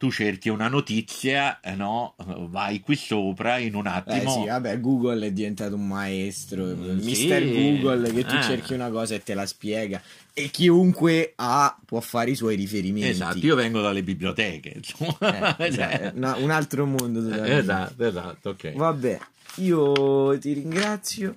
tu 0.00 0.10
cerchi 0.10 0.48
una 0.48 0.68
notizia, 0.68 1.60
eh, 1.60 1.74
no? 1.74 2.14
Vai 2.48 2.80
qui 2.80 2.96
sopra 2.96 3.58
in 3.58 3.74
un 3.74 3.86
Eh 3.86 3.90
attimo. 3.90 4.30
sì, 4.32 4.46
vabbè, 4.46 4.80
Google 4.80 5.26
è 5.26 5.30
diventato 5.30 5.74
un 5.74 5.86
maestro, 5.86 6.64
Mm, 6.64 7.00
Mister 7.00 7.42
sì. 7.42 7.50
Google 7.52 8.10
che 8.10 8.24
tu 8.24 8.34
Eh. 8.36 8.40
cerchi 8.40 8.72
una 8.72 8.88
cosa 8.88 9.14
e 9.14 9.22
te 9.22 9.34
la 9.34 9.44
spiega 9.44 10.00
e 10.32 10.48
chiunque 10.48 11.34
ha 11.36 11.78
può 11.84 12.00
fare 12.00 12.30
i 12.30 12.34
suoi 12.34 12.56
riferimenti. 12.56 13.10
Esatto, 13.10 13.44
io 13.44 13.54
vengo 13.54 13.82
dalle 13.82 14.02
biblioteche, 14.02 14.72
insomma. 14.76 15.18
Eh, 15.58 15.70
Cioè, 15.70 15.90
esatto, 15.92 16.16
una- 16.16 16.36
un 16.36 16.50
altro 16.50 16.86
mondo 16.86 17.20
esatto, 17.44 18.06
esatto, 18.06 18.48
ok. 18.48 18.72
Vabbè, 18.72 19.18
io 19.56 20.38
ti 20.38 20.54
ringrazio 20.54 21.36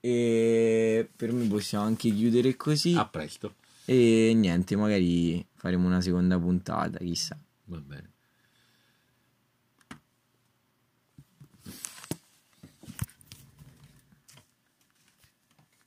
e 0.00 1.06
per 1.14 1.32
me 1.32 1.46
possiamo 1.48 1.84
anche 1.84 2.10
chiudere 2.14 2.56
così 2.56 2.94
A 2.96 3.04
presto, 3.06 3.56
e 3.84 4.32
niente, 4.34 4.74
magari 4.76 5.44
faremo 5.60 5.86
una 5.86 6.00
seconda 6.00 6.38
puntata, 6.38 6.96
chissà. 7.00 7.38
va 7.66 7.80
bene. 7.82 8.14